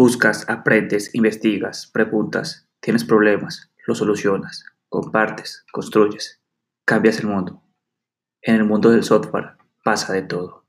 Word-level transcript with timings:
Buscas, 0.00 0.48
aprendes, 0.48 1.12
investigas, 1.12 1.90
preguntas, 1.92 2.68
tienes 2.78 3.02
problemas, 3.02 3.72
los 3.84 3.98
solucionas, 3.98 4.64
compartes, 4.88 5.64
construyes, 5.72 6.40
cambias 6.84 7.18
el 7.18 7.26
mundo. 7.26 7.64
En 8.40 8.54
el 8.54 8.62
mundo 8.62 8.92
del 8.92 9.02
software 9.02 9.56
pasa 9.82 10.12
de 10.12 10.22
todo. 10.22 10.64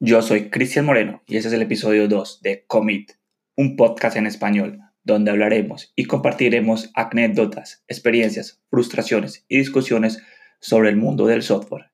Yo 0.00 0.20
soy 0.20 0.50
Cristian 0.50 0.84
Moreno 0.84 1.22
y 1.26 1.38
este 1.38 1.48
es 1.48 1.54
el 1.54 1.62
episodio 1.62 2.08
2 2.08 2.42
de 2.42 2.66
Commit, 2.66 3.12
un 3.56 3.76
podcast 3.76 4.18
en 4.18 4.26
español 4.26 4.80
donde 5.02 5.30
hablaremos 5.30 5.94
y 5.96 6.04
compartiremos 6.04 6.90
anécdotas, 6.94 7.82
experiencias, 7.88 8.60
frustraciones 8.68 9.46
y 9.48 9.56
discusiones 9.56 10.22
sobre 10.60 10.90
el 10.90 10.96
mundo 10.96 11.26
del 11.26 11.42
software. 11.42 11.90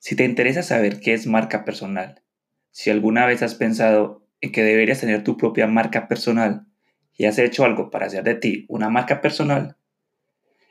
Si 0.00 0.16
te 0.16 0.24
interesa 0.24 0.62
saber 0.62 1.00
qué 1.00 1.12
es 1.12 1.26
marca 1.26 1.64
personal, 1.64 2.22
si 2.70 2.90
alguna 2.90 3.26
vez 3.26 3.42
has 3.42 3.54
pensado 3.54 4.26
en 4.40 4.52
que 4.52 4.62
deberías 4.62 5.00
tener 5.00 5.24
tu 5.24 5.36
propia 5.36 5.66
marca 5.66 6.08
personal 6.08 6.66
y 7.16 7.26
has 7.26 7.38
hecho 7.38 7.64
algo 7.64 7.90
para 7.90 8.06
hacer 8.06 8.24
de 8.24 8.34
ti 8.34 8.64
una 8.68 8.88
marca 8.88 9.20
personal, 9.20 9.76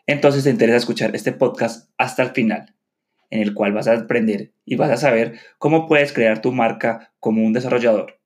entonces 0.07 0.45
te 0.45 0.49
interesa 0.49 0.77
escuchar 0.77 1.15
este 1.15 1.33
podcast 1.33 1.89
hasta 1.97 2.23
el 2.23 2.29
final, 2.29 2.73
en 3.29 3.41
el 3.41 3.53
cual 3.53 3.73
vas 3.73 3.87
a 3.87 3.93
aprender 3.93 4.53
y 4.65 4.75
vas 4.75 4.89
a 4.89 4.97
saber 4.97 5.37
cómo 5.57 5.87
puedes 5.87 6.13
crear 6.13 6.41
tu 6.41 6.51
marca 6.51 7.11
como 7.19 7.45
un 7.45 7.53
desarrollador. 7.53 8.19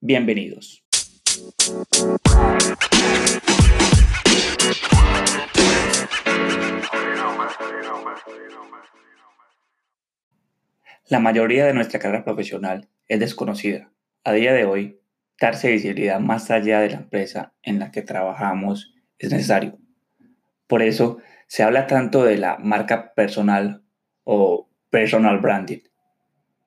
Bienvenidos. 0.00 0.84
La 11.08 11.18
mayoría 11.18 11.66
de 11.66 11.74
nuestra 11.74 11.98
carrera 11.98 12.24
profesional 12.24 12.88
es 13.08 13.20
desconocida. 13.20 13.90
A 14.24 14.32
día 14.32 14.52
de 14.52 14.64
hoy, 14.64 15.00
darse 15.40 15.70
visibilidad 15.70 16.20
más 16.20 16.50
allá 16.50 16.80
de 16.80 16.90
la 16.90 16.96
empresa 16.96 17.52
en 17.62 17.78
la 17.78 17.90
que 17.90 18.02
trabajamos 18.02 18.94
es 19.18 19.32
necesario. 19.32 19.78
Por 20.66 20.82
eso 20.82 21.18
se 21.48 21.62
habla 21.62 21.86
tanto 21.86 22.24
de 22.24 22.38
la 22.38 22.56
marca 22.58 23.12
personal 23.14 23.82
o 24.24 24.68
personal 24.88 25.38
branding. 25.38 25.80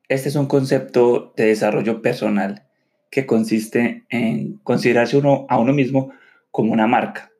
Este 0.08 0.30
es 0.30 0.36
un 0.36 0.48
concepto 0.48 1.34
de 1.36 1.48
desarrollo 1.48 2.02
personal 2.02 2.68
que 3.10 3.26
consiste 3.26 4.06
en 4.10 4.58
considerarse 4.58 5.18
uno 5.18 5.48
a 5.50 5.58
uno 5.58 5.74
mismo 5.74 6.12
como 6.52 6.74
una 6.74 6.86
marca, 6.86 7.32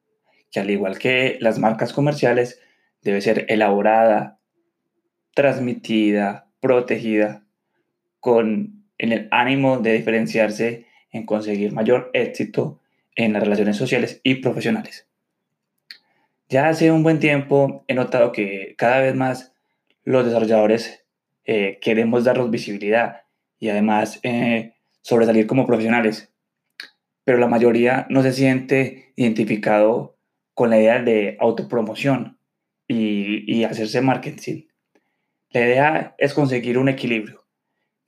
que 0.50 0.60
al 0.62 0.70
igual 0.70 0.98
que 0.98 1.38
las 1.42 1.60
marcas 1.60 1.94
comerciales 1.94 2.60
debe 3.06 3.22
ser 3.22 3.46
elaborada, 3.50 4.40
transmitida, 5.36 6.50
protegida 6.60 7.46
con 8.20 8.84
en 8.98 9.12
el 9.12 9.28
ánimo 9.32 9.78
de 9.78 9.94
diferenciarse 9.94 10.88
en 11.12 11.26
conseguir 11.26 11.72
mayor 11.72 12.10
éxito 12.14 12.82
en 13.16 13.34
las 13.34 13.44
relaciones 13.44 13.78
sociales 13.78 14.22
y 14.24 14.36
profesionales. 14.36 15.08
Ya 16.50 16.68
hace 16.68 16.92
un 16.92 17.04
buen 17.04 17.20
tiempo 17.20 17.84
he 17.88 17.94
notado 17.94 18.32
que 18.32 18.74
cada 18.78 19.00
vez 19.00 19.14
más 19.14 19.54
los 20.04 20.26
desarrolladores 20.26 21.06
eh, 21.46 21.78
queremos 21.82 22.24
darnos 22.24 22.50
visibilidad 22.50 23.22
y 23.60 23.70
además 23.70 24.20
eh, 24.24 24.74
sobresalir 25.02 25.46
como 25.46 25.68
profesionales, 25.68 26.34
pero 27.24 27.38
la 27.38 27.48
mayoría 27.48 28.08
no 28.10 28.24
se 28.24 28.34
siente 28.34 29.14
identificado 29.16 30.18
con 30.56 30.72
la 30.72 30.80
idea 30.80 31.02
de 31.02 31.38
autopromoción 31.40 32.36
y, 32.88 33.52
y 33.52 33.64
hacerse 33.64 34.02
marketing. 34.02 34.64
La 35.52 35.62
idea 35.62 36.16
es 36.18 36.34
conseguir 36.34 36.78
un 36.78 36.90
equilibrio, 36.90 37.46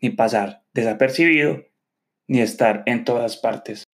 ni 0.01 0.09
pasar 0.09 0.63
desapercibido, 0.73 1.63
ni 2.27 2.41
estar 2.41 2.83
en 2.85 3.05
todas 3.05 3.37
partes. 3.37 3.85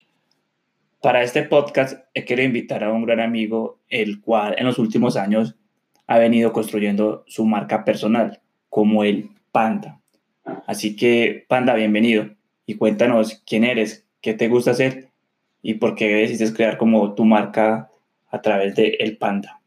Para 1.00 1.22
este 1.22 1.42
podcast 1.42 2.04
he 2.14 2.24
querido 2.24 2.46
invitar 2.46 2.82
a 2.82 2.92
un 2.92 3.04
gran 3.04 3.20
amigo, 3.20 3.80
el 3.88 4.20
cual 4.20 4.54
en 4.58 4.66
los 4.66 4.78
últimos 4.78 5.16
años 5.16 5.54
ha 6.06 6.18
venido 6.18 6.52
construyendo 6.52 7.24
su 7.26 7.44
marca 7.44 7.84
personal, 7.84 8.40
como 8.68 9.04
el 9.04 9.30
Panda. 9.52 10.00
Así 10.66 10.96
que, 10.96 11.44
Panda, 11.48 11.74
bienvenido 11.74 12.30
y 12.66 12.74
cuéntanos 12.74 13.42
quién 13.46 13.64
eres, 13.64 14.06
qué 14.20 14.34
te 14.34 14.48
gusta 14.48 14.72
hacer 14.72 15.10
y 15.62 15.74
por 15.74 15.94
qué 15.94 16.08
decidiste 16.08 16.56
crear 16.56 16.76
como 16.76 17.14
tu 17.14 17.24
marca 17.24 17.90
a 18.30 18.42
través 18.42 18.74
de 18.74 18.96
El 19.00 19.16
Panda. 19.16 19.60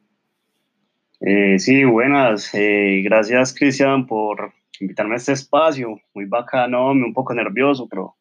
Eh, 1.19 1.57
sí, 1.57 1.83
buenas. 1.83 2.53
Eh, 2.53 3.01
gracias, 3.03 3.53
Cristian, 3.53 4.05
por 4.05 4.53
invitarme 4.79 5.15
a 5.15 5.17
este 5.17 5.33
espacio. 5.33 5.99
Muy 6.13 6.25
bacano, 6.25 6.91
un 6.91 7.13
poco 7.13 7.33
nervioso, 7.33 7.87
pero, 7.89 8.15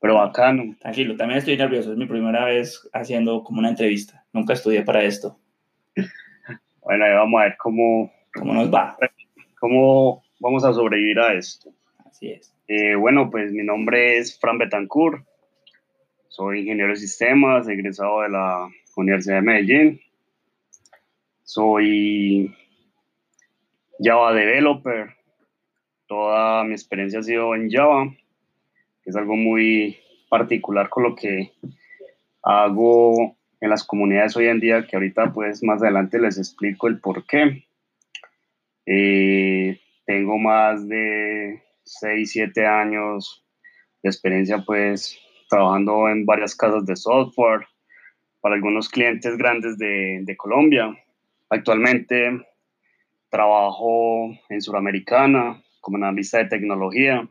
pero 0.00 0.16
bacano. 0.16 0.74
Tranquilo, 0.80 1.16
también 1.16 1.38
estoy 1.38 1.56
nervioso. 1.56 1.92
Es 1.92 1.98
mi 1.98 2.06
primera 2.06 2.44
vez 2.44 2.88
haciendo 2.92 3.42
como 3.42 3.60
una 3.60 3.70
entrevista. 3.70 4.24
Nunca 4.32 4.52
estudié 4.52 4.82
para 4.82 5.02
esto. 5.04 5.38
Bueno, 6.82 7.04
vamos 7.04 7.40
a 7.40 7.44
ver 7.44 7.56
cómo, 7.56 8.12
cómo 8.32 8.54
nos 8.54 8.72
va. 8.72 8.96
Cómo 9.58 10.22
vamos 10.38 10.64
a 10.64 10.72
sobrevivir 10.72 11.18
a 11.18 11.32
esto. 11.32 11.70
Así 12.04 12.28
es. 12.28 12.54
Eh, 12.68 12.94
bueno, 12.94 13.30
pues 13.30 13.50
mi 13.50 13.64
nombre 13.64 14.18
es 14.18 14.38
Fran 14.38 14.58
Betancourt. 14.58 15.26
Soy 16.28 16.60
ingeniero 16.60 16.90
de 16.90 16.96
sistemas, 16.96 17.66
egresado 17.66 18.20
de 18.20 18.28
la 18.28 18.68
Universidad 18.94 19.36
de 19.36 19.42
Medellín 19.42 20.00
soy 21.46 22.54
Java 23.98 24.34
Developer. 24.34 25.14
Toda 26.06 26.64
mi 26.64 26.72
experiencia 26.72 27.20
ha 27.20 27.22
sido 27.22 27.54
en 27.54 27.70
Java, 27.70 28.12
que 29.02 29.10
es 29.10 29.16
algo 29.16 29.36
muy 29.36 29.96
particular 30.28 30.88
con 30.88 31.04
lo 31.04 31.14
que 31.14 31.52
hago 32.42 33.36
en 33.60 33.70
las 33.70 33.84
comunidades 33.84 34.36
hoy 34.36 34.48
en 34.48 34.60
día, 34.60 34.86
que 34.86 34.96
ahorita 34.96 35.32
pues 35.32 35.62
más 35.62 35.82
adelante 35.82 36.18
les 36.18 36.36
explico 36.36 36.88
el 36.88 37.00
por 37.00 37.24
qué. 37.26 37.64
Eh, 38.84 39.80
tengo 40.04 40.38
más 40.38 40.86
de 40.88 41.62
6, 41.84 42.30
7 42.30 42.66
años 42.66 43.44
de 44.02 44.10
experiencia 44.10 44.62
pues 44.64 45.18
trabajando 45.48 46.08
en 46.08 46.26
varias 46.26 46.54
casas 46.56 46.86
de 46.86 46.96
software 46.96 47.66
para 48.40 48.56
algunos 48.56 48.88
clientes 48.88 49.36
grandes 49.36 49.78
de, 49.78 50.20
de 50.22 50.36
Colombia 50.36 50.92
Actualmente 51.48 52.44
trabajo 53.28 54.30
en 54.48 54.60
Suramericana 54.60 55.62
como 55.80 55.98
analista 55.98 56.38
de 56.38 56.46
tecnología. 56.46 57.28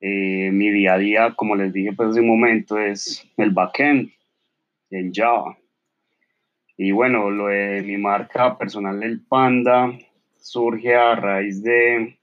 Eh, 0.00 0.50
mi 0.52 0.70
día 0.70 0.94
a 0.94 0.98
día, 0.98 1.34
como 1.34 1.56
les 1.56 1.72
dije 1.72 1.92
pues 1.92 2.10
hace 2.10 2.20
un 2.20 2.28
momento, 2.28 2.78
es 2.78 3.28
el 3.36 3.50
backend 3.50 4.10
en 4.90 5.12
Java. 5.12 5.58
Y 6.76 6.92
bueno, 6.92 7.30
lo 7.30 7.48
de 7.48 7.82
mi 7.82 7.96
marca 7.96 8.56
personal, 8.56 9.02
el 9.02 9.24
Panda, 9.26 9.98
surge 10.36 10.94
a 10.94 11.16
raíz 11.16 11.62
de 11.62 12.16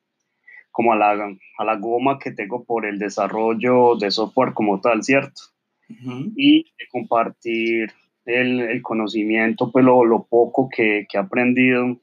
como 0.72 0.94
a 0.94 0.96
la, 0.96 1.36
a 1.58 1.66
la 1.66 1.76
goma 1.76 2.20
que 2.20 2.32
tengo 2.32 2.64
por 2.64 2.86
el 2.86 2.98
desarrollo 2.98 3.96
de 3.96 4.12
software 4.12 4.54
como 4.54 4.80
tal, 4.80 5.04
¿cierto? 5.04 5.42
Y 6.36 6.64
de 6.64 6.88
compartir 6.90 7.92
el, 8.26 8.82
conocimiento, 8.82 9.72
pues 9.72 9.86
lo, 9.86 10.28
poco 10.30 10.70
que, 10.70 11.08
he 11.12 11.18
aprendido, 11.18 11.98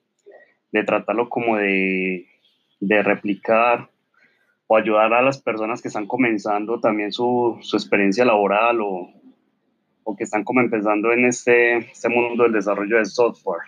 de 0.71 0.85
tratarlo 0.85 1.29
como 1.29 1.57
de, 1.57 2.27
replicar 2.81 3.89
o 4.67 4.77
ayudar 4.77 5.13
a 5.13 5.23
las 5.23 5.41
personas 5.41 5.83
que 5.83 5.89
están 5.89 6.07
comenzando 6.07 6.81
también 6.81 7.13
su, 7.13 7.59
experiencia 7.73 8.25
laboral 8.25 8.81
o, 8.81 9.09
que 10.17 10.25
están 10.25 10.45
como 10.45 10.61
empezando 10.61 11.11
en 11.13 11.25
este, 11.25 11.79
este 11.79 12.09
mundo 12.09 12.43
del 12.43 12.53
desarrollo 12.53 12.99
de 12.99 13.05
software. 13.07 13.63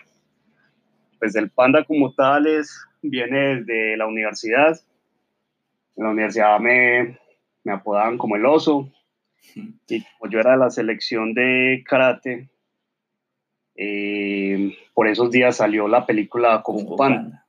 Pues 1.17 1.35
el 1.35 1.49
Panda 1.49 1.83
como 1.85 2.13
tal 2.13 2.45
es, 2.45 2.85
viene 3.01 3.55
desde 3.55 3.97
la 3.97 4.05
universidad. 4.05 4.79
En 5.95 6.03
la 6.03 6.11
universidad 6.11 6.59
me, 6.59 7.17
me 7.63 7.73
apodaban 7.73 8.17
como 8.17 8.35
el 8.35 8.45
oso, 8.45 8.91
y 9.87 10.03
como 10.17 10.31
yo 10.31 10.39
era 10.39 10.51
de 10.51 10.57
la 10.57 10.69
selección 10.69 11.33
de 11.33 11.83
karate, 11.87 12.49
eh, 13.75 14.77
por 14.93 15.07
esos 15.07 15.31
días 15.31 15.57
salió 15.57 15.87
la 15.87 16.05
película 16.05 16.61
Kung 16.61 16.95
Panda. 16.95 17.45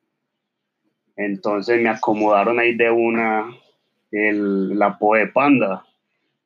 Entonces 1.16 1.80
me 1.80 1.88
acomodaron 1.88 2.58
ahí 2.58 2.74
de 2.76 2.90
una 2.90 3.46
el, 4.10 4.78
la 4.78 4.86
apodo 4.86 5.18
de 5.18 5.28
panda. 5.28 5.84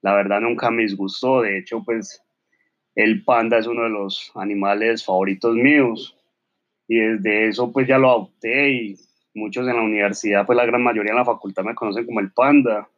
La 0.03 0.15
verdad 0.15 0.41
nunca 0.41 0.71
me 0.71 0.83
disgustó. 0.83 1.43
De 1.43 1.59
hecho, 1.59 1.83
pues 1.85 2.23
el 2.95 3.25
panda 3.25 3.59
es 3.59 3.67
uno 3.67 3.85
de 3.85 3.91
los 3.91 4.31
animales 4.35 5.05
favoritos 5.05 5.55
míos. 5.55 6.17
Y 6.87 6.99
desde 6.99 7.49
eso 7.49 7.73
pues 7.73 7.87
ya 7.87 7.99
lo 7.99 8.11
adopté 8.11 8.71
y 8.71 8.97
muchos 9.35 9.67
en 9.69 9.77
la 9.77 9.83
universidad, 9.83 10.45
pues 10.45 10.57
la 10.57 10.67
gran 10.67 10.83
mayoría 10.83 11.13
en 11.13 11.19
la 11.19 11.25
facultad 11.25 11.63
me 11.63 11.75
conocen 11.75 12.05
como 12.05 12.21
el 12.21 12.33
panda. 12.33 12.89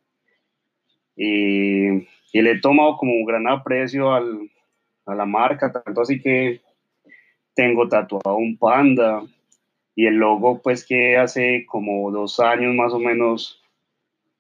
Y, 1.15 1.89
y 2.33 2.43
le 2.43 2.53
he 2.53 2.61
tomado 2.61 2.97
como 2.97 3.13
un 3.13 3.25
gran 3.25 3.47
aprecio 3.47 4.13
al, 4.15 4.51
a 5.07 5.15
la 5.15 5.27
marca, 5.27 5.71
tanto 5.73 6.01
así 6.01 6.21
que 6.21 6.61
tengo 7.55 7.89
tatuado 7.89 8.37
un 8.37 8.57
panda, 8.57 9.23
Y 9.95 10.07
el 10.07 10.15
logo, 10.17 10.63
pues 10.63 10.87
que 10.87 11.19
hace 11.19 11.67
como 11.67 12.11
dos 12.11 12.41
años 12.41 12.75
más 12.75 12.93
o 12.95 12.99
menos 12.99 13.63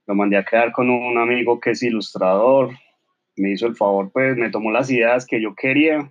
lo 0.06 0.14
mandé 0.14 0.37
a 0.38 0.44
crear 0.44 0.73
con 0.73 0.88
un 0.91 1.19
amigo 1.19 1.61
que 1.61 1.70
es 1.73 1.82
ilustrador. 1.82 2.70
Me 3.37 3.53
hizo 3.53 3.67
el 3.67 3.76
favor, 3.76 4.11
pues 4.12 4.37
me 4.37 4.50
tomó 4.50 4.70
las 4.73 4.91
ideas 4.91 5.26
que 5.26 5.41
yo 5.43 5.55
quería 5.55 6.11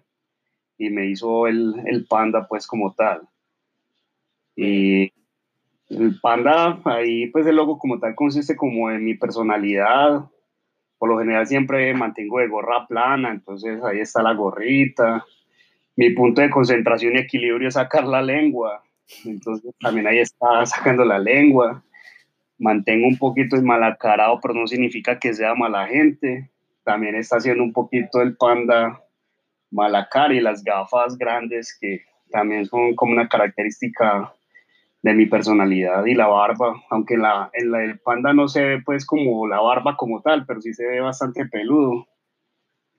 y 0.77 0.89
me 0.89 1.07
hizo 1.07 1.47
el, 1.47 1.75
el 1.85 2.05
panda, 2.05 2.47
pues 2.47 2.67
como 2.67 2.93
tal. 2.93 3.21
Y 4.55 5.11
el 5.89 6.19
panda, 6.21 6.79
ahí 6.85 7.27
pues 7.27 7.45
el 7.47 7.55
logo 7.55 7.77
como 7.77 7.99
tal 7.99 8.15
consiste 8.15 8.55
como 8.55 8.91
en 8.91 9.03
mi 9.03 9.15
personalidad. 9.15 10.29
Por 10.97 11.09
lo 11.09 11.17
general 11.17 11.47
siempre 11.47 11.93
mantengo 11.93 12.39
de 12.39 12.47
gorra 12.47 12.85
plana, 12.87 13.31
entonces 13.31 13.83
ahí 13.83 13.99
está 13.99 14.21
la 14.21 14.33
gorrita. 14.33 15.25
Mi 15.95 16.11
punto 16.11 16.41
de 16.41 16.49
concentración 16.49 17.15
y 17.15 17.19
equilibrio 17.19 17.67
es 17.67 17.73
sacar 17.75 18.05
la 18.05 18.21
lengua. 18.21 18.83
Entonces 19.25 19.73
también 19.79 20.07
ahí 20.07 20.19
está 20.19 20.65
sacando 20.65 21.03
la 21.05 21.19
lengua. 21.19 21.83
Mantengo 22.57 23.07
un 23.07 23.17
poquito 23.17 23.61
malacarado, 23.61 24.39
pero 24.41 24.53
no 24.53 24.67
significa 24.67 25.19
que 25.19 25.33
sea 25.33 25.55
mala 25.55 25.87
gente. 25.87 26.49
También 26.83 27.15
está 27.15 27.37
haciendo 27.37 27.63
un 27.63 27.73
poquito 27.73 28.21
el 28.21 28.35
panda 28.37 29.01
malacar 29.71 30.31
y 30.31 30.41
las 30.41 30.63
gafas 30.63 31.17
grandes 31.17 31.77
que 31.79 32.01
también 32.29 32.65
son 32.65 32.95
como 32.95 33.13
una 33.13 33.27
característica 33.27 34.33
de 35.01 35.13
mi 35.13 35.25
personalidad 35.25 36.05
y 36.05 36.13
la 36.13 36.27
barba, 36.27 36.75
aunque 36.89 37.17
la, 37.17 37.49
el 37.53 37.99
panda 37.99 38.33
no 38.33 38.47
se 38.47 38.63
ve 38.63 38.81
pues 38.85 39.05
como 39.05 39.47
la 39.47 39.59
barba 39.59 39.97
como 39.97 40.21
tal, 40.21 40.45
pero 40.45 40.61
sí 40.61 40.73
se 40.73 40.85
ve 40.85 40.99
bastante 40.99 41.45
peludo. 41.45 42.07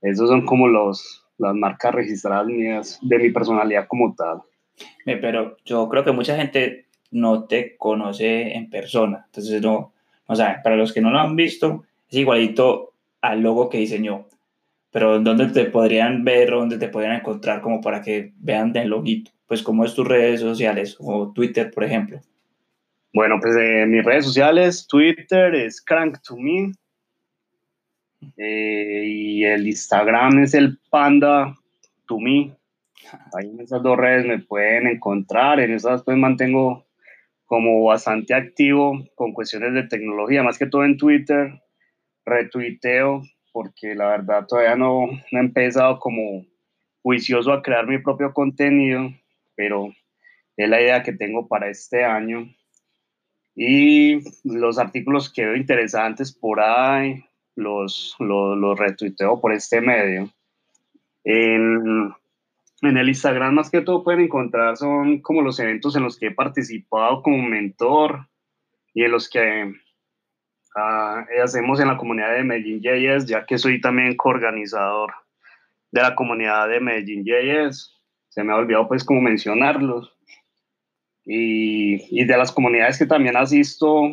Esos 0.01 0.29
son 0.29 0.45
como 0.45 0.67
los, 0.67 1.22
las 1.43 1.55
marcas 1.55 1.95
registradas 1.95 2.47
mías 2.47 2.99
de 3.03 3.19
mi 3.19 3.31
personalidad 3.31 3.87
como 3.87 4.15
tal. 4.15 4.43
Pero 5.05 5.57
yo 5.65 5.89
creo 5.89 6.05
que 6.05 6.13
mucha 6.13 6.37
gente 6.37 6.87
no 7.11 7.45
te 7.45 7.77
conoce 7.77 8.55
en 8.55 8.71
persona, 8.71 9.25
entonces 9.27 9.61
no, 9.61 9.93
o 10.27 10.35
sea, 10.35 10.63
para 10.63 10.77
los 10.77 10.93
que 10.93 11.03
no 11.03 11.11
lo 11.11 11.19
han 11.19 11.37
visto, 11.37 11.85
es 12.09 12.17
igualito 12.17 12.95
al 13.21 13.43
logo 13.43 13.69
que 13.69 13.79
diseñó, 13.79 14.27
pero 14.91 15.21
¿dónde 15.21 15.49
te 15.49 15.67
podrían 15.67 16.25
ver 16.25 16.51
dónde 16.51 16.79
te 16.79 16.89
podrían 16.89 17.17
encontrar 17.17 17.61
como 17.61 17.83
para 17.83 18.01
que 18.01 18.33
vean 18.39 18.75
el 18.77 18.89
loguito? 18.89 19.31
pues 19.53 19.63
cómo 19.63 19.85
es 19.85 19.95
tus 19.95 20.09
redes 20.09 20.41
sociales 20.41 20.97
o 20.99 21.31
Twitter, 21.31 21.71
por 21.71 21.85
ejemplo. 21.85 22.19
Bueno, 23.13 23.37
pues 23.39 23.55
eh, 23.61 23.85
mis 23.87 24.03
redes 24.03 24.25
sociales, 24.25 24.87
Twitter 24.89 25.55
es 25.55 25.83
crank 25.83 26.23
to 26.27 26.39
me 26.39 26.73
eh, 28.37 29.05
y 29.07 29.45
el 29.45 29.67
Instagram 29.67 30.41
es 30.41 30.55
el 30.55 30.79
panda 30.91 31.55
to 32.07 32.19
me. 32.19 32.57
Ahí 33.35 33.51
en 33.51 33.61
esas 33.61 33.83
dos 33.83 33.97
redes 33.97 34.27
me 34.27 34.39
pueden 34.39 34.87
encontrar, 34.87 35.61
en 35.61 35.73
esas 35.73 36.03
pues 36.03 36.17
mantengo 36.17 36.87
como 37.45 37.85
bastante 37.85 38.35
activo 38.35 39.07
con 39.15 39.33
cuestiones 39.33 39.75
de 39.75 39.83
tecnología, 39.83 40.43
más 40.43 40.59
que 40.59 40.67
todo 40.67 40.85
en 40.85 40.97
Twitter, 40.97 41.61
retuiteo, 42.25 43.23
porque 43.53 43.95
la 43.95 44.09
verdad 44.09 44.47
todavía 44.47 44.77
no, 44.77 45.07
no 45.07 45.39
he 45.39 45.43
empezado 45.43 45.99
como 45.99 46.47
juicioso 47.03 47.53
a 47.53 47.63
crear 47.63 47.87
mi 47.87 47.99
propio 47.99 48.33
contenido, 48.33 49.11
pero 49.55 49.93
es 50.57 50.69
la 50.69 50.81
idea 50.81 51.03
que 51.03 51.13
tengo 51.13 51.49
para 51.49 51.69
este 51.69 52.05
año. 52.05 52.49
Y 53.55 54.21
los 54.45 54.79
artículos 54.79 55.31
que 55.31 55.45
veo 55.45 55.57
interesantes 55.57 56.33
por 56.33 56.61
ahí, 56.61 57.23
los, 57.55 58.15
los, 58.19 58.57
los 58.57 58.79
retuiteo 58.79 59.41
por 59.41 59.53
este 59.53 59.81
medio. 59.81 60.31
En, 61.25 62.13
en, 62.83 62.97
el 62.97 63.09
Instagram 63.09 63.55
más 63.55 63.71
que 63.71 63.81
todo 63.81 64.03
pueden 64.03 64.23
encontrar 64.23 64.77
son 64.77 65.21
como 65.21 65.43
los 65.43 65.61
eventos 65.61 65.95
en 65.97 66.03
los 66.03 66.19
que 66.19 66.29
he 66.29 66.35
participado 66.35 67.23
como 67.23 67.43
mentor 67.43 68.29
y 68.93 69.05
en 69.05 69.13
los 69.13 69.31
que 69.31 69.73
uh, 70.75 71.43
hacemos 71.43 71.81
en 71.81 71.89
la 71.89 71.97
comunidad 71.97 72.35
de 72.35 72.45
Medellín 72.45 72.81
JS, 72.83 73.27
ya 73.27 73.47
que 73.47 73.59
soy 73.59 73.81
también 73.81 74.17
coorganizador 74.17 75.13
de 75.93 76.03
la 76.03 76.15
comunidad 76.15 76.69
de 76.69 76.81
Medellín 76.81 77.25
JS 77.25 77.93
se 78.33 78.43
me 78.43 78.53
ha 78.53 78.57
olvidado 78.57 78.89
pues 78.89 79.05
como 79.05 79.21
mencionarlos. 79.21 80.17
Y, 81.25 82.21
y, 82.21 82.25
de 82.25 82.37
las 82.37 82.51
comunidades 82.51 82.99
que 82.99 83.07
también 83.07 83.37
asisto 83.37 84.11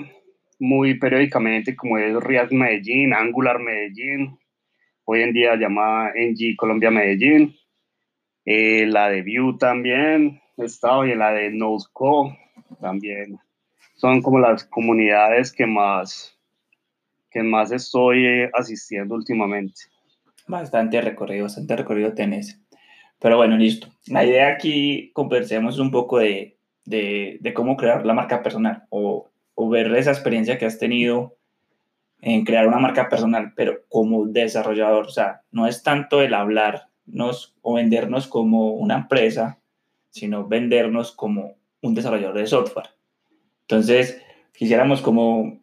muy 0.59 0.99
periódicamente, 0.99 1.75
como 1.75 1.97
es 1.97 2.13
React 2.15 2.51
Medellín, 2.51 3.13
Angular 3.13 3.59
Medellín, 3.59 4.37
hoy 5.05 5.21
en 5.21 5.33
día 5.33 5.55
llamada 5.55 6.11
NG 6.13 6.55
Colombia 6.57 6.91
Medellín, 6.91 7.55
eh, 8.45 8.85
la 8.85 9.09
de 9.09 9.21
Vue 9.21 9.57
también, 9.57 10.41
estado 10.57 11.05
y 11.05 11.15
la 11.15 11.31
de 11.31 11.51
NodeCo 11.51 12.35
también. 12.81 13.39
Son 13.95 14.21
como 14.21 14.39
las 14.39 14.65
comunidades 14.65 15.51
que 15.51 15.65
más, 15.65 16.37
que 17.31 17.41
más 17.41 17.71
estoy 17.71 18.49
asistiendo 18.53 19.15
últimamente. 19.15 19.81
Bastante 20.47 20.99
recorrido, 21.01 21.43
bastante 21.43 21.75
recorrido 21.75 22.13
tenés. 22.13 22.61
Pero 23.19 23.37
bueno, 23.37 23.57
listo. 23.57 23.87
La 24.07 24.25
idea 24.25 24.47
aquí, 24.47 25.11
conversemos 25.13 25.79
un 25.79 25.91
poco 25.91 26.19
de, 26.19 26.57
de, 26.85 27.37
de 27.41 27.53
cómo 27.53 27.75
crear 27.75 28.05
la 28.05 28.13
marca 28.13 28.41
personal 28.41 28.83
o, 28.89 29.29
o, 29.59 29.69
ver 29.69 29.93
esa 29.95 30.11
experiencia 30.11 30.57
que 30.57 30.65
has 30.65 30.79
tenido 30.79 31.37
en 32.21 32.45
crear 32.45 32.67
una 32.67 32.79
marca 32.79 33.09
personal, 33.09 33.53
pero 33.55 33.81
como 33.89 34.25
desarrollador. 34.25 35.05
O 35.05 35.09
sea, 35.09 35.41
no 35.51 35.67
es 35.67 35.83
tanto 35.83 36.21
el 36.21 36.33
hablarnos 36.33 37.55
o 37.61 37.73
vendernos 37.73 38.27
como 38.27 38.73
una 38.73 38.95
empresa, 38.95 39.59
sino 40.09 40.47
vendernos 40.47 41.11
como 41.11 41.55
un 41.81 41.93
desarrollador 41.93 42.37
de 42.37 42.47
software. 42.47 42.89
Entonces, 43.61 44.21
quisiéramos 44.53 45.01
como 45.01 45.59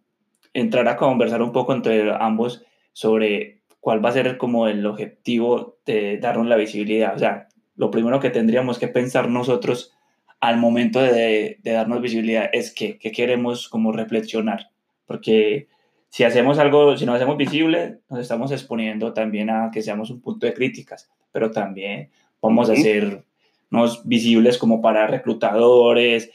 entrar 0.52 0.88
a 0.88 0.96
conversar 0.96 1.42
un 1.42 1.52
poco 1.52 1.72
entre 1.72 2.14
ambos 2.14 2.64
sobre 2.92 3.62
cuál 3.80 4.04
va 4.04 4.10
a 4.10 4.12
ser 4.12 4.36
como 4.36 4.68
el 4.68 4.84
objetivo 4.84 5.78
de 5.86 6.18
darnos 6.18 6.46
la 6.46 6.56
visibilidad. 6.56 7.14
O 7.14 7.18
sea, 7.18 7.48
lo 7.76 7.90
primero 7.90 8.20
que 8.20 8.30
tendríamos 8.30 8.78
que 8.78 8.88
pensar 8.88 9.28
nosotros 9.28 9.95
al 10.40 10.58
momento 10.58 11.00
de, 11.00 11.58
darnos 11.62 12.02
visibilidad 12.02 12.48
es 12.52 12.72
que, 12.72 12.98
queremos 12.98 13.68
como 13.68 13.92
reflexionar, 13.92 14.70
porque 15.06 15.68
si 16.08 16.24
hacemos 16.24 16.58
algo, 16.58 16.96
si 16.96 17.06
nos 17.06 17.16
hacemos 17.16 17.36
visible, 17.36 17.98
nos 18.08 18.20
estamos 18.20 18.52
exponiendo 18.52 19.12
también 19.12 19.50
a 19.50 19.70
que 19.72 19.82
seamos 19.82 20.10
un 20.10 20.20
punto 20.20 20.46
de 20.46 20.54
críticas, 20.54 21.10
pero 21.32 21.50
también 21.50 22.10
vamos 22.40 22.70
a 22.70 22.74
hacernos 22.74 24.02
visibles 24.04 24.58
como 24.58 24.80
para 24.80 25.06
reclutadores, 25.06 26.30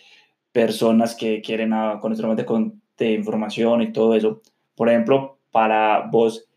personas 0.51 1.15
que 1.15 1.41
quieren 1.41 1.71
conocer 2.01 2.27
más 2.27 2.37
de, 2.37 2.45
de 2.97 3.11
información 3.13 3.81
y 3.81 3.91
todo 3.91 4.15
eso. 4.15 4.41
Por 4.75 4.89
ejemplo, 4.89 5.37
para 5.51 6.07
vos, 6.11 6.49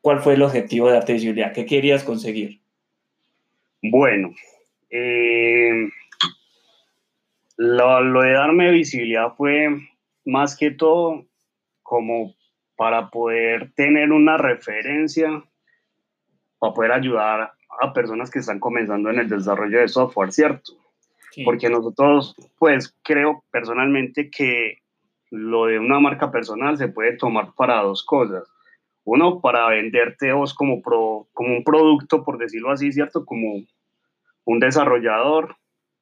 ¿cuál 0.00 0.20
fue 0.20 0.34
el 0.34 0.42
objetivo 0.42 0.88
de 0.88 0.94
darte 0.94 1.12
visibilidad? 1.12 1.52
¿Qué 1.52 1.66
querías 1.66 2.04
conseguir? 2.04 2.60
Bueno, 3.82 4.34
eh, 4.90 5.88
lo, 7.56 8.20
de 8.22 8.32
darme 8.32 8.70
visibilidad 8.70 9.34
fue 9.36 9.68
más 10.24 10.56
que 10.56 10.70
todo 10.70 11.26
como 11.82 12.34
para 12.76 13.10
poder 13.10 13.72
tener 13.74 14.10
una 14.10 14.36
referencia, 14.36 15.44
para 16.58 16.74
poder 16.74 16.92
ayudar 16.92 17.52
a 17.80 17.92
personas 17.92 18.30
que 18.30 18.40
están 18.40 18.58
comenzando 18.58 19.10
en 19.10 19.20
el 19.20 19.28
desarrollo 19.28 19.80
de 19.80 19.88
software, 19.88 20.32
¿cierto? 20.32 20.72
Porque 21.44 21.68
nosotros, 21.68 22.34
pues 22.58 22.96
creo 23.02 23.44
personalmente 23.50 24.30
que 24.30 24.78
lo 25.30 25.66
de 25.66 25.78
una 25.78 25.98
marca 25.98 26.30
personal 26.30 26.76
se 26.78 26.88
puede 26.88 27.16
tomar 27.16 27.52
para 27.56 27.82
dos 27.82 28.04
cosas. 28.04 28.48
Uno, 29.04 29.40
para 29.40 29.68
venderte 29.68 30.32
vos 30.32 30.54
como, 30.54 30.80
pro, 30.80 31.28
como 31.32 31.56
un 31.56 31.64
producto, 31.64 32.24
por 32.24 32.38
decirlo 32.38 32.70
así, 32.70 32.92
¿cierto? 32.92 33.24
Como 33.24 33.64
un 34.44 34.60
desarrollador 34.60 35.56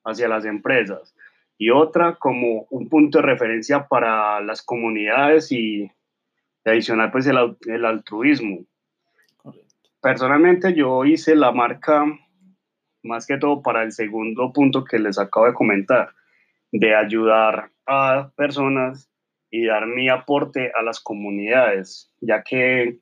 hacia 0.04 0.28
las 0.28 0.44
empresas. 0.44 1.14
Y 1.58 1.70
otra, 1.70 2.16
como 2.16 2.66
un 2.70 2.88
punto 2.88 3.18
de 3.18 3.26
referencia 3.26 3.86
para 3.86 4.40
las 4.40 4.62
comunidades 4.62 5.52
y 5.52 5.90
adicional, 6.64 7.10
pues 7.10 7.26
el, 7.26 7.56
el 7.66 7.84
altruismo. 7.84 8.64
Personalmente 10.00 10.74
yo 10.74 11.04
hice 11.04 11.36
la 11.36 11.52
marca 11.52 12.04
más 13.02 13.26
que 13.26 13.38
todo 13.38 13.62
para 13.62 13.82
el 13.82 13.92
segundo 13.92 14.52
punto 14.52 14.84
que 14.84 14.98
les 14.98 15.18
acabo 15.18 15.46
de 15.46 15.54
comentar, 15.54 16.10
de 16.70 16.94
ayudar 16.94 17.70
a 17.86 18.30
personas 18.36 19.10
y 19.50 19.66
dar 19.66 19.86
mi 19.86 20.08
aporte 20.08 20.72
a 20.74 20.82
las 20.82 21.00
comunidades, 21.00 22.12
ya 22.20 22.42
que 22.42 22.98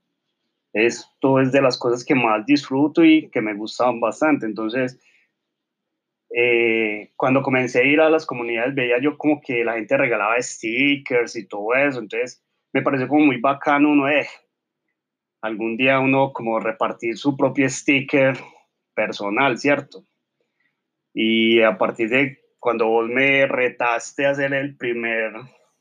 esto 0.72 1.40
es 1.40 1.52
de 1.52 1.62
las 1.62 1.78
cosas 1.78 2.04
que 2.04 2.14
más 2.14 2.44
disfruto 2.46 3.04
y 3.04 3.28
que 3.30 3.40
me 3.40 3.54
gustan 3.54 4.00
bastante. 4.00 4.46
Entonces, 4.46 5.00
eh, 6.34 7.10
cuando 7.16 7.42
comencé 7.42 7.80
a 7.80 7.84
ir 7.84 8.00
a 8.00 8.10
las 8.10 8.26
comunidades 8.26 8.74
veía 8.74 9.00
yo 9.00 9.18
como 9.18 9.40
que 9.40 9.64
la 9.64 9.74
gente 9.74 9.96
regalaba 9.96 10.40
stickers 10.40 11.36
y 11.36 11.46
todo 11.46 11.74
eso, 11.74 11.98
entonces 11.98 12.42
me 12.72 12.82
pareció 12.82 13.08
como 13.08 13.26
muy 13.26 13.40
bacano 13.40 13.90
uno, 13.90 14.08
eh, 14.08 14.28
algún 15.42 15.76
día 15.76 15.98
uno 15.98 16.32
como 16.32 16.60
repartir 16.60 17.16
su 17.16 17.36
propio 17.36 17.68
sticker 17.68 18.36
personal, 18.94 19.58
¿cierto? 19.58 20.04
Y 21.12 21.62
a 21.62 21.76
partir 21.78 22.10
de 22.10 22.38
cuando 22.58 22.86
vos 22.86 23.08
me 23.08 23.46
retaste 23.46 24.26
a 24.26 24.30
hacer 24.30 24.52
el 24.52 24.76
primer, 24.76 25.32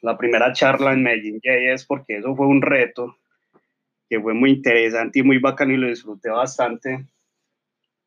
la 0.01 0.18
primera 0.18 0.53
charla 0.53 0.94
en 0.94 1.03
Medellín 1.03 1.39
es 1.44 1.86
porque 1.86 2.18
eso 2.18 2.36
fue 2.36 2.48
un 2.48 2.62
reto 2.62 3.18
que 4.10 4.20
fue 4.20 4.34
muy 4.34 4.51
interesante 4.51 5.20
y 5.20 5.24
muy 5.24 5.38
bacano 5.38 5.74
y 5.74 5.77
lo 5.77 5.88
disfruté 5.88 6.29
bastante. 6.29 7.06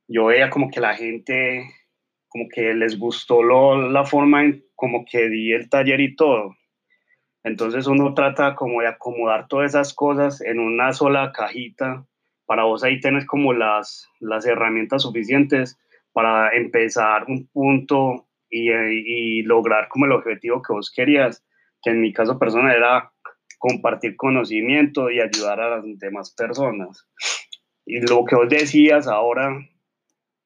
Yo 0.09 0.27
veía 0.27 0.51
como 0.51 0.69
que 0.71 0.81
la 0.81 0.95
gente, 0.97 1.71
como 2.33 2.49
que 2.49 2.75
les 2.75 2.99
gustó 2.99 3.43
lo, 3.43 3.91
la 3.91 4.05
forma 4.05 4.43
en 4.43 4.65
como 4.75 5.05
que 5.05 5.29
di 5.29 5.53
el 5.53 5.69
taller 5.69 6.01
y 6.01 6.17
todo. 6.17 6.57
Entonces 7.45 7.87
uno 7.87 8.15
trata 8.15 8.55
como 8.55 8.81
de 8.81 8.89
acomodar 8.89 9.49
todas 9.49 9.71
esas 9.71 9.93
cosas 9.93 10.41
en 10.41 10.59
una 10.59 10.93
sola 10.93 11.33
cajita. 11.33 12.07
Para 12.47 12.65
vos 12.65 12.85
ahí 12.85 13.01
tenés 13.01 13.27
como 13.27 13.53
las, 13.53 14.09
las 14.21 14.47
herramientas 14.47 15.03
suficientes 15.03 15.79
para 16.13 16.55
empezar 16.55 17.25
un 17.29 17.49
punto 17.49 18.29
y, 18.49 18.71
y, 18.71 19.43
lograr 19.43 19.89
como 19.89 20.07
el 20.07 20.13
objetivo 20.13 20.61
que 20.61 20.73
vos 20.73 20.93
querías, 20.95 21.45
que 21.83 21.91
en 21.91 22.01
mi 22.01 22.13
caso 22.13 22.39
personal 22.39 22.77
era 22.77 23.13
compartir 23.59 24.17
conocimiento 24.17 25.11
y 25.11 25.21
ayudar 25.21 25.61
a 25.61 25.71
las 25.77 25.85
demás 25.99 26.35
personas. 26.35 27.09
Y 27.87 28.01
lo 28.01 28.25
que 28.25 28.37
vos 28.37 28.49
decías 28.49 29.09
ahora, 29.09 29.57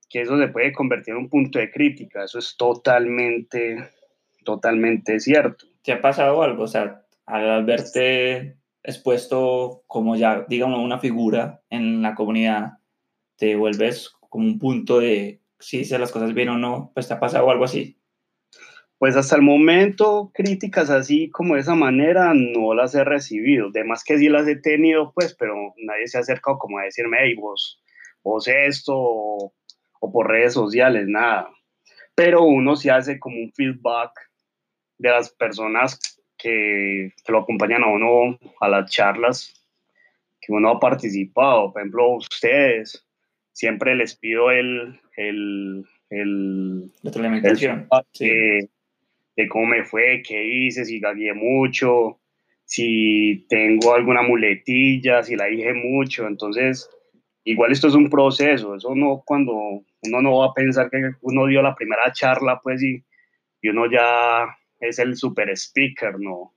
que 0.08 0.22
eso 0.22 0.38
se 0.38 0.48
puede 0.48 0.72
convertir 0.72 1.14
en 1.14 1.20
un 1.20 1.28
punto 1.28 1.58
de 1.58 1.70
crítica, 1.70 2.24
eso 2.24 2.38
es 2.38 2.56
totalmente, 2.56 3.90
totalmente 4.44 5.20
cierto. 5.20 5.66
¿Te 5.82 5.92
ha 5.92 6.00
pasado 6.00 6.42
algo? 6.42 6.64
O 6.64 6.68
sea, 6.68 7.02
al 7.26 7.64
verte 7.64 8.56
expuesto 8.82 9.82
como 9.86 10.16
ya, 10.16 10.46
digamos, 10.48 10.78
una 10.78 10.98
figura 10.98 11.62
en 11.70 12.02
la 12.02 12.14
comunidad, 12.14 12.78
te 13.36 13.56
vuelves 13.56 14.12
como 14.30 14.46
un 14.46 14.58
punto 14.58 15.00
de 15.00 15.40
si 15.58 15.80
hice 15.80 15.98
las 15.98 16.12
cosas 16.12 16.34
bien 16.34 16.48
o 16.50 16.58
no, 16.58 16.92
pues 16.94 17.08
te 17.08 17.14
ha 17.14 17.20
pasado 17.20 17.50
algo 17.50 17.64
así. 17.64 17.98
Pues 18.98 19.16
hasta 19.16 19.36
el 19.36 19.42
momento 19.42 20.30
críticas 20.32 20.88
así 20.88 21.28
como 21.30 21.54
de 21.54 21.60
esa 21.60 21.74
manera 21.74 22.32
no 22.34 22.74
las 22.74 22.94
he 22.94 23.04
recibido. 23.04 23.68
Además 23.68 24.04
que 24.04 24.18
sí 24.18 24.28
las 24.28 24.48
he 24.48 24.56
tenido, 24.56 25.12
pues, 25.14 25.34
pero 25.38 25.54
nadie 25.76 26.06
se 26.06 26.16
ha 26.16 26.20
acercado 26.20 26.58
como 26.58 26.78
a 26.78 26.84
decirme, 26.84 27.18
hey, 27.20 27.34
vos, 27.34 27.82
vos 28.22 28.48
esto, 28.48 29.52
o, 30.06 30.12
por 30.12 30.28
redes 30.28 30.54
sociales, 30.54 31.06
nada. 31.08 31.50
Pero 32.14 32.44
uno 32.44 32.76
sí 32.76 32.88
hace 32.88 33.18
como 33.18 33.38
un 33.38 33.52
feedback 33.52 34.12
de 34.98 35.10
las 35.10 35.30
personas 35.30 35.98
que, 36.38 37.12
que 37.24 37.32
lo 37.32 37.40
acompañan 37.40 37.82
a 37.82 37.88
uno 37.88 38.38
a 38.60 38.68
las 38.68 38.90
charlas 38.90 39.52
que 40.40 40.52
uno 40.52 40.70
ha 40.70 40.80
participado. 40.80 41.72
Por 41.72 41.82
ejemplo, 41.82 42.08
ustedes, 42.16 43.04
siempre 43.52 43.94
les 43.94 44.14
pido 44.14 44.50
el, 44.50 45.00
el, 45.16 45.84
el, 46.10 46.92
de, 47.02 48.68
de, 49.36 49.48
cómo 49.48 49.66
me 49.66 49.84
fue, 49.84 50.22
qué 50.26 50.44
hice, 50.44 50.84
si 50.84 51.00
gagué 51.00 51.34
mucho, 51.34 52.20
si 52.64 53.46
tengo 53.48 53.94
alguna 53.94 54.22
muletilla, 54.22 55.22
si 55.22 55.36
la 55.36 55.46
dije 55.46 55.74
mucho. 55.74 56.26
Entonces, 56.26 56.88
igual 57.46 57.72
esto 57.72 57.88
es 57.88 57.94
un 57.94 58.10
proceso. 58.10 58.74
Eso 58.74 58.94
no, 58.94 59.22
cuando 59.24 59.52
uno 59.54 60.22
no 60.22 60.38
va 60.38 60.46
a 60.46 60.54
pensar 60.54 60.90
que 60.90 61.12
uno 61.22 61.46
dio 61.46 61.62
la 61.62 61.74
primera 61.74 62.12
charla, 62.12 62.60
pues, 62.62 62.82
y, 62.82 63.02
y 63.62 63.68
uno 63.68 63.90
ya 63.90 64.46
es 64.80 64.98
el 64.98 65.16
super 65.16 65.48
speaker, 65.50 66.18
¿no? 66.18 66.52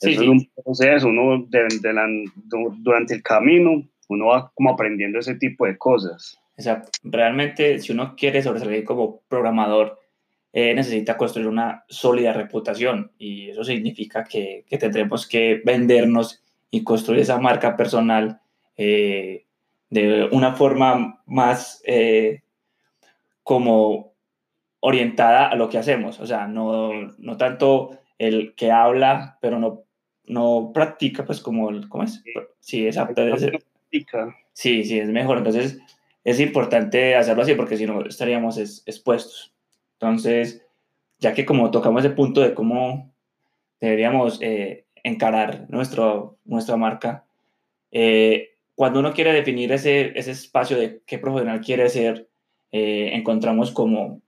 Eso 0.00 0.22
es 0.22 0.28
un 0.28 0.48
proceso, 0.64 1.08
uno 1.08 1.46
de, 1.48 1.68
durante 2.78 3.14
el 3.14 3.22
camino, 3.22 3.86
uno 4.08 4.26
va 4.26 4.50
como 4.54 4.70
aprendiendo 4.70 5.18
ese 5.18 5.34
tipo 5.34 5.66
de 5.66 5.76
cosas. 5.76 6.40
O 6.56 6.62
sea, 6.62 6.82
realmente 7.02 7.78
si 7.78 7.92
uno 7.92 8.16
quiere 8.16 8.42
sobresalir 8.42 8.84
como 8.84 9.20
programador, 9.28 10.00
eh, 10.54 10.74
necesita 10.74 11.18
construir 11.18 11.48
una 11.48 11.84
sólida 11.88 12.32
reputación 12.32 13.12
y 13.18 13.50
eso 13.50 13.62
significa 13.62 14.24
que, 14.24 14.64
que 14.68 14.78
tendremos 14.78 15.28
que 15.28 15.60
vendernos 15.64 16.42
y 16.70 16.82
construir 16.82 17.20
esa 17.20 17.38
marca 17.38 17.76
personal 17.76 18.40
eh, 18.76 19.44
de 19.90 20.28
una 20.32 20.54
forma 20.54 21.22
más 21.26 21.82
eh, 21.84 22.42
como 23.42 24.14
orientada 24.80 25.48
a 25.48 25.56
lo 25.56 25.68
que 25.68 25.78
hacemos. 25.78 26.20
O 26.20 26.26
sea, 26.26 26.46
no, 26.46 26.92
no 27.18 27.36
tanto 27.36 27.98
el 28.18 28.54
que 28.54 28.70
habla, 28.70 29.38
pero 29.40 29.58
no, 29.58 29.82
no 30.24 30.70
practica, 30.72 31.24
pues 31.24 31.40
como, 31.40 31.70
¿cómo 31.88 32.04
es? 32.04 32.22
Sí, 32.60 32.86
exacto. 32.86 33.22
Sí, 34.52 34.84
sí, 34.84 34.98
es 34.98 35.08
mejor. 35.08 35.38
Entonces, 35.38 35.80
es 36.24 36.40
importante 36.40 37.16
hacerlo 37.16 37.42
así 37.42 37.54
porque 37.54 37.76
si 37.76 37.86
no 37.86 38.04
estaríamos 38.04 38.58
expuestos. 38.58 39.52
Entonces, 39.94 40.64
ya 41.18 41.34
que 41.34 41.44
como 41.44 41.70
tocamos 41.70 42.04
ese 42.04 42.14
punto 42.14 42.40
de 42.40 42.54
cómo 42.54 43.12
deberíamos 43.80 44.38
eh, 44.42 44.84
encarar 45.02 45.66
nuestro, 45.68 46.38
nuestra 46.44 46.76
marca, 46.76 47.24
eh, 47.90 48.49
cuando 48.80 49.00
uno 49.00 49.12
quiere 49.12 49.34
definir 49.34 49.72
ese, 49.72 50.18
ese 50.18 50.30
espacio 50.30 50.78
de 50.78 51.02
qué 51.04 51.18
profesional 51.18 51.60
quiere 51.60 51.90
ser, 51.90 52.30
eh, 52.72 53.10
encontramos 53.12 53.72
como 53.72 54.22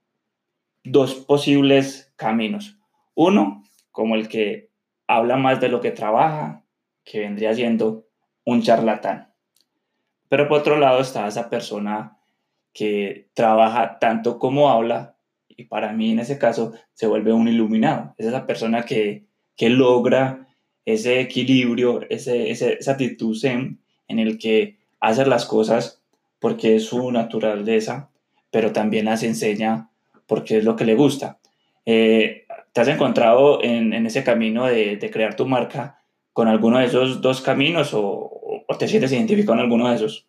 dos 0.83 1.15
posibles 1.15 2.13
caminos. 2.17 2.77
Uno, 3.15 3.63
como 3.89 4.13
el 4.13 4.27
que 4.27 4.69
habla 5.07 5.37
más 5.37 5.59
de 5.59 5.69
lo 5.69 5.81
que 5.81 5.89
trabaja, 5.89 6.63
que 7.03 7.21
vendría 7.21 7.55
siendo 7.55 8.05
un 8.45 8.61
charlatán. 8.61 9.33
Pero 10.29 10.47
por 10.47 10.59
otro 10.59 10.77
lado 10.77 11.01
está 11.01 11.27
esa 11.27 11.49
persona 11.49 12.19
que 12.73 13.31
trabaja 13.33 13.97
tanto 13.97 14.37
como 14.37 14.69
habla 14.69 15.17
y 15.47 15.63
para 15.63 15.93
mí 15.93 16.11
en 16.11 16.19
ese 16.19 16.37
caso 16.37 16.73
se 16.93 17.07
vuelve 17.07 17.33
un 17.33 17.47
iluminado. 17.47 18.13
Es 18.19 18.27
esa 18.27 18.45
persona 18.45 18.85
que, 18.85 19.25
que 19.55 19.71
logra 19.71 20.47
ese 20.85 21.21
equilibrio, 21.21 22.01
ese, 22.07 22.51
esa 22.51 22.91
actitud 22.91 23.35
zen 23.35 23.82
en 24.07 24.19
el 24.19 24.37
que 24.37 24.77
hace 24.99 25.25
las 25.25 25.45
cosas 25.45 26.01
porque 26.39 26.75
es 26.75 26.85
su 26.85 27.11
naturaleza, 27.11 28.09
pero 28.51 28.71
también 28.71 29.05
las 29.05 29.23
enseña 29.23 29.89
porque 30.27 30.57
es 30.57 30.63
lo 30.63 30.75
que 30.75 30.85
le 30.85 30.95
gusta. 30.95 31.39
Eh, 31.85 32.45
¿Te 32.71 32.81
has 32.81 32.87
encontrado 32.87 33.63
en, 33.63 33.93
ese 34.05 34.23
camino 34.23 34.65
de, 34.65 34.97
de, 34.97 35.11
crear 35.11 35.35
tu 35.35 35.45
marca 35.45 35.99
con 36.31 36.47
alguno 36.47 36.79
de 36.79 36.85
esos 36.85 37.21
dos 37.21 37.41
caminos 37.41 37.93
o, 37.93 38.33
¿O 38.67 38.77
te 38.77 38.87
sientes 38.87 39.11
identificado 39.11 39.55
en 39.55 39.59
alguno 39.59 39.89
de 39.89 39.95
esos? 39.95 40.27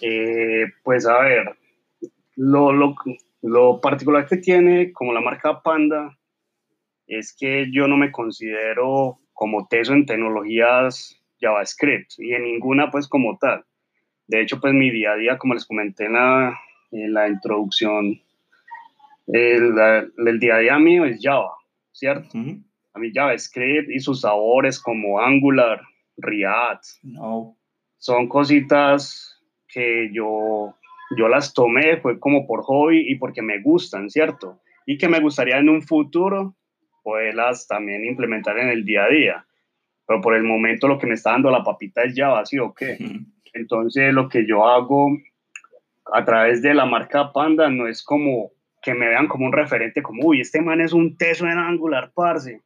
Eh, 0.00 0.64
pues 0.82 1.06
a 1.06 1.20
ver, 1.20 1.56
lo, 2.36 2.72
lo, 2.72 2.94
lo, 3.42 3.80
particular 3.80 4.26
que 4.26 4.38
tiene 4.38 4.92
como 4.92 5.12
la 5.12 5.20
marca 5.20 5.62
Panda 5.62 6.18
es 7.06 7.36
que 7.38 7.70
yo 7.70 7.86
no 7.88 7.96
me 7.96 8.10
considero 8.10 9.18
como 9.32 9.68
teso 9.68 9.92
en 9.92 10.06
tecnologías 10.06 11.21
JavaScript 11.42 12.12
y 12.18 12.32
en 12.32 12.44
ninguna 12.44 12.90
pues 12.90 13.08
como 13.08 13.36
tal. 13.38 13.64
De 14.26 14.40
hecho, 14.40 14.60
pues 14.60 14.72
mi 14.72 14.90
día 14.90 15.12
a 15.12 15.16
día, 15.16 15.36
como 15.36 15.54
les 15.54 15.66
comenté 15.66 16.06
en 16.06 16.14
la, 16.14 16.58
en 16.92 17.12
la 17.12 17.28
introducción, 17.28 18.20
el, 19.26 19.74
el, 20.26 20.40
día 20.40 20.54
a 20.54 20.58
día 20.58 20.78
mío 20.78 21.04
es 21.04 21.20
Java, 21.20 21.54
¿cierto? 21.90 22.38
A 22.94 22.98
mí 22.98 23.10
JavaScript 23.12 23.90
y 23.90 24.00
sus 24.00 24.22
sabores 24.22 24.80
como 24.80 25.20
Angular, 25.20 25.82
React. 26.16 26.84
No. 27.02 27.56
Son 27.98 28.28
cositas 28.28 29.38
que 29.68 30.10
yo, 30.12 30.74
yo 31.16 31.28
las 31.28 31.54
tomé, 31.54 31.98
fue 31.98 32.18
como 32.18 32.46
por 32.46 32.62
hobby 32.62 33.10
y 33.10 33.16
porque 33.16 33.42
me 33.42 33.60
gustan, 33.60 34.10
¿cierto? 34.10 34.60
Y 34.86 34.98
que 34.98 35.08
me 35.08 35.20
gustaría 35.20 35.58
en 35.58 35.68
un 35.68 35.82
futuro 35.82 36.56
poderlas 37.02 37.66
también 37.66 38.04
implementar 38.04 38.58
en 38.58 38.68
el 38.68 38.84
día 38.84 39.04
a 39.04 39.08
día. 39.08 39.46
Pero 40.06 40.20
por 40.20 40.34
el 40.34 40.42
momento 40.42 40.88
lo 40.88 40.98
que 40.98 41.06
me 41.06 41.14
está 41.14 41.32
dando 41.32 41.50
la 41.50 41.62
papita 41.62 42.02
es 42.02 42.14
Java, 42.16 42.44
¿sí 42.44 42.58
o 42.58 42.74
qué? 42.74 42.98
Entonces 43.52 44.12
lo 44.12 44.28
que 44.28 44.46
yo 44.46 44.66
hago 44.66 45.08
a 46.12 46.24
través 46.24 46.62
de 46.62 46.74
la 46.74 46.86
marca 46.86 47.32
Panda 47.32 47.70
no 47.70 47.86
es 47.86 48.02
como 48.02 48.50
que 48.82 48.94
me 48.94 49.08
vean 49.08 49.28
como 49.28 49.46
un 49.46 49.52
referente, 49.52 50.02
como, 50.02 50.26
uy, 50.26 50.40
este 50.40 50.60
man 50.60 50.80
es 50.80 50.92
un 50.92 51.16
teso 51.16 51.46
en 51.46 51.58
Angular, 51.58 52.10
parce. 52.14 52.60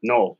No, 0.00 0.38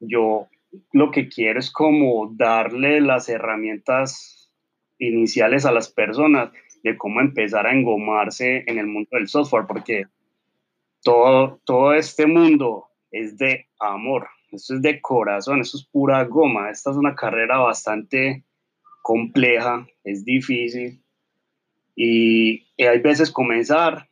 yo 0.00 0.48
lo 0.92 1.10
que 1.10 1.28
quiero 1.28 1.58
es 1.58 1.70
como 1.70 2.32
darle 2.34 3.00
las 3.02 3.28
herramientas 3.28 4.50
iniciales 4.98 5.66
a 5.66 5.72
las 5.72 5.90
personas 5.90 6.50
de 6.82 6.96
cómo 6.96 7.20
empezar 7.20 7.66
a 7.66 7.72
engomarse 7.72 8.64
en 8.66 8.78
el 8.78 8.86
mundo 8.86 9.10
del 9.12 9.28
software, 9.28 9.66
porque 9.66 10.06
todo, 11.02 11.60
todo 11.64 11.92
este 11.92 12.26
mundo 12.26 12.86
es 13.10 13.36
de 13.36 13.66
amor, 13.78 14.28
esto 14.50 14.74
es 14.74 14.82
de 14.82 15.00
corazón, 15.00 15.60
esto 15.60 15.76
es 15.76 15.84
pura 15.84 16.24
goma, 16.24 16.70
esta 16.70 16.90
es 16.90 16.96
una 16.96 17.14
carrera 17.14 17.58
bastante 17.58 18.44
compleja, 19.02 19.86
es 20.04 20.24
difícil 20.24 21.02
y, 21.94 22.66
hay 22.78 23.00
veces 23.00 23.30
comenzar 23.30 24.08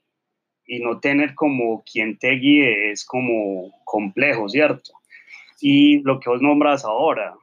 y 0.67 0.81
no 0.81 0.99
tener 0.99 1.35
como 1.35 1.85
quien 1.85 2.19
te 2.19 2.33
guíe 2.33 2.91
es 2.91 3.05
como 3.05 3.73
complejo, 3.85 4.49
¿cierto? 4.49 4.93
Y 5.61 6.01
lo 6.03 6.19
que 6.19 6.29
vos 6.29 6.43
nombras 6.43 6.85
ahora, 6.85 7.37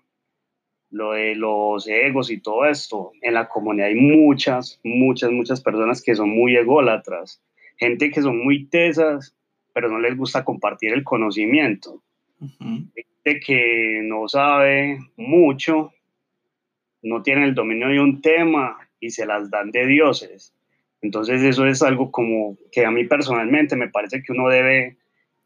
lo 0.90 1.14
de 1.14 1.36
los 1.36 1.88
egos 1.88 2.30
y 2.30 2.42
todo 2.42 2.66
esto, 2.66 3.14
en 3.22 3.36
la 3.36 3.48
comunidad 3.48 3.88
hay 3.88 3.96
muchas, 3.96 4.80
muchas, 4.84 5.32
muchas 5.32 5.62
personas 5.62 6.02
que 6.02 6.14
son 6.14 6.30
muy 6.30 6.58
ególatras, 6.58 7.42
gente 7.78 8.12
que 8.12 8.22
son 8.22 8.44
muy 8.44 8.66
tesas 8.66 9.36
pero 9.74 9.90
no 9.90 10.00
les 10.00 10.16
gusta 10.16 10.46
compartir 10.46 10.94
el 10.94 11.04
conocimiento. 11.04 12.03
Gente 12.60 13.40
que 13.46 14.02
no 14.04 14.28
sabe 14.28 15.00
mucho, 15.18 15.92
no 17.02 17.22
tiene 17.22 17.46
el 17.46 17.56
dominio 17.56 17.88
de 17.90 18.00
un 18.00 18.22
tema 18.22 18.78
y 19.00 19.10
se 19.10 19.26
las 19.26 19.50
dan 19.50 19.72
de 19.72 19.86
dioses. 19.86 20.54
Entonces 21.02 21.42
eso 21.44 21.66
es 21.66 21.82
algo 21.82 22.12
como 22.12 22.58
que 22.72 22.86
a 22.86 22.92
mí 22.92 23.04
personalmente 23.06 23.76
me 23.76 23.90
parece 23.90 24.24
que 24.24 24.32
uno 24.32 24.48
debe, 24.48 24.98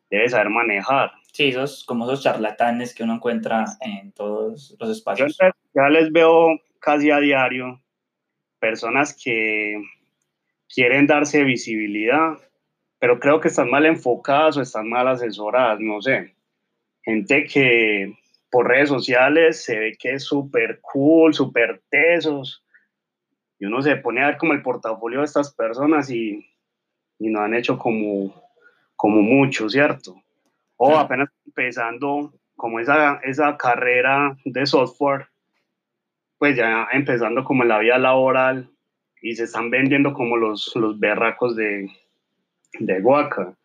debe 0.10 0.30
saber 0.30 0.50
manejar. 0.50 1.12
Sí, 1.34 1.50
esos, 1.50 1.84
como 1.84 2.06
esos 2.06 2.24
charlatanes 2.24 2.94
que 2.94 3.04
uno 3.04 3.16
encuentra 3.16 3.66
en 3.82 4.12
todos 4.12 4.76
los 4.80 4.90
espacios. 4.90 5.38
Yo 5.40 5.50
ya 5.74 5.90
les 5.90 6.12
veo 6.12 6.60
casi 6.80 7.10
a 7.10 7.20
diario 7.20 7.82
personas 8.60 9.20
que 9.20 9.82
quieren 10.74 11.08
darse 11.08 11.44
visibilidad, 11.44 12.38
pero 13.00 13.20
creo 13.20 13.40
que 13.40 13.48
están 13.48 13.70
mal 13.70 13.86
enfocadas 13.86 14.58
o 14.58 14.62
están 14.62 14.90
mal 14.90 15.08
asesoradas, 15.08 15.80
no 15.80 16.02
sé. 16.02 16.37
Gente 17.08 17.46
que 17.46 18.18
por 18.52 18.68
redes 18.68 18.90
sociales 18.90 19.64
se 19.64 19.80
ve 19.80 19.98
que 19.98 20.16
es 20.16 20.26
súper 20.26 20.82
cool, 20.82 21.34
súper 21.34 21.82
tesos, 21.90 22.66
y 23.58 23.66
uno 23.66 23.82
se 23.82 23.96
pone 23.96 24.22
a 24.22 24.28
ver 24.28 24.38
como 24.38 24.52
el 24.52 24.62
portafolio 24.62 25.20
de 25.20 25.26
estas 25.26 25.56
personas 25.56 26.10
y, 26.10 26.46
y 27.18 27.30
no 27.30 27.40
han 27.40 27.54
hecho 27.54 27.78
como, 27.78 28.44
como 28.98 29.22
mucho, 29.22 29.70
¿cierto? 29.70 30.22
O 30.76 30.98
apenas 30.98 31.30
empezando 31.46 32.34
como 32.58 32.82
esa, 32.82 33.22
esa 33.24 33.56
carrera 33.56 34.38
de 34.44 34.66
software, 34.66 35.28
pues 36.38 36.58
ya 36.58 36.90
empezando 36.92 37.46
como 37.46 37.64
en 37.64 37.70
la 37.70 37.80
vida 37.80 37.98
laboral 37.98 38.70
y 39.22 39.34
se 39.34 39.46
están 39.46 39.70
vendiendo 39.70 40.14
como 40.14 40.36
los, 40.36 40.76
los 40.76 41.00
berracos 41.00 41.56
de, 41.56 41.90
de 42.80 43.00
Guaca. 43.00 43.57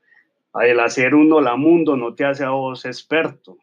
El 0.60 0.80
hacer 0.80 1.14
uno 1.14 1.40
la 1.40 1.56
mundo 1.56 1.96
no 1.96 2.14
te 2.14 2.24
hace 2.24 2.44
a 2.44 2.50
vos 2.50 2.84
experto. 2.84 3.56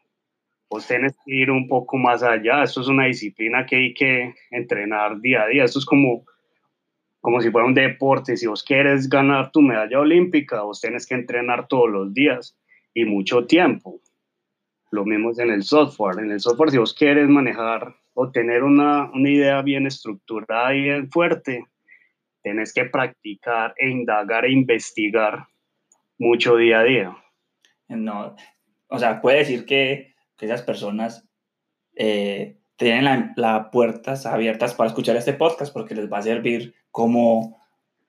Vos 0.68 0.86
tenés 0.86 1.12
que 1.24 1.34
ir 1.34 1.50
un 1.50 1.68
poco 1.68 1.96
más 1.96 2.22
allá. 2.22 2.62
Esto 2.62 2.80
es 2.80 2.88
una 2.88 3.06
disciplina 3.06 3.64
que 3.64 3.76
hay 3.76 3.94
que 3.94 4.34
entrenar 4.50 5.20
día 5.20 5.42
a 5.42 5.46
día. 5.46 5.64
Esto 5.64 5.78
es 5.78 5.86
como, 5.86 6.24
como 7.20 7.40
si 7.40 7.50
fuera 7.50 7.66
un 7.66 7.74
deporte. 7.74 8.36
Si 8.36 8.46
vos 8.46 8.64
quieres 8.64 9.08
ganar 9.08 9.52
tu 9.52 9.62
medalla 9.62 10.00
olímpica, 10.00 10.62
vos 10.62 10.80
tenés 10.80 11.06
que 11.06 11.14
entrenar 11.14 11.68
todos 11.68 11.88
los 11.88 12.12
días 12.12 12.56
y 12.92 13.04
mucho 13.04 13.46
tiempo. 13.46 14.00
Lo 14.90 15.04
mismo 15.04 15.30
en 15.38 15.50
el 15.50 15.62
software. 15.62 16.18
En 16.18 16.32
el 16.32 16.40
software, 16.40 16.70
si 16.70 16.78
vos 16.78 16.94
quieres 16.94 17.28
manejar 17.28 17.94
o 18.14 18.32
tener 18.32 18.64
una, 18.64 19.10
una 19.12 19.30
idea 19.30 19.62
bien 19.62 19.86
estructurada 19.86 20.74
y 20.74 20.82
bien 20.82 21.08
fuerte, 21.08 21.66
tienes 22.42 22.72
que 22.72 22.86
practicar 22.86 23.74
e 23.76 23.88
indagar 23.88 24.44
e 24.44 24.52
investigar 24.52 25.46
mucho 26.20 26.56
día 26.56 26.80
a 26.80 26.84
día. 26.84 27.16
No, 27.88 28.36
o 28.88 28.98
sea, 28.98 29.20
puede 29.20 29.38
decir 29.38 29.64
que, 29.64 30.14
que 30.36 30.46
esas 30.46 30.62
personas 30.62 31.28
eh, 31.96 32.58
tienen 32.76 33.04
las 33.04 33.36
la 33.36 33.70
puertas 33.70 34.26
abiertas 34.26 34.74
para 34.74 34.88
escuchar 34.88 35.16
este 35.16 35.32
podcast 35.32 35.72
porque 35.72 35.94
les 35.94 36.12
va 36.12 36.18
a 36.18 36.22
servir 36.22 36.74
como, 36.90 37.58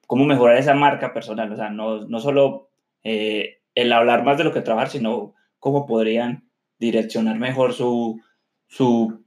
como 0.06 0.24
mejorar 0.26 0.58
esa 0.58 0.74
marca 0.74 1.12
personal. 1.12 1.50
O 1.50 1.56
sea, 1.56 1.70
no, 1.70 2.06
no 2.06 2.20
solo 2.20 2.68
eh, 3.02 3.62
el 3.74 3.92
hablar 3.92 4.24
más 4.24 4.38
de 4.38 4.44
lo 4.44 4.52
que 4.52 4.60
trabajar, 4.60 4.90
sino 4.90 5.34
cómo 5.58 5.86
podrían 5.86 6.48
direccionar 6.78 7.38
mejor 7.38 7.72
su, 7.72 8.20
su 8.68 9.24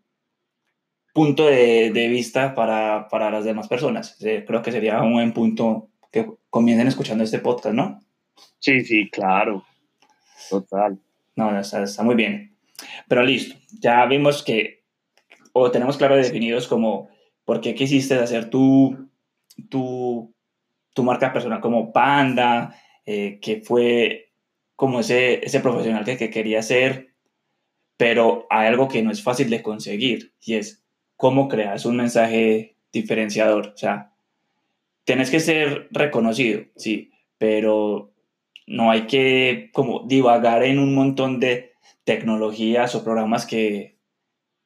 punto 1.11 1.47
de, 1.47 1.91
de 1.91 2.07
vista 2.07 2.53
para, 2.53 3.07
para, 3.09 3.31
las 3.31 3.45
demás 3.45 3.67
personas. 3.67 4.17
creo 4.19 4.61
que 4.61 4.71
sería 4.71 5.01
un 5.01 5.13
buen 5.13 5.33
punto 5.33 5.89
que 6.11 6.29
comiencen 6.49 6.87
escuchando 6.87 7.23
este 7.23 7.39
podcast, 7.39 7.73
¿no? 7.73 8.04
Sí, 8.59 8.81
sí, 8.81 9.09
claro. 9.09 9.63
Total. 10.49 10.97
No, 11.35 11.59
está, 11.59 11.83
está 11.83 12.03
muy 12.03 12.15
bien. 12.15 12.55
Pero 13.07 13.23
listo, 13.23 13.55
ya 13.79 14.05
vimos 14.05 14.43
que, 14.43 14.83
o 15.53 15.71
tenemos 15.71 15.97
claro 15.97 16.15
definidos 16.15 16.67
como 16.67 17.09
por 17.45 17.61
qué 17.61 17.75
quisiste 17.75 18.15
hacer 18.15 18.49
tu, 18.49 19.09
tu, 19.69 20.33
tu 20.93 21.03
marca 21.03 21.31
personal 21.31 21.61
como 21.61 21.91
Panda, 21.93 22.75
eh, 23.05 23.39
que 23.41 23.61
fue 23.61 24.33
como 24.75 24.99
ese, 24.99 25.45
ese 25.45 25.59
profesional 25.59 26.03
que, 26.03 26.17
que 26.17 26.29
quería 26.29 26.61
ser, 26.61 27.13
pero 27.97 28.45
hay 28.49 28.67
algo 28.67 28.87
que 28.87 29.01
no 29.01 29.11
es 29.11 29.23
fácil 29.23 29.49
de 29.49 29.61
conseguir 29.61 30.33
y 30.41 30.55
es 30.55 30.83
cómo 31.15 31.47
creas 31.47 31.85
un 31.85 31.97
mensaje 31.97 32.77
diferenciador. 32.91 33.67
O 33.67 33.77
sea, 33.77 34.13
tienes 35.05 35.29
que 35.29 35.39
ser 35.39 35.87
reconocido, 35.91 36.63
sí, 36.75 37.11
pero 37.37 38.14
no 38.67 38.91
hay 38.91 39.07
que 39.07 39.69
como 39.73 40.03
divagar 40.07 40.63
en 40.63 40.79
un 40.79 40.95
montón 40.95 41.39
de 41.39 41.73
tecnologías 42.03 42.95
o 42.95 43.03
programas 43.03 43.45
que, 43.45 43.97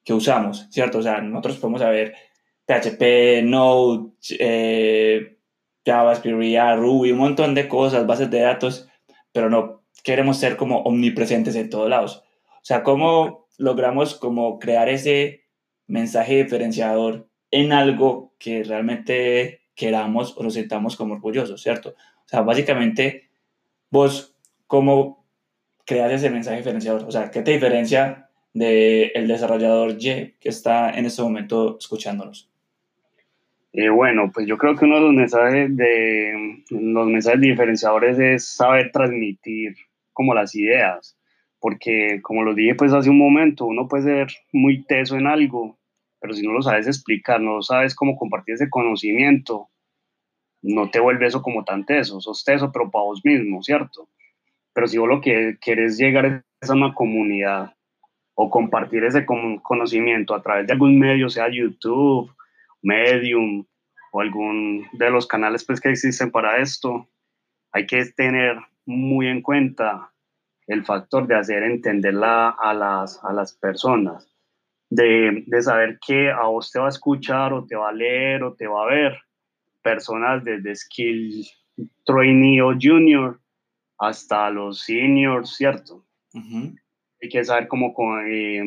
que 0.04 0.14
usamos, 0.14 0.68
¿cierto? 0.72 1.00
O 1.00 1.02
sea, 1.02 1.22
nosotros 1.22 1.58
podemos 1.58 1.82
saber 1.82 2.16
PHP, 2.66 3.44
Node, 3.44 4.12
eh, 4.40 5.38
JavaScript, 5.86 6.38
Ruby, 6.78 7.12
un 7.12 7.18
montón 7.18 7.56
de 7.56 7.68
cosas, 7.68 8.06
bases 8.06 8.30
de 8.30 8.42
datos, 8.42 8.88
pero 9.32 9.50
no 9.50 9.84
queremos 10.04 10.38
ser 10.38 10.56
como 10.56 10.82
omnipresentes 10.82 11.56
en 11.56 11.70
todos 11.70 11.90
lados. 11.90 12.24
O 12.48 12.66
sea, 12.66 12.84
¿cómo 12.84 13.48
logramos 13.58 14.16
como 14.16 14.60
crear 14.60 14.90
ese 14.90 15.44
mensaje 15.88 16.44
diferenciador 16.44 17.30
en 17.52 17.74
algo 17.74 18.34
que 18.38 18.64
realmente 18.64 19.62
queramos 19.76 20.38
o 20.38 20.44
nos 20.44 20.54
sintamos 20.54 20.96
como 20.96 21.16
orgullosos, 21.16 21.62
¿cierto? 21.62 21.90
O 21.90 22.28
sea, 22.28 22.42
básicamente, 22.42 23.29
vos, 23.90 24.36
¿cómo 24.68 25.26
creas 25.86 26.12
ese 26.12 26.30
mensaje 26.30 26.58
diferenciador? 26.58 27.04
O 27.04 27.12
sea, 27.12 27.32
¿qué 27.32 27.42
te 27.42 27.52
diferencia 27.52 28.30
del 28.54 29.12
el 29.14 29.28
desarrollador 29.28 29.98
Y 30.00 30.36
que 30.40 30.50
está 30.50 30.92
en 30.92 31.06
este 31.06 31.22
momento 31.22 31.78
escuchándonos? 31.80 32.50
Eh, 33.72 33.90
bueno, 33.90 34.32
pues 34.34 34.48
yo 34.48 34.58
creo 34.58 34.76
que 34.76 34.86
uno 34.86 34.96
de 34.96 35.02
los 35.02 35.14
mensajes, 35.14 35.76
de, 35.76 36.64
los 36.70 37.08
mensajes 37.08 37.40
diferenciadores 37.40 38.18
es 38.18 38.48
saber 38.48 38.92
transmitir 38.92 39.76
como 40.12 40.34
las 40.34 40.56
ideas, 40.56 41.18
porque 41.60 42.20
como 42.24 42.44
lo 42.44 42.56
dije 42.56 42.74
pues 42.74 42.94
hace 42.94 43.12
un 43.12 43.20
momento, 43.20 43.66
uno 43.66 43.88
puede 43.88 44.04
ser 44.04 44.28
muy 44.52 44.84
teso 44.86 45.18
en 45.18 45.28
algo, 45.28 45.78
pero 46.20 46.34
si 46.34 46.46
no 46.46 46.54
lo 46.54 46.64
sabes 46.64 46.88
explicar, 46.88 47.42
no 47.42 47.62
sabes 47.62 47.94
cómo 47.94 48.18
compartir 48.18 48.56
ese 48.56 48.70
conocimiento, 48.70 49.70
no 50.62 50.90
te 50.90 51.00
vuelve 51.00 51.28
eso 51.28 51.42
como 51.42 51.64
tan 51.64 51.86
teso, 51.86 52.20
sos 52.20 52.44
teso, 52.44 52.72
pero 52.72 52.90
para 52.92 53.06
vos 53.06 53.22
mismo, 53.24 53.64
¿cierto? 53.64 54.10
Pero 54.74 54.88
si 54.88 54.98
vos 54.98 55.10
lo 55.10 55.22
que 55.22 55.58
quieres 55.60 55.98
llegar 55.98 56.44
es 56.62 56.70
a 56.70 56.74
una 56.74 56.94
comunidad 56.94 57.74
o 58.36 58.50
compartir 58.50 59.04
ese 59.04 59.26
conocimiento 59.26 60.34
a 60.34 60.42
través 60.42 60.68
de 60.68 60.74
algún 60.74 60.98
medio, 60.98 61.30
sea 61.30 61.50
YouTube, 61.52 62.32
Medium 62.82 63.66
o 64.12 64.22
algún 64.22 64.88
de 64.94 65.10
los 65.10 65.28
canales 65.28 65.66
pues, 65.66 65.82
que 65.82 65.90
existen 65.90 66.32
para 66.32 66.58
esto, 66.58 67.10
hay 67.72 67.86
que 67.86 68.06
tener 68.06 68.58
muy 68.86 69.28
en 69.28 69.42
cuenta 69.42 70.12
el 70.68 70.86
factor 70.86 71.28
de 71.28 71.36
hacer 71.36 71.64
entenderla 71.64 72.50
a 72.50 72.74
las, 72.74 73.24
a 73.24 73.34
las 73.34 73.54
personas 73.54 74.30
de, 74.90 75.44
de, 75.46 75.62
saber 75.62 76.00
que 76.06 76.32
a 76.32 76.44
vos 76.44 76.72
te 76.72 76.80
va 76.80 76.88
a 76.88 76.90
escuchar 76.90 77.54
o 77.54 77.66
te 77.66 77.76
va 77.76 77.90
a 77.90 77.94
leer 77.94 78.44
o 78.44 78.54
te 78.54 78.68
va 78.68 78.84
a 78.84 78.88
ver 78.88 79.20
personas 79.82 80.44
desde 80.44 80.76
skill 80.76 81.46
trainee 82.06 82.62
o 82.62 82.74
junior 82.80 83.40
hasta 83.98 84.50
los 84.50 84.82
seniors, 84.82 85.56
¿cierto? 85.56 86.06
Hay 86.34 87.30
que 87.30 87.44
saber 87.44 87.68
cómo 87.68 87.94
eh, 88.26 88.64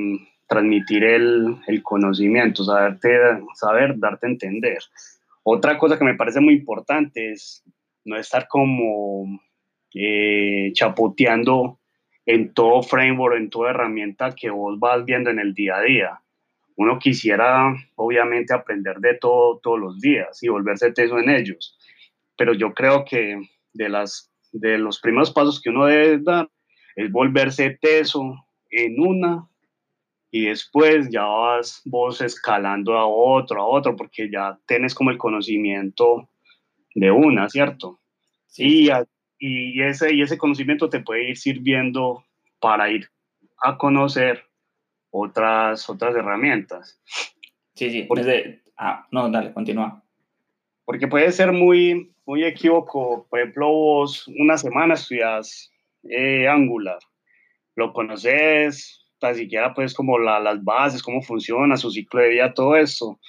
transmitir 0.46 1.04
el, 1.04 1.56
el, 1.66 1.82
conocimiento, 1.82 2.64
saberte, 2.64 3.18
saber 3.54 3.98
darte 3.98 4.26
a 4.26 4.30
entender. 4.30 4.78
Otra 5.42 5.78
cosa 5.78 5.98
que 5.98 6.04
me 6.04 6.14
parece 6.14 6.40
muy 6.40 6.54
importante 6.54 7.32
es 7.32 7.64
no 8.04 8.16
estar 8.16 8.46
como 8.48 9.40
eh, 9.94 10.70
chapoteando 10.74 11.78
en 12.26 12.52
todo 12.52 12.82
framework, 12.82 13.36
en 13.36 13.50
toda 13.50 13.70
herramienta 13.70 14.34
que 14.34 14.50
vos 14.50 14.78
vas 14.78 15.04
viendo 15.04 15.30
en 15.30 15.38
el 15.38 15.54
día 15.54 15.76
a 15.76 15.82
día. 15.82 16.20
Uno 16.76 16.98
quisiera, 16.98 17.74
obviamente, 17.96 18.54
aprender 18.54 18.98
de 18.98 19.14
todo 19.14 19.58
todos 19.62 19.78
los 19.78 20.00
días 20.00 20.42
y 20.42 20.48
volverse 20.48 20.92
teso 20.92 21.18
en 21.18 21.30
ellos, 21.30 21.78
pero 22.36 22.54
yo 22.54 22.72
creo 22.72 23.04
que 23.04 23.40
de, 23.72 23.88
las, 23.88 24.32
de 24.52 24.78
los 24.78 25.00
primeros 25.00 25.30
pasos 25.30 25.60
que 25.60 25.70
uno 25.70 25.86
debe 25.86 26.18
dar 26.18 26.48
es 26.96 27.10
volverse 27.10 27.78
teso 27.80 28.46
en 28.70 29.00
una 29.00 29.48
y 30.30 30.46
después 30.46 31.10
ya 31.10 31.24
vas 31.24 31.82
vos 31.84 32.20
escalando 32.22 32.96
a 32.96 33.06
otro, 33.06 33.60
a 33.60 33.66
otro, 33.66 33.96
porque 33.96 34.30
ya 34.30 34.58
tienes 34.66 34.94
como 34.94 35.10
el 35.10 35.18
conocimiento 35.18 36.28
de 36.94 37.10
una, 37.10 37.48
¿cierto? 37.48 38.00
Sí. 38.46 38.86
Y 38.86 38.90
y 39.44 39.82
ese, 39.82 40.14
y 40.14 40.22
ese 40.22 40.38
conocimiento 40.38 40.88
te 40.88 41.00
puede 41.00 41.30
ir 41.30 41.36
sirviendo 41.36 42.24
para 42.60 42.88
ir 42.92 43.08
a 43.60 43.76
conocer 43.76 44.44
otras, 45.12 45.88
otras 45.88 46.16
herramientas. 46.16 47.00
Sí, 47.74 47.90
sí. 47.90 48.02
Porque, 48.02 48.62
ah, 48.76 49.06
no, 49.12 49.30
dale, 49.30 49.52
continúa. 49.52 50.02
Porque 50.84 51.06
puede 51.06 51.30
ser 51.30 51.52
muy, 51.52 52.12
muy 52.26 52.44
equívoco. 52.44 53.26
Por 53.28 53.38
ejemplo, 53.38 53.68
vos 53.68 54.26
una 54.38 54.58
semana 54.58 54.94
estudias 54.94 55.70
eh, 56.02 56.48
Angular, 56.48 56.98
lo 57.76 57.92
conoces, 57.92 59.06
tan 59.18 59.34
siquiera 59.36 59.72
pues 59.72 59.94
como 59.94 60.18
las 60.18 60.64
bases, 60.64 61.02
cómo 61.02 61.22
funciona, 61.22 61.76
su 61.76 61.90
ciclo 61.90 62.20
de 62.20 62.30
vida, 62.30 62.54
todo 62.54 62.74
eso. 62.74 63.20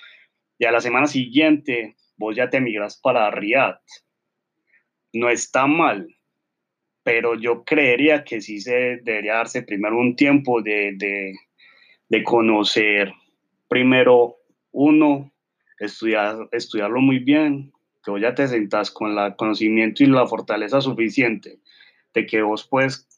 Y 0.57 0.65
a 0.65 0.71
la 0.71 0.81
semana 0.81 1.05
siguiente 1.05 1.95
vos 2.17 2.35
ya 2.35 2.49
te 2.49 2.59
migras 2.59 2.99
para 2.99 3.29
React. 3.29 3.83
No 5.13 5.29
está 5.29 5.67
mal, 5.67 6.07
pero 7.03 7.35
yo 7.35 7.63
creería 7.63 8.23
que 8.23 8.41
sí 8.41 8.59
se 8.59 8.99
debería 9.03 9.35
darse 9.35 9.61
primero 9.61 9.97
un 9.97 10.15
tiempo 10.15 10.61
de, 10.61 10.93
de, 10.95 11.33
de 12.13 12.23
conocer 12.23 13.11
primero 13.67 14.37
uno, 14.71 15.31
estudiar, 15.79 16.47
estudiarlo 16.51 17.01
muy 17.01 17.17
bien, 17.17 17.73
que 18.05 18.11
vos 18.11 18.21
ya 18.21 18.35
te 18.35 18.47
sentás 18.47 18.91
con 18.91 19.17
el 19.17 19.35
conocimiento 19.35 20.03
y 20.03 20.05
la 20.05 20.27
fortaleza 20.27 20.79
suficiente 20.79 21.57
de 22.13 22.27
que 22.27 22.43
vos 22.43 22.67
puedes 22.67 23.09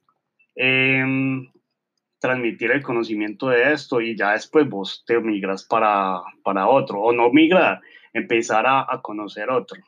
em, 0.56 1.52
transmitir 2.20 2.72
el 2.72 2.82
conocimiento 2.82 3.50
de 3.50 3.74
esto 3.74 4.00
y 4.00 4.16
ya 4.16 4.32
después 4.32 4.70
vos 4.70 5.04
te 5.06 5.20
migras 5.20 5.66
para, 5.66 6.22
para 6.42 6.70
otro, 6.70 7.02
o 7.02 7.12
no 7.12 7.30
migrar, 7.32 7.82
empezar 8.14 8.64
a, 8.66 9.02
conocer 9.02 9.50
otro. 9.50 9.84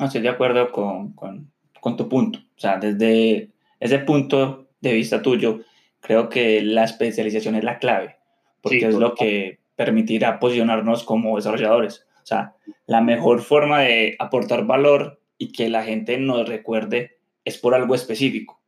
Estoy 0.00 0.20
de 0.20 0.30
acuerdo 0.30 0.72
con, 0.72 1.12
con, 1.12 1.52
con 1.80 1.96
tu 1.96 2.08
punto. 2.08 2.40
O 2.40 2.60
sea, 2.60 2.76
desde 2.76 3.52
ese 3.78 4.00
punto 4.00 4.66
de 4.80 4.94
vista 4.94 5.22
tuyo, 5.22 5.60
creo 6.00 6.28
que 6.28 6.60
la 6.60 6.82
especialización 6.82 7.54
es 7.54 7.62
la 7.62 7.78
clave, 7.78 8.16
porque 8.62 8.86
es 8.88 8.94
lo 8.94 9.14
que 9.14 9.58
permitirá 9.76 10.38
posicionarnos 10.38 11.04
como 11.04 11.36
desarrolladores. 11.36 12.06
O 12.22 12.26
sea, 12.26 12.54
la 12.86 13.00
mejor 13.00 13.42
forma 13.42 13.80
de 13.80 14.16
aportar 14.18 14.64
valor 14.64 15.20
y 15.38 15.52
que 15.52 15.68
la 15.68 15.82
gente 15.82 16.16
nos 16.18 16.48
recuerde 16.48 17.18
es 17.44 17.58
por 17.58 17.74
algo 17.74 17.94
específico. 17.94 18.60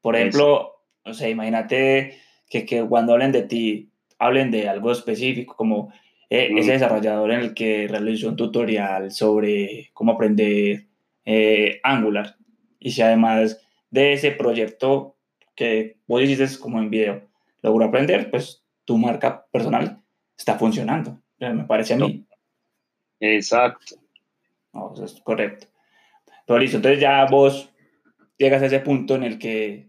Por 0.00 0.16
ejemplo, 0.16 0.76
o 1.04 1.14
sea, 1.14 1.28
imagínate 1.28 2.18
que, 2.48 2.64
que, 2.64 2.82
cuando 2.84 3.12
hablen 3.12 3.32
de 3.32 3.42
ti, 3.42 3.90
hablen 4.18 4.50
de 4.50 4.68
algo 4.68 4.92
específico, 4.92 5.56
como 5.56 5.92
eh, 6.30 6.50
ese 6.56 6.72
desarrollador 6.72 7.32
en 7.32 7.40
el 7.40 7.54
que 7.54 7.88
realizó 7.88 8.28
un 8.28 8.36
tutorial 8.36 9.10
sobre 9.10 9.90
cómo 9.92 10.12
aprender 10.12 10.86
eh, 11.24 11.80
Angular. 11.82 12.36
Y 12.78 12.92
si 12.92 13.02
además 13.02 13.60
de 13.90 14.12
ese 14.12 14.30
proyecto 14.30 15.16
que 15.54 15.96
vos 16.06 16.22
hiciste 16.22 16.58
como 16.58 16.80
en 16.80 16.90
video, 16.90 17.22
logró 17.62 17.86
aprender, 17.86 18.30
pues 18.30 18.63
tu 18.84 18.98
marca 18.98 19.46
personal 19.50 20.02
está 20.36 20.58
funcionando, 20.58 21.20
me 21.38 21.64
parece 21.64 21.94
a 21.94 21.96
mí. 21.98 22.26
Exacto. 23.20 23.96
No, 24.72 24.92
eso 24.92 25.04
es 25.04 25.20
correcto. 25.22 25.66
Pero 26.46 26.58
listo, 26.58 26.76
entonces 26.76 27.00
ya 27.00 27.24
vos 27.26 27.72
llegas 28.36 28.62
a 28.62 28.66
ese 28.66 28.80
punto 28.80 29.14
en 29.14 29.22
el 29.22 29.38
que 29.38 29.88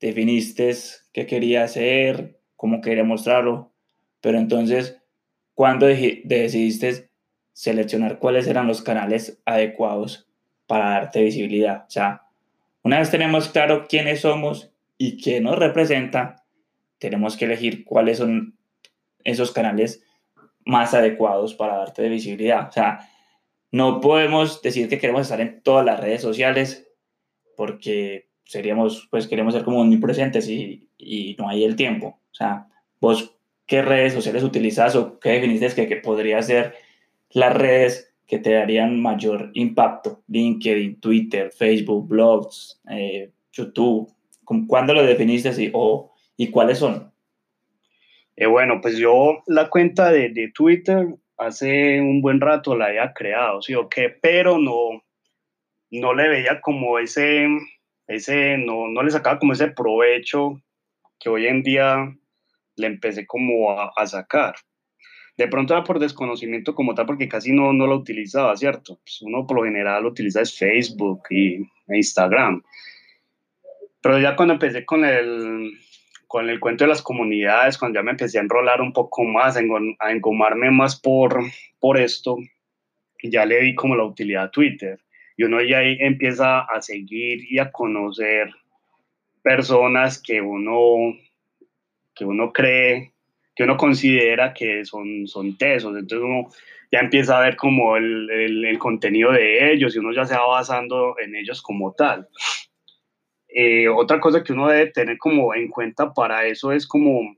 definiste 0.00 0.74
qué 1.12 1.26
quería 1.26 1.64
hacer, 1.64 2.40
cómo 2.56 2.80
quería 2.80 3.04
mostrarlo, 3.04 3.72
pero 4.20 4.38
entonces, 4.38 4.98
¿cuándo 5.54 5.86
decidiste 5.86 7.10
seleccionar 7.52 8.18
cuáles 8.18 8.46
eran 8.46 8.66
los 8.66 8.82
canales 8.82 9.40
adecuados 9.44 10.28
para 10.66 10.90
darte 10.90 11.22
visibilidad? 11.24 11.84
O 11.86 11.90
sea, 11.90 12.22
una 12.82 12.98
vez 12.98 13.10
tenemos 13.10 13.48
claro 13.48 13.86
quiénes 13.88 14.20
somos 14.20 14.72
y 14.96 15.16
qué 15.16 15.40
nos 15.40 15.58
representa, 15.58 16.44
tenemos 17.00 17.36
que 17.36 17.46
elegir 17.46 17.84
cuáles 17.84 18.18
son 18.18 18.56
esos 19.24 19.50
canales 19.50 20.04
más 20.64 20.94
adecuados 20.94 21.54
para 21.54 21.78
darte 21.78 22.08
visibilidad. 22.08 22.68
O 22.68 22.72
sea, 22.72 23.08
no 23.72 24.00
podemos 24.00 24.62
decir 24.62 24.88
que 24.88 24.98
queremos 24.98 25.22
estar 25.22 25.40
en 25.40 25.62
todas 25.62 25.84
las 25.84 25.98
redes 25.98 26.22
sociales 26.22 26.86
porque 27.56 28.28
seríamos, 28.44 29.08
pues 29.10 29.26
queremos 29.26 29.54
ser 29.54 29.64
como 29.64 29.80
omnipresentes 29.80 30.48
y, 30.48 30.88
y 30.98 31.34
no 31.38 31.48
hay 31.48 31.64
el 31.64 31.74
tiempo. 31.74 32.20
O 32.30 32.34
sea, 32.34 32.68
vos, 33.00 33.36
¿qué 33.66 33.82
redes 33.82 34.12
sociales 34.12 34.42
utilizas 34.42 34.94
o 34.94 35.18
qué 35.18 35.30
definiste 35.30 35.74
que, 35.74 35.88
que 35.88 35.96
podría 35.96 36.42
ser 36.42 36.74
las 37.30 37.54
redes 37.54 38.12
que 38.26 38.38
te 38.38 38.52
darían 38.52 39.00
mayor 39.00 39.50
impacto? 39.54 40.22
LinkedIn, 40.28 41.00
Twitter, 41.00 41.50
Facebook, 41.50 42.08
blogs, 42.08 42.80
eh, 42.90 43.30
YouTube. 43.52 44.12
¿Cuándo 44.66 44.94
lo 44.94 45.02
definiste 45.02 45.50
así 45.50 45.70
o, 45.72 46.12
y 46.40 46.50
cuáles 46.50 46.78
son? 46.78 47.12
Eh, 48.34 48.46
bueno, 48.46 48.80
pues 48.80 48.96
yo 48.96 49.42
la 49.46 49.68
cuenta 49.68 50.10
de, 50.10 50.30
de, 50.30 50.50
Twitter 50.50 51.06
hace 51.36 52.00
un 52.00 52.22
buen 52.22 52.40
rato 52.40 52.74
la 52.74 52.86
había 52.86 53.12
creado, 53.12 53.60
¿sí 53.60 53.74
o 53.74 53.90
qué? 53.90 54.08
Pero 54.08 54.56
no, 54.56 55.04
no 55.90 56.14
le 56.14 56.28
veía 56.30 56.62
como 56.62 56.98
ese, 56.98 57.46
ese 58.06 58.56
no, 58.56 58.88
no 58.88 59.02
le 59.02 59.10
sacaba 59.10 59.38
como 59.38 59.52
ese 59.52 59.68
provecho 59.68 60.62
que 61.18 61.28
hoy 61.28 61.46
en 61.46 61.62
día 61.62 62.10
le 62.76 62.86
empecé 62.86 63.26
como 63.26 63.78
a, 63.78 64.06
sacar. 64.06 64.54
De 65.36 65.46
pronto 65.46 65.74
era 65.74 65.84
por 65.84 65.98
desconocimiento 65.98 66.74
como 66.74 66.94
tal, 66.94 67.04
porque 67.04 67.28
casi 67.28 67.52
no, 67.52 67.74
no 67.74 67.86
lo 67.86 67.96
utilizaba, 67.96 68.56
¿cierto? 68.56 68.98
Pues 69.04 69.20
uno 69.20 69.46
por 69.46 69.58
lo 69.58 69.64
general 69.64 70.06
utiliza 70.06 70.40
es 70.40 70.58
Facebook 70.58 71.24
y 71.28 71.58
Instagram. 71.88 72.62
Pero 74.00 74.18
ya 74.18 74.34
cuando 74.36 74.54
empecé 74.54 74.86
con 74.86 75.04
el, 75.04 75.70
con 76.30 76.48
el 76.48 76.60
cuento 76.60 76.84
de 76.84 76.88
las 76.90 77.02
comunidades, 77.02 77.76
cuando 77.76 77.98
ya 77.98 78.04
me 78.04 78.12
empecé 78.12 78.38
a 78.38 78.42
enrolar 78.42 78.80
un 78.80 78.92
poco 78.92 79.24
más, 79.24 79.56
a 79.56 80.12
engomarme 80.12 80.70
más 80.70 81.00
por, 81.00 81.42
por 81.80 81.98
esto, 81.98 82.36
ya 83.20 83.44
le 83.44 83.60
di 83.60 83.74
como 83.74 83.96
la 83.96 84.04
utilidad 84.04 84.44
a 84.44 84.50
Twitter. 84.52 85.00
Y 85.36 85.42
uno 85.42 85.60
ya 85.60 85.78
ahí 85.78 85.96
empieza 85.98 86.60
a 86.60 86.80
seguir 86.82 87.40
y 87.50 87.58
a 87.58 87.72
conocer 87.72 88.48
personas 89.42 90.22
que 90.22 90.40
uno, 90.40 91.18
que 92.14 92.24
uno 92.24 92.52
cree, 92.52 93.10
que 93.56 93.64
uno 93.64 93.76
considera 93.76 94.54
que 94.54 94.84
son, 94.84 95.26
son 95.26 95.58
tesos. 95.58 95.96
Entonces 95.96 96.24
uno 96.24 96.48
ya 96.92 97.00
empieza 97.00 97.38
a 97.38 97.42
ver 97.42 97.56
como 97.56 97.96
el, 97.96 98.30
el, 98.30 98.64
el 98.66 98.78
contenido 98.78 99.32
de 99.32 99.72
ellos 99.72 99.96
y 99.96 99.98
uno 99.98 100.12
ya 100.12 100.24
se 100.26 100.36
va 100.36 100.46
basando 100.46 101.16
en 101.18 101.34
ellos 101.34 101.60
como 101.60 101.92
tal. 101.92 102.28
Eh, 103.52 103.88
otra 103.88 104.20
cosa 104.20 104.44
que 104.44 104.52
uno 104.52 104.68
debe 104.68 104.92
tener 104.92 105.18
como 105.18 105.54
en 105.54 105.68
cuenta 105.68 106.12
para 106.12 106.46
eso 106.46 106.72
es 106.72 106.86
como 106.86 107.34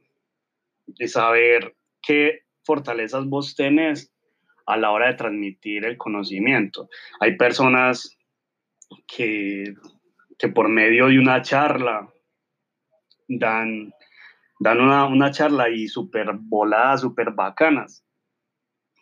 saber 1.06 1.74
qué 2.02 2.40
fortalezas 2.64 3.26
vos 3.26 3.54
tenés 3.54 4.12
a 4.66 4.76
la 4.76 4.90
hora 4.90 5.08
de 5.08 5.14
transmitir 5.14 5.84
el 5.84 5.96
conocimiento. 5.96 6.88
Hay 7.20 7.36
personas 7.36 8.18
que, 9.06 9.74
que 10.38 10.48
por 10.48 10.68
medio 10.68 11.06
de 11.06 11.18
una 11.18 11.40
charla 11.40 12.08
dan, 13.26 13.92
dan 14.60 14.80
una, 14.80 15.06
una 15.06 15.30
charla 15.30 15.70
y 15.70 15.88
súper 15.88 16.32
voladas, 16.34 17.00
súper 17.00 17.30
bacanas. 17.32 18.04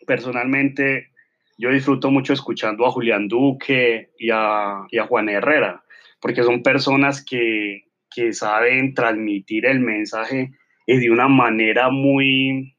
Personalmente, 0.07 1.11
yo 1.57 1.69
disfruto 1.69 2.09
mucho 2.09 2.33
escuchando 2.33 2.85
a 2.85 2.91
Julián 2.91 3.27
Duque 3.27 4.11
y 4.17 4.29
a, 4.31 4.85
y 4.89 4.97
a 4.97 5.05
Juan 5.07 5.29
Herrera 5.29 5.83
porque 6.21 6.43
son 6.43 6.63
personas 6.63 7.23
que, 7.25 7.85
que 8.13 8.33
saben 8.33 8.93
transmitir 8.93 9.65
el 9.65 9.79
mensaje 9.79 10.51
de 10.99 11.09
una 11.09 11.27
manera 11.27 11.89
muy, 11.89 12.75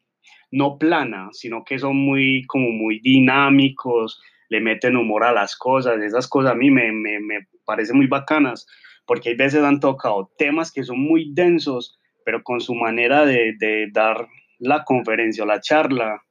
no 0.50 0.78
plana, 0.78 1.28
sino 1.32 1.64
que 1.64 1.78
son 1.78 1.96
muy, 1.96 2.44
como 2.46 2.70
muy 2.70 3.00
dinámicos, 3.00 4.20
le 4.48 4.60
meten 4.60 4.96
humor 4.96 5.24
a 5.24 5.32
las 5.32 5.56
cosas, 5.56 6.00
esas 6.02 6.28
cosas 6.28 6.52
a 6.52 6.54
mí 6.54 6.70
me, 6.70 6.92
me, 6.92 7.20
me 7.20 7.46
parecen 7.64 7.96
muy 7.96 8.06
bacanas, 8.06 8.66
porque 9.06 9.30
hay 9.30 9.36
veces 9.36 9.64
han 9.64 9.80
tocado 9.80 10.30
temas 10.36 10.70
que 10.70 10.84
son 10.84 11.00
muy 11.00 11.32
densos, 11.32 11.98
pero 12.24 12.42
con 12.42 12.60
su 12.60 12.74
manera 12.74 13.24
de, 13.24 13.54
de 13.58 13.88
dar 13.92 14.28
la 14.58 14.84
conferencia 14.84 15.44
o 15.44 15.46
la 15.46 15.60
charla, 15.60 16.22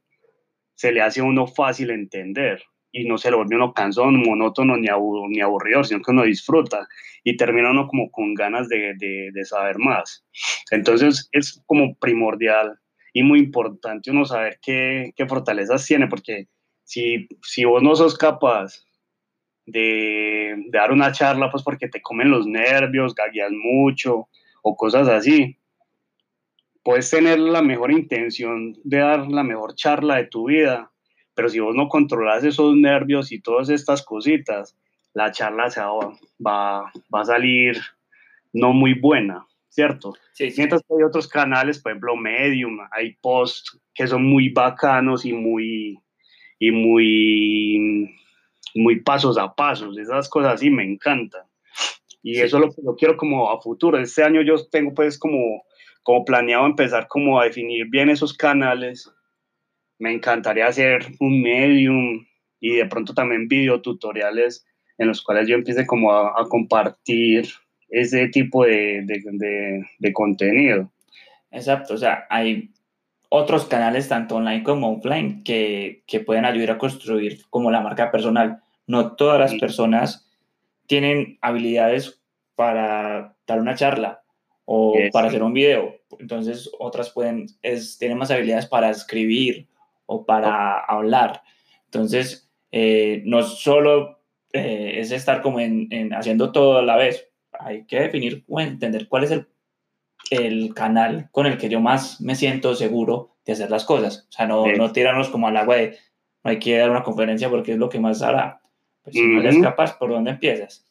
se 0.75 0.91
le 0.91 1.01
hace 1.01 1.21
a 1.21 1.25
uno 1.25 1.47
fácil 1.47 1.89
entender 1.89 2.61
y 2.91 3.05
no 3.05 3.17
se 3.17 3.31
lo 3.31 3.37
vuelve 3.37 3.55
uno 3.55 3.73
cansón, 3.73 4.21
monótono 4.21 4.75
ni, 4.77 4.87
ni 5.29 5.41
aburrido, 5.41 5.83
sino 5.83 6.01
que 6.01 6.11
uno 6.11 6.23
disfruta 6.23 6.87
y 7.23 7.37
termina 7.37 7.71
uno 7.71 7.87
como 7.87 8.11
con 8.11 8.33
ganas 8.33 8.67
de, 8.67 8.95
de, 8.97 9.45
saber 9.45 9.77
más. 9.77 10.25
Entonces 10.71 11.29
es 11.31 11.61
como 11.65 11.95
primordial 11.95 12.77
y 13.13 13.23
muy 13.23 13.39
importante 13.39 14.11
uno 14.11 14.25
saber 14.25 14.59
qué, 14.61 15.13
qué 15.15 15.25
fortalezas 15.25 15.85
tiene, 15.85 16.07
porque 16.07 16.47
si, 16.83 17.27
si 17.41 17.65
vos 17.65 17.81
no 17.81 17.95
sos 17.95 18.17
capaz 18.17 18.83
de, 19.65 20.55
de, 20.57 20.77
dar 20.77 20.91
una 20.91 21.11
charla, 21.11 21.49
pues 21.49 21.63
porque 21.63 21.87
te 21.87 22.01
comen 22.01 22.31
los 22.31 22.45
nervios, 22.45 23.15
gagueas 23.15 23.51
mucho 23.51 24.27
o 24.63 24.75
cosas 24.75 25.07
así, 25.07 25.57
puedes 26.83 27.09
tener 27.09 27.39
la 27.39 27.61
mejor 27.61 27.91
intención 27.91 28.73
de 28.83 28.97
dar 28.97 29.27
la 29.27 29.43
mejor 29.43 29.75
charla 29.75 30.17
de 30.17 30.25
tu 30.25 30.47
vida, 30.47 30.90
pero 31.41 31.49
si 31.49 31.59
vos 31.59 31.73
no 31.73 31.89
controlas 31.89 32.43
esos 32.43 32.75
nervios 32.75 33.31
y 33.31 33.41
todas 33.41 33.69
estas 33.69 34.03
cositas, 34.03 34.77
la 35.15 35.31
charla 35.31 35.71
se 35.71 35.81
va, 35.81 36.15
va, 36.39 36.93
va 37.11 37.21
a 37.21 37.25
salir 37.25 37.81
no 38.53 38.73
muy 38.73 38.93
buena, 38.93 39.47
¿cierto? 39.67 40.13
Sí, 40.33 40.53
Mientras 40.55 40.83
que 40.83 40.93
hay 40.93 41.01
otros 41.01 41.27
canales, 41.27 41.79
por 41.79 41.93
ejemplo, 41.93 42.15
Medium, 42.15 42.77
hay 42.91 43.15
posts 43.23 43.75
que 43.91 44.05
son 44.05 44.23
muy 44.23 44.49
bacanos 44.49 45.25
y 45.25 45.33
muy, 45.33 45.99
y 46.59 46.69
muy, 46.69 48.15
muy 48.75 48.99
pasos 48.99 49.39
a 49.39 49.51
pasos, 49.51 49.97
esas 49.97 50.29
cosas 50.29 50.59
sí 50.59 50.69
me 50.69 50.83
encantan. 50.83 51.41
Y 52.21 52.39
eso 52.39 52.59
lo, 52.59 52.69
lo, 52.83 52.95
quiero 52.95 53.17
como 53.17 53.49
a 53.49 53.59
futuro. 53.59 53.97
Este 53.97 54.23
año 54.23 54.43
yo 54.43 54.63
tengo 54.67 54.93
pues 54.93 55.17
como, 55.17 55.63
como 56.03 56.23
planeado 56.23 56.67
empezar 56.67 57.07
como 57.07 57.41
a 57.41 57.45
definir 57.45 57.87
bien 57.89 58.11
esos 58.11 58.31
canales. 58.31 59.11
Me 60.01 60.11
encantaría 60.11 60.65
hacer 60.65 61.05
un 61.19 61.43
medium 61.43 62.25
y 62.59 62.77
de 62.77 62.85
pronto 62.87 63.13
también 63.13 63.47
videotutoriales 63.47 64.65
en 64.97 65.07
los 65.07 65.21
cuales 65.21 65.47
yo 65.47 65.53
empiece 65.55 65.85
como 65.85 66.11
a, 66.11 66.29
a 66.41 66.45
compartir 66.49 67.47
ese 67.87 68.29
tipo 68.29 68.65
de, 68.65 69.03
de, 69.05 69.21
de, 69.31 69.85
de 69.99 70.13
contenido. 70.13 70.91
Exacto, 71.51 71.93
o 71.93 71.97
sea, 71.97 72.25
hay 72.31 72.71
otros 73.29 73.65
canales, 73.65 74.09
tanto 74.09 74.37
online 74.37 74.63
como 74.63 74.91
offline, 74.91 75.43
que, 75.43 76.03
que, 76.07 76.19
pueden 76.19 76.45
ayudar 76.45 76.71
a 76.71 76.77
construir 76.77 77.43
como 77.51 77.69
la 77.69 77.81
marca 77.81 78.11
personal. 78.11 78.61
No 78.87 79.15
todas 79.15 79.39
las 79.39 79.53
personas 79.59 80.27
tienen 80.87 81.37
habilidades 81.41 82.21
para 82.55 83.35
dar 83.45 83.59
una 83.59 83.75
charla 83.75 84.23
o 84.65 84.95
para 85.13 85.27
hacer 85.27 85.43
un 85.43 85.53
video. 85.53 85.95
Entonces, 86.19 86.69
otras 86.79 87.11
pueden, 87.11 87.45
es, 87.61 87.97
tienen 87.97 88.17
más 88.17 88.31
habilidades 88.31 88.65
para 88.65 88.89
escribir 88.89 89.67
o 90.05 90.25
para 90.25 90.79
hablar. 90.79 91.41
Entonces, 91.85 92.49
eh, 92.71 93.21
no 93.25 93.43
solo 93.43 94.19
eh, 94.53 94.95
es 94.97 95.11
estar 95.11 95.41
como 95.41 95.59
en, 95.59 95.87
en, 95.91 96.13
haciendo 96.13 96.51
todo 96.51 96.77
a 96.77 96.83
la 96.83 96.97
vez. 96.97 97.29
Hay 97.59 97.85
que 97.85 97.99
definir 97.99 98.43
o 98.47 98.59
entender 98.59 99.07
cuál 99.07 99.23
es 99.23 99.31
el, 99.31 99.47
el, 100.29 100.73
canal 100.73 101.29
con 101.31 101.45
el 101.45 101.57
que 101.57 101.69
yo 101.69 101.79
más 101.79 102.21
me 102.21 102.35
siento 102.35 102.75
seguro 102.75 103.35
de 103.45 103.53
hacer 103.53 103.69
las 103.69 103.85
cosas. 103.85 104.27
O 104.29 104.31
sea, 104.31 104.47
no, 104.47 104.65
no 104.67 104.91
tirarnos 104.91 105.29
como 105.29 105.47
al 105.47 105.57
agua 105.57 105.75
de 105.75 105.97
no 106.43 106.51
hay 106.51 106.59
que 106.59 106.77
dar 106.77 106.89
una 106.89 107.03
conferencia 107.03 107.49
porque 107.49 107.73
es 107.73 107.77
lo 107.77 107.89
que 107.89 107.99
más 107.99 108.21
hará. 108.21 108.61
Pues 109.03 109.15
si 109.15 109.21
uh 109.21 109.25
-huh. 109.25 109.33
no 109.35 109.41
eres 109.41 109.61
capaz, 109.61 109.97
¿por 109.97 110.09
dónde 110.09 110.31
empiezas? 110.31 110.85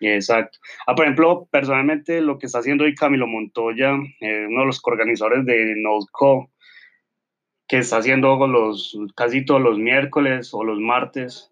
Exacto. 0.00 0.58
Ah, 0.86 0.94
por 0.94 1.04
ejemplo, 1.04 1.48
personalmente 1.50 2.20
lo 2.20 2.38
que 2.38 2.46
está 2.46 2.58
haciendo 2.58 2.84
hoy 2.84 2.94
Camilo 2.94 3.26
Montoya, 3.26 3.94
eh, 4.20 4.46
uno 4.48 4.60
de 4.60 4.66
los 4.66 4.80
coorganizadores 4.80 5.46
de 5.46 5.74
NodeCo, 5.76 6.50
que 7.68 7.78
está 7.78 7.98
haciendo 7.98 8.46
los, 8.46 8.96
casi 9.16 9.44
todos 9.44 9.60
los 9.60 9.78
miércoles 9.78 10.50
o 10.52 10.64
los 10.64 10.78
martes, 10.78 11.50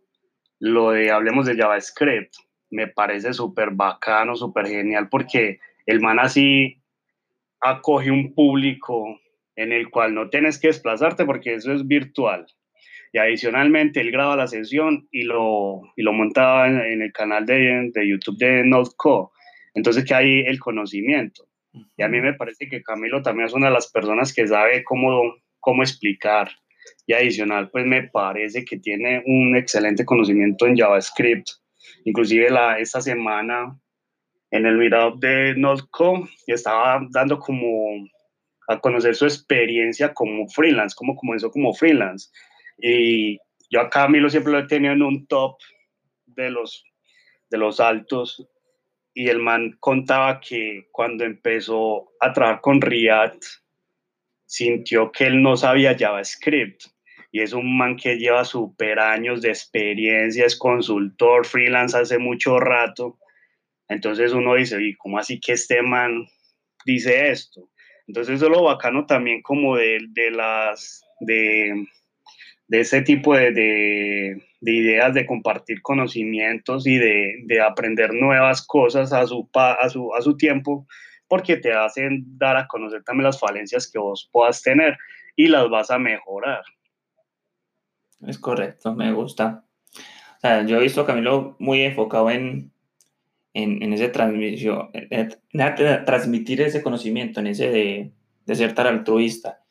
lo 0.59 0.91
de 0.91 1.11
hablemos 1.11 1.47
de 1.47 1.57
JavaScript, 1.57 2.35
me 2.71 2.87
parece 2.87 3.33
súper 3.33 3.71
bacano, 3.73 4.37
súper 4.37 4.67
genial, 4.69 5.09
porque 5.11 5.59
el 5.87 6.01
man 6.01 6.19
así 6.19 6.83
acoge 7.61 8.11
un 8.11 8.35
público 8.35 9.21
en 9.57 9.73
el 9.73 9.91
cual 9.91 10.15
no 10.15 10.29
tienes 10.29 10.59
que 10.59 10.69
desplazarte 10.69 11.25
porque 11.25 11.55
eso 11.55 11.73
es 11.73 11.87
virtual. 11.87 12.47
Y 13.13 13.19
adicionalmente 13.19 14.01
él 14.01 14.11
graba 14.11 14.37
la 14.37 14.47
sesión 14.47 15.07
y 15.11 15.25
lo, 15.25 15.83
y 15.97 16.03
lo 16.03 16.13
monta 16.15 16.67
en, 16.67 16.81
en 16.81 17.03
el 17.03 17.13
canal 17.13 17.45
de, 17.45 17.91
de 17.93 18.09
YouTube 18.09 18.39
de 18.39 18.65
NodeCo. 18.65 19.33
Entonces 19.75 20.05
que 20.05 20.15
hay 20.15 20.41
el 20.41 20.59
conocimiento. 20.59 21.47
Y 21.97 22.03
a 22.03 22.09
mí 22.09 22.21
me 22.21 22.35
parece 22.35 22.69
que 22.69 22.83
Camilo 22.83 23.23
también 23.23 23.47
es 23.47 23.55
una 23.55 23.69
de 23.69 23.75
las 23.75 23.91
personas 23.91 24.33
que 24.35 24.47
sabe 24.47 24.83
cómo, 24.85 25.35
cómo 25.63 25.83
explicar. 25.83 26.51
Y 27.07 27.15
adicional, 27.15 27.71
pues 27.71 27.87
me 27.87 28.09
parece 28.09 28.65
que 28.65 28.79
tiene 28.79 29.23
un 29.25 29.57
excelente 29.57 30.05
conocimiento 30.05 30.67
en 30.67 30.77
JavaScript. 30.77 31.49
Inclusive 32.05 32.51
la, 32.51 32.79
esta 32.79 33.01
semana 33.01 33.79
en 34.51 34.67
el 34.67 34.77
meetup 34.77 35.19
de 35.21 35.55
NodeCo 35.57 36.29
estaba 36.47 37.01
dando 37.11 37.39
como 37.39 38.07
a 38.69 38.79
conocer 38.79 39.15
su 39.15 39.25
experiencia 39.25 40.13
como 40.13 40.47
freelance, 40.49 40.95
cómo 40.97 41.17
comenzó 41.17 41.51
como 41.51 41.73
freelance. 41.73 42.29
Y 42.79 43.39
yo 43.71 43.81
a 43.81 43.91
Camilo 43.91 44.29
siempre 44.29 44.53
lo 44.53 44.59
he 44.59 44.67
tenido 44.67 44.93
en 44.93 45.03
un 45.03 45.27
top 45.27 45.57
de 46.27 46.51
los, 46.51 46.85
de 47.51 47.59
los 47.59 47.81
altos. 47.81 48.47
Y 49.15 49.29
el 49.29 49.39
man 49.39 49.77
contaba 49.81 50.41
que 50.41 50.89
cuando 50.91 51.25
empezó 51.25 52.13
a 52.21 52.33
trabajar 52.33 52.61
con 52.61 52.81
React, 52.81 53.43
sintió 54.53 55.11
que 55.11 55.25
él 55.25 55.41
no 55.41 55.57
sabía 55.57 55.97
JavaScript. 55.99 56.83
Y 57.31 57.41
es 57.41 57.55
un 57.55 57.79
man 57.79 57.97
que 57.97 58.19
lleva 58.19 58.45
super 58.45 58.99
años 58.99 59.41
de 59.41 59.49
experiencia, 59.49 60.45
es 60.45 60.57
consultor, 60.57 61.47
freelance 61.47 61.97
hace 61.97 62.19
mucho 62.19 62.61
rato. 62.61 63.19
Entonces 63.89 64.33
uno 64.33 64.55
dice, 64.55 64.77
¿y 64.79 64.95
cómo 64.97 65.19
así 65.19 65.41
que 65.41 65.53
este 65.53 65.81
man 65.81 66.27
dice 66.85 67.31
esto? 67.31 67.71
Entonces 68.07 68.37
eso 68.37 68.47
es 68.47 68.53
lo 68.53 68.65
bacano 68.65 69.07
también 69.07 69.41
como 69.41 69.77
de, 69.77 70.01
de 70.11 70.31
las, 70.31 71.03
de, 71.21 71.87
de 72.69 72.81
ese 72.81 73.01
tipo 73.01 73.35
de, 73.35 73.53
de, 73.53 74.43
de, 74.61 74.73
ideas 74.73 75.15
de 75.15 75.25
compartir 75.25 75.81
conocimientos 75.81 76.87
y 76.87 76.99
de, 76.99 77.37
de 77.45 77.63
aprender 77.63 78.13
nuevas 78.13 78.67
cosas 78.67 79.15
a 79.15 79.27
su, 79.27 79.49
a, 79.55 79.89
su, 79.89 80.15
a 80.15 80.21
su 80.21 80.37
tiempo, 80.37 80.87
porque 81.33 81.57
te 81.57 81.73
hacen 81.73 82.27
dar 82.37 82.59
a 82.59 82.69
conocer 82.69 83.03
también 83.05 83.25
las 83.25 83.41
falencias 83.41 83.91
que 83.91 83.99
vos 83.99 84.29
puedas 84.31 84.61
tener 84.61 84.99
y 85.35 85.47
las 85.47 85.71
vas 85.71 85.91
a 85.91 85.99
mejorar. 85.99 86.63
Es 88.27 88.39
correcto, 88.39 88.95
me 88.95 89.11
gusta. 89.15 89.65
O 89.97 90.41
sea, 90.43 90.67
yo 90.67 90.77
he 90.77 90.83
visto 90.83 91.01
a 91.01 91.07
Camilo 91.07 91.57
muy 91.59 91.81
enfocado 91.81 92.29
en, 92.29 92.71
en, 93.55 93.83
en 93.83 93.95
ese 93.95 94.11
transmisión, 94.11 94.91
en, 94.93 95.33
en, 95.53 96.05
transmitir 96.05 96.61
ese 96.61 96.83
conocimiento, 96.83 97.41
en 97.41 97.47
ese 97.47 97.71
de, 97.71 98.13
de 98.45 98.55
ser 98.55 98.75
tan 98.75 98.89
altruista. 98.89 99.63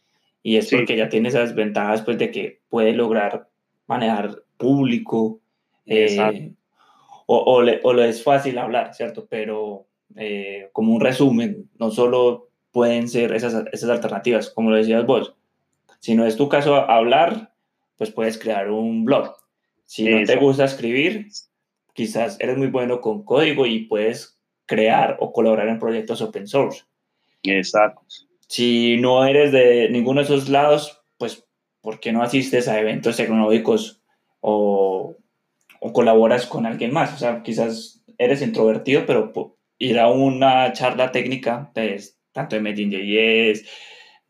Y 0.41 0.57
es 0.57 0.67
sí. 0.67 0.77
porque 0.77 0.97
ya 0.97 1.09
tiene 1.09 1.29
esas 1.29 1.53
ventajas 1.53 2.01
pues, 2.01 2.17
de 2.17 2.31
que 2.31 2.63
puede 2.69 2.93
lograr 2.93 3.49
manejar 3.85 4.41
público, 4.57 5.41
eh, 5.85 6.55
o, 7.27 7.37
o, 7.37 7.61
le, 7.61 7.81
o, 7.83 7.93
le, 7.93 8.09
es 8.09 8.23
fácil 8.23 8.57
hablar, 8.57 8.95
¿cierto? 8.95 9.27
Pero 9.29 9.90
eh, 10.15 10.69
como 10.73 10.93
un 10.93 11.01
resumen, 11.01 11.69
no 11.79 11.91
solo 11.91 12.49
pueden 12.71 13.07
ser 13.07 13.33
esas, 13.33 13.65
esas 13.71 13.89
alternativas, 13.89 14.49
como 14.49 14.69
lo 14.71 14.77
decías 14.77 15.05
vos, 15.05 15.35
si 15.99 16.15
no 16.15 16.25
es 16.25 16.35
tu 16.35 16.49
caso 16.49 16.75
hablar, 16.75 17.53
pues 17.97 18.11
puedes 18.11 18.37
crear 18.37 18.71
un 18.71 19.05
blog. 19.05 19.35
Si 19.85 20.03
no 20.05 20.25
te 20.25 20.35
gusta 20.37 20.65
escribir, 20.65 21.27
quizás 21.93 22.37
eres 22.39 22.57
muy 22.57 22.67
bueno 22.67 23.01
con 23.01 23.23
código 23.23 23.65
y 23.65 23.85
puedes 23.85 24.39
crear 24.65 25.17
o 25.19 25.33
colaborar 25.33 25.67
en 25.67 25.79
proyectos 25.79 26.21
open 26.21 26.47
source. 26.47 26.83
Exacto. 27.43 28.01
Si 28.47 28.97
no 28.97 29.25
eres 29.25 29.51
de 29.51 29.89
ninguno 29.89 30.21
de 30.21 30.25
esos 30.25 30.49
lados, 30.49 31.03
pues, 31.17 31.45
¿por 31.81 31.99
qué 31.99 32.11
no 32.11 32.23
asistes 32.23 32.67
a 32.67 32.79
eventos 32.79 33.17
tecnológicos 33.17 34.01
o, 34.39 35.15
o 35.79 35.93
colaboras 35.93 36.47
con 36.47 36.65
alguien 36.65 36.93
más? 36.93 37.13
O 37.13 37.17
sea, 37.17 37.43
quizás 37.43 38.01
eres 38.17 38.41
introvertido, 38.41 39.05
pero 39.05 39.31
ir 39.81 39.99
a 39.99 40.09
una 40.09 40.71
charla 40.73 41.11
técnica, 41.11 41.71
pues, 41.73 42.19
tanto 42.31 42.55
de 42.55 42.61
Medellín.js, 42.61 43.67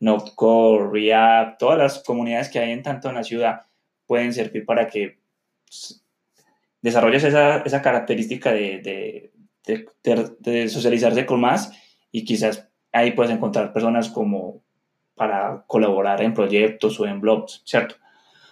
Nodecore, 0.00 0.88
React, 0.90 1.58
todas 1.58 1.78
las 1.78 2.02
comunidades 2.02 2.48
que 2.48 2.58
hay 2.58 2.72
en 2.72 2.82
tanto 2.82 3.10
en 3.10 3.16
la 3.16 3.22
ciudad 3.22 3.66
pueden 4.06 4.32
servir 4.32 4.64
para 4.64 4.88
que 4.88 5.18
desarrolles 6.80 7.24
esa, 7.24 7.58
esa 7.58 7.82
característica 7.82 8.50
de, 8.50 9.30
de, 9.66 9.86
de, 10.02 10.36
de, 10.40 10.68
socializarse 10.70 11.26
con 11.26 11.40
más 11.40 11.70
y 12.10 12.24
quizás 12.24 12.70
ahí 12.90 13.12
puedes 13.12 13.32
encontrar 13.32 13.74
personas 13.74 14.08
como 14.08 14.62
para 15.14 15.64
colaborar 15.66 16.22
en 16.22 16.32
proyectos 16.32 16.98
o 16.98 17.06
en 17.06 17.20
blogs, 17.20 17.60
¿cierto? 17.66 17.96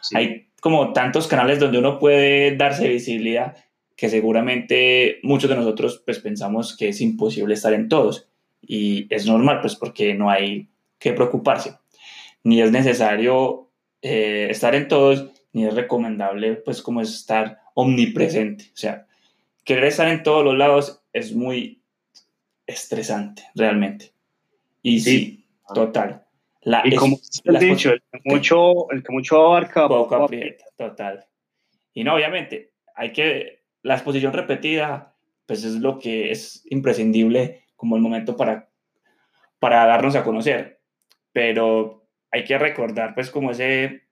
Sí. 0.03 0.17
Hay 0.19 0.49
como 0.61 0.93
tantos 0.93 1.27
canales 1.27 1.59
donde 1.59 1.79
uno 1.79 1.99
puede 1.99 2.55
darse 2.57 2.89
visibilidad 2.89 3.57
que 4.01 4.09
seguramente 4.09 5.19
muchos 5.23 5.51
de 5.51 5.57
nosotros 5.57 6.01
pues 6.07 6.21
pensamos 6.21 6.75
que 6.75 6.89
es 6.89 7.03
imposible 7.03 7.53
estar 7.53 7.75
en 7.75 7.91
todos. 7.91 8.31
Y 8.63 9.07
es 9.15 9.27
normal 9.27 9.61
pues 9.61 9.77
porque 9.77 10.15
no 10.15 10.31
hay 10.31 10.71
que 10.99 11.13
preocuparse. 11.13 11.75
Ni 12.43 12.63
es 12.63 12.73
necesario 12.73 13.69
eh, 14.01 14.47
estar 14.49 14.75
en 14.75 14.89
todos 14.89 15.27
ni 15.53 15.67
es 15.67 15.75
recomendable 15.75 16.55
pues 16.55 16.81
como 16.81 17.03
estar 17.03 17.61
omnipresente. 17.75 18.71
O 18.73 18.77
sea 18.79 19.07
querer 19.65 19.85
estar 19.85 20.09
en 20.09 20.23
todos 20.23 20.47
los 20.47 20.57
lados 20.57 21.03
es 21.13 21.35
muy 21.35 21.83
estresante 22.67 23.43
realmente. 23.55 24.15
Y 24.83 25.01
sí, 25.01 25.11
sí 25.11 25.47
total. 25.75 26.25
La, 26.63 26.81
y 26.87 26.97
como 26.97 27.19
dicho 27.61 27.93
el 27.93 28.01
que 28.01 28.21
mucho 28.25 28.91
el 28.93 29.03
que 29.03 29.13
mucho 29.13 29.45
abarca 29.45 29.87
poco 29.89 30.15
aprieta 30.15 30.65
total. 30.79 31.27
Y 31.93 32.03
no 32.03 32.15
obviamente 32.15 32.71
hay 32.95 33.13
que 33.13 33.60
la 33.83 33.95
exposición 33.95 34.33
repetida, 34.33 35.17
pues 35.47 35.65
es 35.65 35.75
lo 35.75 35.99
que 35.99 36.31
es 36.31 36.65
imprescindible 36.71 37.65
como 37.77 37.97
el 37.97 38.03
momento 38.03 38.37
para, 38.37 38.71
para 39.59 39.87
darnos 39.87 40.15
a 40.17 40.25
conocer. 40.25 40.81
Pero 41.33 42.07
hay 42.31 42.45
que 42.45 42.59
recordar, 42.59 43.15
pues, 43.15 43.31
como 43.31 43.51
ese, 43.51 44.03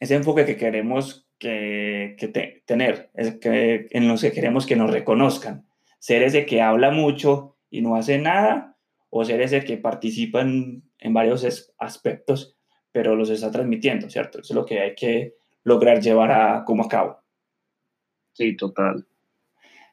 ese 0.00 0.14
enfoque 0.14 0.44
que 0.44 0.56
queremos 0.56 1.28
que, 1.38 2.16
que 2.18 2.28
te, 2.28 2.62
tener, 2.66 3.10
es 3.14 3.36
que, 3.36 3.88
en 3.90 4.08
los 4.08 4.22
que 4.22 4.32
queremos 4.32 4.66
que 4.66 4.76
nos 4.76 4.90
reconozcan. 4.90 5.66
Ser 5.98 6.22
ese 6.22 6.46
que 6.46 6.62
habla 6.62 6.90
mucho 6.90 7.58
y 7.68 7.82
no 7.82 7.96
hace 7.96 8.18
nada, 8.18 8.76
o 9.10 9.24
ser 9.24 9.40
ese 9.40 9.64
que 9.64 9.76
participa 9.76 10.40
en, 10.40 10.84
en 10.98 11.14
varios 11.14 11.72
aspectos, 11.78 12.56
pero 12.92 13.14
los 13.16 13.30
está 13.30 13.50
transmitiendo, 13.50 14.08
¿cierto? 14.08 14.40
Eso 14.40 14.52
es 14.52 14.56
lo 14.56 14.64
que 14.64 14.80
hay 14.80 14.94
que 14.94 15.34
lograr 15.64 16.00
llevar 16.00 16.32
a, 16.32 16.64
como 16.64 16.84
a 16.84 16.88
cabo. 16.88 17.25
Sí, 18.36 18.54
total. 18.54 19.06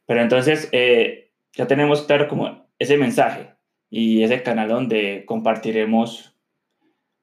Pero 0.06 0.21
entonces, 0.21 0.67
eh, 0.73 1.32
ya 1.53 1.65
tenemos 1.65 2.01
claro 2.01 2.27
como 2.27 2.67
ese 2.77 2.97
mensaje 2.97 3.56
y 3.89 4.21
ese 4.21 4.43
canal 4.43 4.67
donde 4.67 5.23
compartiremos 5.25 6.36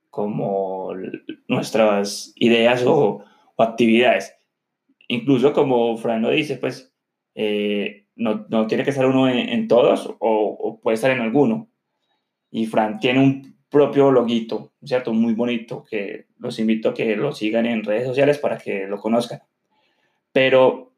como 0.08 0.94
nuestras 1.46 2.32
ideas 2.36 2.84
o, 2.86 3.22
actividades. 3.58 4.34
Incluso 5.08 5.52
como 5.52 5.98
Fran 5.98 6.22
lo 6.22 6.30
dice, 6.30 6.56
pues 6.56 6.94
eh, 7.34 8.06
no, 8.16 8.46
no, 8.48 8.66
tiene 8.66 8.84
que 8.84 8.90
estar 8.90 9.04
uno 9.04 9.28
en, 9.28 9.68
todos 9.68 10.06
o, 10.06 10.16
o, 10.20 10.80
puede 10.80 10.94
estar 10.94 11.10
en 11.10 11.20
alguno. 11.20 11.68
Y 12.50 12.64
Fran 12.64 12.98
tiene 12.98 13.20
un 13.20 13.58
propio 13.68 14.10
loguito, 14.10 14.72
¿cierto? 14.82 15.12
Muy 15.12 15.34
bonito, 15.34 15.84
que 15.84 16.28
los 16.38 16.58
invito 16.58 16.88
a 16.88 16.94
que 16.94 17.14
lo 17.14 17.32
sigan 17.32 17.66
en 17.66 17.84
redes 17.84 18.06
sociales 18.06 18.38
para 18.38 18.56
que 18.56 18.86
lo 18.86 18.98
conozcan. 18.98 19.42
Pero, 20.32 20.89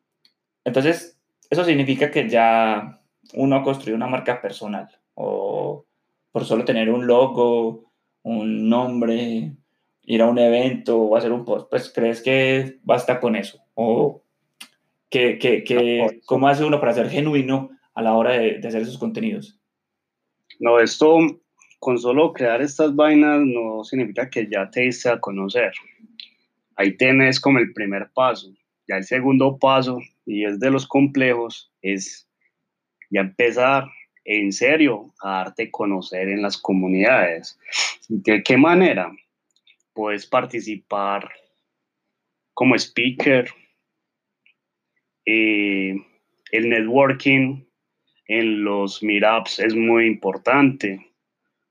entonces, 0.65 1.19
eso 1.51 1.65
significa 1.65 2.11
que 2.11 2.29
ya 2.29 3.01
uno 3.35 3.63
construye 3.63 3.95
una 3.95 4.07
marca 4.07 4.41
personal 4.41 4.89
o 5.15 5.85
por 6.31 6.45
solo 6.45 6.65
tener 6.65 6.91
un 6.91 7.07
logo, 7.07 7.93
un 8.23 8.69
nombre, 8.69 9.53
ir 10.05 10.23
a 10.23 10.29
un 10.29 10.39
evento 10.39 10.99
o 10.99 11.17
hacer 11.17 11.33
un 11.33 11.45
post, 11.45 11.69
pues 11.71 11.93
crees 11.95 12.23
que 12.23 12.79
basta 12.83 13.21
con 13.21 13.37
eso 13.37 13.61
o 13.75 14.23
que, 15.11 15.39
que, 15.39 15.63
que 15.63 16.21
cómo 16.25 16.49
hace 16.49 16.65
uno 16.65 16.81
para 16.81 16.95
ser 16.95 17.11
genuino 17.11 17.71
a 17.95 18.03
la 18.03 18.15
hora 18.15 18.33
de, 18.33 18.59
de 18.59 18.69
hacer 18.69 18.83
esos 18.83 18.99
contenidos. 18.99 19.59
No, 20.59 20.81
esto 20.81 21.19
con 21.79 21.99
solo 21.99 22.33
crear 22.33 22.63
estas 22.63 22.95
vainas 22.95 23.41
no 23.45 23.85
significa 23.85 24.31
que 24.31 24.49
ya 24.49 24.71
te 24.71 24.83
diste 24.83 25.09
a 25.09 25.19
conocer. 25.19 25.73
Ahí 26.77 26.97
tienes 26.97 27.41
como 27.41 27.59
el 27.59 27.73
primer 27.73 28.11
paso. 28.15 28.53
Ya 28.87 28.97
el 28.97 29.05
segundo 29.05 29.59
paso, 29.59 29.99
y 30.25 30.45
es 30.45 30.61
de 30.61 30.71
los 30.71 30.87
complejos, 30.87 31.73
es 31.83 32.29
ya 33.11 33.21
empezar 33.21 33.89
en 34.25 34.53
serio 34.53 35.13
a 35.21 35.39
darte 35.39 35.71
conocer 35.71 36.29
en 36.29 36.43
las 36.43 36.57
comunidades. 36.57 37.59
¿De 38.09 38.43
qué 38.43 38.57
manera? 38.57 39.13
Puedes 39.93 40.27
participar 40.27 41.31
como 42.55 42.75
speaker, 42.75 43.51
eh, 45.25 45.97
el 46.51 46.69
networking 46.69 47.65
en 48.27 48.65
los 48.65 49.03
meetups 49.03 49.59
es 49.59 49.75
muy 49.75 50.07
importante 50.07 51.13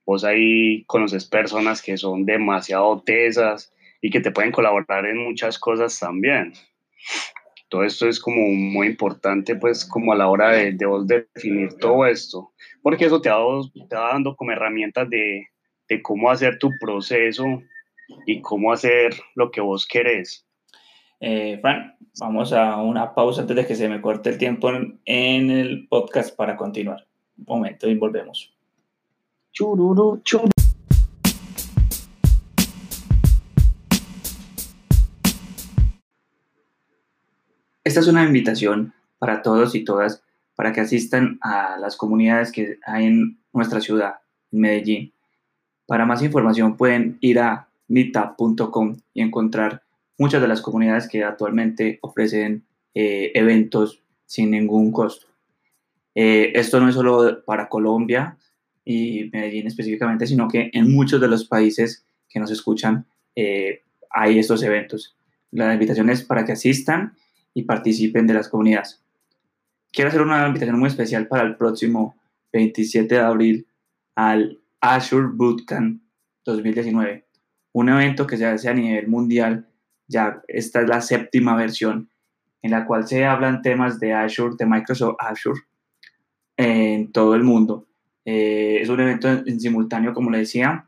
Vos 0.05 0.23
ahí 0.23 0.83
conoces 0.87 1.25
personas 1.25 1.81
que 1.81 1.97
son 1.97 2.25
demasiado 2.25 3.01
tesas 3.01 3.73
y 4.01 4.09
que 4.09 4.19
te 4.19 4.31
pueden 4.31 4.51
colaborar 4.51 5.05
en 5.05 5.17
muchas 5.17 5.59
cosas 5.59 5.97
también. 5.99 6.53
Todo 7.71 7.86
esto 7.86 8.10
es 8.10 8.19
como 8.19 8.49
muy 8.49 8.88
importante, 8.88 9.55
pues, 9.55 9.86
como 9.86 10.12
a 10.12 10.17
la 10.17 10.27
hora 10.27 10.51
de, 10.51 10.73
de 10.73 10.86
vos 10.86 11.07
definir 11.07 11.69
todo 11.79 12.05
esto, 12.05 12.51
porque 12.81 13.05
eso 13.05 13.21
te 13.21 13.29
va, 13.29 13.38
te 13.88 13.95
va 13.95 14.10
dando 14.12 14.36
como 14.36 14.51
herramientas 14.51 15.10
de, 15.10 15.47
de 15.88 16.01
cómo 16.01 16.29
hacer 16.29 16.60
tu 16.60 16.69
proceso 16.81 17.45
y 18.25 18.41
cómo 18.41 18.73
hacer 18.73 19.15
lo 19.36 19.51
que 19.51 19.62
vos 19.62 19.88
querés. 19.88 20.45
Eh, 21.21 21.60
Fran, 21.62 21.95
vamos 22.19 22.51
a 22.51 22.75
una 22.81 23.15
pausa 23.15 23.43
antes 23.43 23.55
de 23.55 23.65
que 23.65 23.75
se 23.75 23.88
me 23.88 24.01
corte 24.01 24.31
el 24.31 24.38
tiempo 24.38 24.69
en, 24.69 24.99
en 25.05 25.49
el 25.49 25.88
podcast 25.88 26.36
para 26.36 26.57
continuar. 26.57 27.07
Un 27.38 27.45
momento 27.47 27.89
y 27.89 27.95
volvemos. 27.95 28.53
Chururu, 29.53 30.21
Esta 37.84 38.00
es 38.00 38.08
una 38.08 38.24
invitación 38.24 38.94
para 39.20 39.41
todos 39.41 39.76
y 39.76 39.84
todas 39.84 40.24
para 40.56 40.74
que 40.74 40.82
asistan 40.82 41.39
a 41.41 41.78
las 41.80 41.96
comunidades 41.96 42.52
que 42.52 42.78
hay 42.86 43.06
en 43.06 43.39
nuestra 43.54 43.82
ciudad, 43.82 44.15
Medellín. 44.52 45.13
Para 45.88 46.06
más 46.06 46.22
información 46.22 46.78
pueden 46.78 47.17
ir 47.22 47.39
a 47.39 47.70
meetup.com 47.88 48.98
y 49.13 49.22
encontrar 49.22 49.84
muchas 50.17 50.41
de 50.41 50.48
las 50.48 50.62
comunidades 50.62 51.08
que 51.08 51.24
actualmente 51.24 52.00
ofrecen 52.02 52.65
eh, 52.94 53.32
eventos 53.34 54.04
sin 54.26 54.52
ningún 54.52 54.91
costo. 54.91 55.28
Eh, 56.13 56.52
esto 56.56 56.80
no 56.80 56.89
es 56.89 56.96
solo 56.96 57.44
para 57.46 57.67
Colombia, 57.70 58.38
y 58.86 59.30
Medellín 59.32 59.67
específicamente, 59.67 60.28
sino 60.28 60.48
que 60.48 60.70
en 60.74 60.91
muchos 60.91 61.22
de 61.22 61.28
los 61.28 61.46
países 61.46 62.06
que 62.30 62.39
nos 62.39 62.52
escuchan 62.52 63.06
eh, 63.36 63.84
hay 64.10 64.39
estos 64.39 64.63
eventos. 64.63 65.15
La 65.52 65.74
invitación 65.74 66.10
es 66.10 66.24
para 66.24 66.46
que 66.46 66.54
asistan 66.54 67.13
y 67.53 67.63
participen 67.63 68.27
de 68.27 68.33
las 68.33 68.49
comunidades. 68.49 69.01
Quiero 69.91 70.09
hacer 70.09 70.21
una 70.21 70.47
invitación 70.47 70.79
muy 70.79 70.87
especial 70.87 71.27
para 71.27 71.43
el 71.43 71.55
próximo 71.57 72.15
27 72.53 73.15
de 73.15 73.21
abril 73.21 73.67
al 74.15 74.59
Azure 74.79 75.27
Bootcamp 75.31 76.01
2019, 76.45 77.25
un 77.73 77.89
evento 77.89 78.25
que 78.25 78.37
se 78.37 78.45
hace 78.45 78.69
a 78.69 78.73
nivel 78.73 79.07
mundial. 79.07 79.67
Ya 80.07 80.41
esta 80.47 80.81
es 80.81 80.87
la 80.87 81.01
séptima 81.01 81.55
versión 81.55 82.09
en 82.61 82.71
la 82.71 82.85
cual 82.85 83.07
se 83.07 83.25
hablan 83.25 83.61
temas 83.61 83.99
de 83.99 84.13
Azure, 84.13 84.55
de 84.57 84.65
Microsoft 84.65 85.15
Azure 85.19 85.61
en 86.57 87.11
todo 87.11 87.35
el 87.35 87.43
mundo 87.43 87.87
eh, 88.25 88.79
es 88.81 88.89
un 88.89 88.99
evento 88.99 89.29
en, 89.29 89.59
simultáneo, 89.59 90.13
como 90.13 90.29
le 90.29 90.39
decía, 90.39 90.87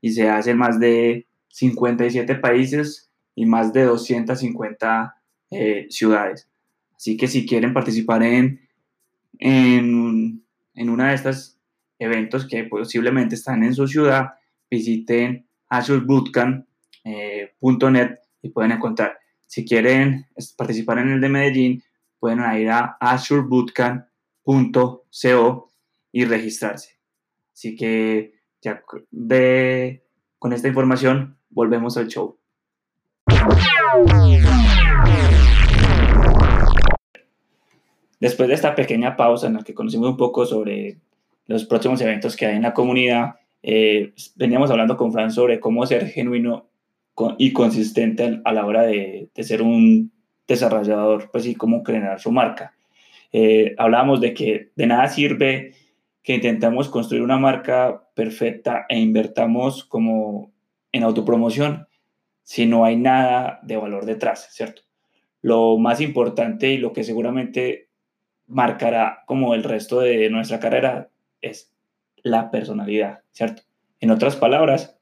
y 0.00 0.12
se 0.12 0.28
hace 0.28 0.50
en 0.50 0.58
más 0.58 0.78
de 0.78 1.26
57 1.48 2.34
países 2.36 3.10
y 3.34 3.46
más 3.46 3.72
de 3.72 3.84
250 3.84 5.14
eh, 5.54 5.86
ciudades. 5.90 6.48
Así 6.96 7.16
que 7.16 7.28
si 7.28 7.46
quieren 7.46 7.72
participar 7.72 8.22
en, 8.22 8.60
en, 9.38 10.44
en 10.74 10.90
una 10.90 11.08
de 11.08 11.14
estas 11.14 11.58
eventos 11.98 12.46
que 12.46 12.64
posiblemente 12.64 13.34
están 13.34 13.62
en 13.62 13.74
su 13.74 13.86
ciudad, 13.86 14.34
visiten 14.70 15.46
azurebootcamp.net 15.68 16.64
eh, 17.04 17.52
y 18.42 18.48
pueden 18.50 18.72
encontrar. 18.72 19.18
Si 19.46 19.64
quieren 19.64 20.26
participar 20.56 20.98
en 20.98 21.12
el 21.12 21.20
de 21.20 21.28
Medellín, 21.28 21.82
pueden 22.18 22.40
ir 22.60 22.70
a 22.70 22.96
azurebootcamp.co 23.00 25.70
y 26.12 26.24
registrarse. 26.24 26.98
Así 27.52 27.76
que 27.76 28.34
ya 28.62 28.82
de, 29.10 30.04
con 30.38 30.52
esta 30.52 30.68
información 30.68 31.36
volvemos 31.50 31.96
al 31.96 32.08
show. 32.08 32.38
Después 38.24 38.48
de 38.48 38.54
esta 38.54 38.74
pequeña 38.74 39.16
pausa 39.16 39.48
en 39.48 39.52
la 39.52 39.62
que 39.62 39.74
conocimos 39.74 40.08
un 40.08 40.16
poco 40.16 40.46
sobre 40.46 40.96
los 41.46 41.66
próximos 41.66 42.00
eventos 42.00 42.36
que 42.36 42.46
hay 42.46 42.56
en 42.56 42.62
la 42.62 42.72
comunidad, 42.72 43.34
eh, 43.62 44.14
veníamos 44.34 44.70
hablando 44.70 44.96
con 44.96 45.12
Fran 45.12 45.30
sobre 45.30 45.60
cómo 45.60 45.84
ser 45.84 46.08
genuino 46.08 46.66
y 47.36 47.52
consistente 47.52 48.40
a 48.42 48.52
la 48.54 48.64
hora 48.64 48.84
de, 48.84 49.28
ser 49.34 49.60
un 49.60 50.10
desarrollador, 50.48 51.30
pues 51.30 51.44
y 51.44 51.54
cómo 51.54 51.82
crear 51.82 52.18
su 52.18 52.32
marca. 52.32 52.72
Eh, 53.30 53.74
hablábamos 53.76 54.22
de 54.22 54.32
que 54.32 54.70
de 54.74 54.86
nada 54.86 55.06
sirve 55.08 55.74
que 56.22 56.32
intentamos 56.32 56.88
construir 56.88 57.22
una 57.22 57.36
marca 57.36 58.08
perfecta 58.14 58.86
e 58.88 58.98
invertamos 59.00 59.84
como 59.84 60.50
en 60.92 61.02
autopromoción 61.02 61.88
si 62.42 62.64
no 62.64 62.86
hay 62.86 62.96
nada 62.96 63.60
de 63.64 63.76
valor 63.76 64.06
detrás, 64.06 64.48
¿cierto? 64.50 64.80
Lo 65.42 65.76
más 65.76 66.00
importante 66.00 66.70
y 66.70 66.78
lo 66.78 66.94
que 66.94 67.04
seguramente 67.04 67.90
marcará 68.46 69.22
como 69.26 69.54
el 69.54 69.64
resto 69.64 70.00
de 70.00 70.28
nuestra 70.30 70.60
carrera 70.60 71.08
es 71.40 71.74
la 72.22 72.50
personalidad, 72.50 73.20
¿cierto? 73.32 73.62
En 74.00 74.10
otras 74.10 74.36
palabras, 74.36 74.98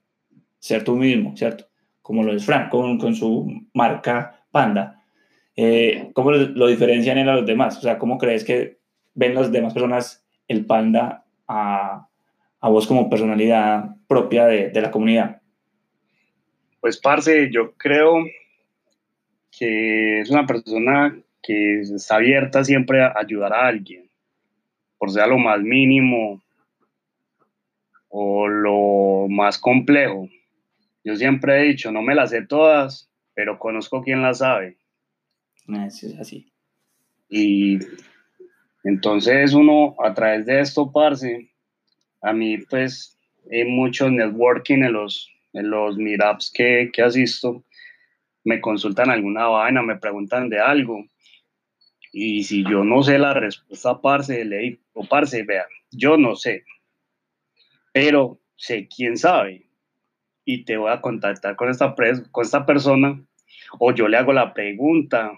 ser 0.58 0.84
tú 0.84 0.96
mismo, 0.96 1.36
¿cierto? 1.36 1.66
Como 2.02 2.22
lo 2.22 2.34
es 2.34 2.44
Frank 2.44 2.70
con, 2.70 3.14
su 3.14 3.66
marca 3.72 4.44
Panda. 4.50 5.02
Eh, 5.56 6.10
¿Cómo 6.14 6.32
lo, 6.32 6.66
diferencian 6.66 7.18
en 7.18 7.28
a 7.28 7.36
los 7.36 7.46
demás? 7.46 7.78
O 7.78 7.80
sea, 7.80 7.98
¿cómo 7.98 8.18
crees 8.18 8.44
que 8.44 8.78
ven 9.14 9.34
las 9.34 9.52
demás 9.52 9.72
personas 9.72 10.24
el 10.48 10.66
panda 10.66 11.24
a, 11.46 12.08
a 12.60 12.68
vos 12.68 12.86
como 12.86 13.10
personalidad 13.10 13.96
propia 14.06 14.46
de, 14.46 14.70
de, 14.70 14.80
la 14.80 14.90
comunidad? 14.90 15.40
Pues, 16.80 16.98
Parce, 16.98 17.50
yo 17.52 17.74
creo 17.74 18.24
que 19.56 20.20
es 20.20 20.30
una 20.30 20.46
persona 20.46 21.16
que 21.42 21.80
está 21.80 22.16
abierta 22.16 22.64
siempre 22.64 23.02
a 23.02 23.14
ayudar 23.16 23.52
a 23.52 23.66
alguien, 23.66 24.08
por 24.98 25.10
sea 25.10 25.26
lo 25.26 25.38
más 25.38 25.60
mínimo 25.60 26.42
o 28.08 28.46
lo 28.46 29.26
más 29.28 29.58
complejo. 29.58 30.28
Yo 31.04 31.16
siempre 31.16 31.60
he 31.60 31.68
dicho, 31.68 31.90
no 31.90 32.02
me 32.02 32.14
las 32.14 32.30
sé 32.30 32.42
todas, 32.46 33.10
pero 33.34 33.58
conozco 33.58 34.02
quien 34.02 34.22
las 34.22 34.38
sabe. 34.38 34.76
Es 35.66 36.20
así. 36.20 36.52
Y 37.28 37.78
entonces 38.84 39.54
uno 39.54 39.96
a 40.04 40.12
través 40.14 40.46
de 40.46 40.60
esto, 40.60 40.92
parce, 40.92 41.50
a 42.20 42.32
mí 42.32 42.58
pues 42.58 43.18
hay 43.50 43.64
mucho 43.64 44.10
networking 44.10 44.82
en 44.84 44.92
los, 44.92 45.30
en 45.52 45.70
los 45.70 45.96
meetups 45.96 46.52
que, 46.52 46.90
que 46.92 47.02
asisto, 47.02 47.64
me 48.44 48.60
consultan 48.60 49.10
alguna 49.10 49.46
vaina, 49.46 49.82
me 49.82 49.96
preguntan 49.96 50.48
de 50.48 50.60
algo. 50.60 51.04
Y 52.12 52.44
si 52.44 52.62
yo 52.64 52.84
no 52.84 53.02
sé 53.02 53.18
la 53.18 53.34
respuesta, 53.34 54.00
parce, 54.00 54.44
le 54.44 54.58
digo, 54.58 54.80
parce, 55.08 55.42
vea, 55.44 55.66
yo 55.90 56.16
no 56.16 56.36
sé, 56.36 56.64
pero 57.92 58.40
sé 58.56 58.88
quién 58.94 59.16
sabe. 59.16 59.66
Y 60.44 60.64
te 60.64 60.76
voy 60.76 60.90
a 60.90 61.00
contactar 61.00 61.56
con 61.56 61.70
esta, 61.70 61.94
con 62.30 62.44
esta 62.44 62.66
persona, 62.66 63.24
o 63.78 63.92
yo 63.92 64.08
le 64.08 64.18
hago 64.18 64.32
la 64.32 64.52
pregunta 64.52 65.32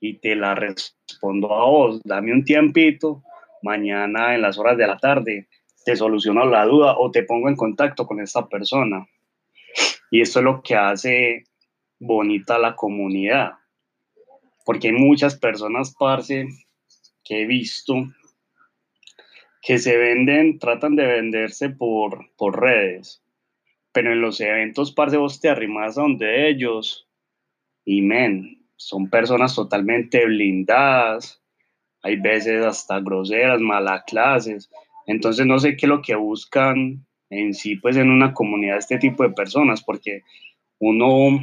y 0.00 0.18
te 0.18 0.34
la 0.34 0.54
respondo 0.54 1.54
a 1.54 1.64
vos. 1.66 2.00
Dame 2.04 2.32
un 2.32 2.44
tiempito, 2.44 3.22
mañana 3.62 4.34
en 4.34 4.42
las 4.42 4.58
horas 4.58 4.76
de 4.76 4.86
la 4.86 4.98
tarde 4.98 5.48
te 5.84 5.96
soluciono 5.96 6.44
la 6.44 6.64
duda 6.64 6.96
o 6.98 7.10
te 7.10 7.22
pongo 7.22 7.48
en 7.48 7.56
contacto 7.56 8.06
con 8.06 8.20
esta 8.20 8.48
persona. 8.48 9.06
Y 10.10 10.20
esto 10.20 10.40
es 10.40 10.44
lo 10.44 10.62
que 10.62 10.76
hace 10.76 11.44
bonita 11.98 12.58
la 12.58 12.74
comunidad. 12.74 13.52
Porque 14.64 14.88
hay 14.88 14.94
muchas 14.94 15.38
personas, 15.38 15.94
parce, 15.98 16.46
que 17.24 17.42
he 17.42 17.46
visto 17.46 17.94
que 19.62 19.78
se 19.78 19.96
venden, 19.96 20.58
tratan 20.58 20.96
de 20.96 21.06
venderse 21.06 21.70
por, 21.70 22.30
por 22.36 22.60
redes. 22.60 23.22
Pero 23.92 24.12
en 24.12 24.20
los 24.20 24.40
eventos, 24.40 24.92
parce, 24.92 25.16
vos 25.16 25.40
te 25.40 25.48
arrimas 25.48 25.98
a 25.98 26.02
donde 26.02 26.48
ellos 26.48 27.06
y 27.84 28.02
men, 28.02 28.64
son 28.76 29.10
personas 29.10 29.54
totalmente 29.54 30.24
blindadas, 30.24 31.42
hay 32.02 32.16
veces 32.16 32.64
hasta 32.64 33.00
groseras, 33.00 33.60
malas 33.60 34.04
clases. 34.04 34.70
Entonces 35.06 35.46
no 35.46 35.58
sé 35.58 35.76
qué 35.76 35.86
es 35.86 35.90
lo 35.90 36.02
que 36.02 36.14
buscan 36.14 37.04
en 37.28 37.54
sí, 37.54 37.76
pues 37.76 37.96
en 37.96 38.10
una 38.10 38.32
comunidad 38.32 38.78
este 38.78 38.98
tipo 38.98 39.22
de 39.22 39.30
personas, 39.30 39.82
porque 39.82 40.22
uno, 40.78 41.40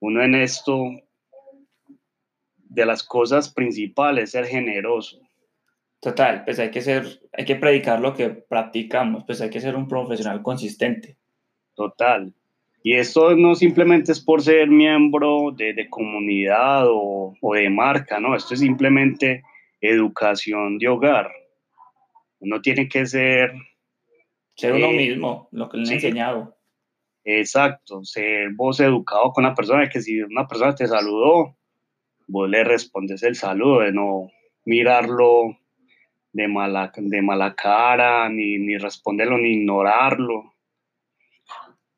uno 0.00 0.22
en 0.22 0.34
esto, 0.34 0.90
de 2.68 2.86
las 2.86 3.02
cosas 3.02 3.52
principales, 3.52 4.30
ser 4.30 4.46
generoso. 4.46 5.20
Total, 6.00 6.44
pues 6.44 6.58
hay 6.58 6.70
que 6.70 6.82
ser, 6.82 7.20
hay 7.32 7.44
que 7.44 7.56
predicar 7.56 8.00
lo 8.00 8.14
que 8.14 8.28
practicamos, 8.28 9.24
pues 9.24 9.40
hay 9.40 9.50
que 9.50 9.60
ser 9.60 9.76
un 9.76 9.88
profesional 9.88 10.42
consistente. 10.42 11.16
Total. 11.74 12.32
Y 12.82 12.94
esto 12.94 13.34
no 13.34 13.54
simplemente 13.54 14.12
es 14.12 14.20
por 14.20 14.42
ser 14.42 14.68
miembro 14.68 15.50
de, 15.50 15.72
de 15.74 15.88
comunidad 15.88 16.86
o, 16.86 17.34
o, 17.40 17.54
de 17.54 17.68
marca, 17.68 18.20
no, 18.20 18.36
esto 18.36 18.54
es 18.54 18.60
simplemente 18.60 19.42
educación 19.80 20.78
de 20.78 20.88
hogar. 20.88 21.30
Uno 22.38 22.60
tiene 22.60 22.88
que 22.88 23.06
ser... 23.06 23.52
Ser 24.54 24.74
uno 24.74 24.86
eh, 24.86 24.96
mismo, 24.96 25.48
lo 25.50 25.68
que 25.68 25.78
le 25.78 25.88
han 25.88 25.92
enseñado. 25.94 26.56
Exacto, 27.24 28.04
ser 28.04 28.50
vos 28.54 28.78
educado 28.78 29.32
con 29.32 29.42
la 29.42 29.54
persona, 29.54 29.88
que 29.88 30.00
si 30.00 30.22
una 30.22 30.46
persona 30.46 30.74
te 30.74 30.86
saludó, 30.86 31.55
vos 32.26 32.48
le 32.48 32.64
respondes 32.64 33.22
el 33.22 33.36
saludo, 33.36 33.80
de 33.80 33.92
no 33.92 34.30
mirarlo 34.64 35.56
de 36.32 36.48
mala, 36.48 36.92
de 36.94 37.22
mala 37.22 37.54
cara, 37.54 38.28
ni, 38.28 38.58
ni 38.58 38.76
responderlo, 38.76 39.38
ni 39.38 39.54
ignorarlo. 39.54 40.52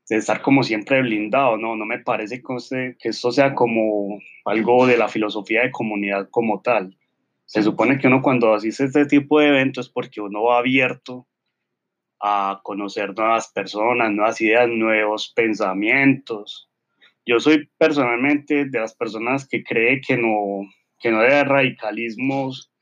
De 0.09 0.17
estar 0.17 0.41
como 0.41 0.63
siempre 0.63 1.03
blindado, 1.03 1.57
no, 1.57 1.77
no 1.77 1.85
me 1.85 1.99
parece 1.99 2.41
que, 2.41 2.97
esto 3.01 3.33
sea 3.33 3.55
como 3.55 4.21
algo 4.45 4.87
de 4.87 4.97
la 4.97 5.09
filosofía 5.09 5.63
de 5.63 5.73
comunidad 5.73 6.29
como 6.31 6.63
tal. 6.63 6.97
Se 7.45 7.63
supone 7.63 7.99
que 7.99 8.07
uno 8.07 8.23
cuando 8.23 8.55
asiste 8.55 8.85
a 8.85 8.87
este 8.87 9.07
tipo 9.07 9.41
de 9.41 9.49
eventos 9.49 9.89
porque 9.89 10.21
uno 10.21 10.45
va 10.45 10.59
abierto 10.59 11.27
a 12.21 12.61
conocer 12.63 13.15
nuevas 13.17 13.51
personas, 13.53 14.13
nuevas 14.13 14.41
ideas, 14.41 14.69
nuevos 14.69 15.33
pensamientos. 15.35 16.68
Yo 17.29 17.39
soy 17.41 17.69
personalmente 17.77 18.65
de 18.65 18.81
las 18.81 18.95
personas 18.95 19.47
que 19.47 19.63
cree 19.63 20.01
que 20.01 20.17
no, 20.17 20.67
que 20.99 21.11
no 21.11 21.21
debe 21.21 21.45
radicalismos 21.45 22.73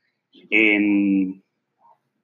en, 0.49 1.43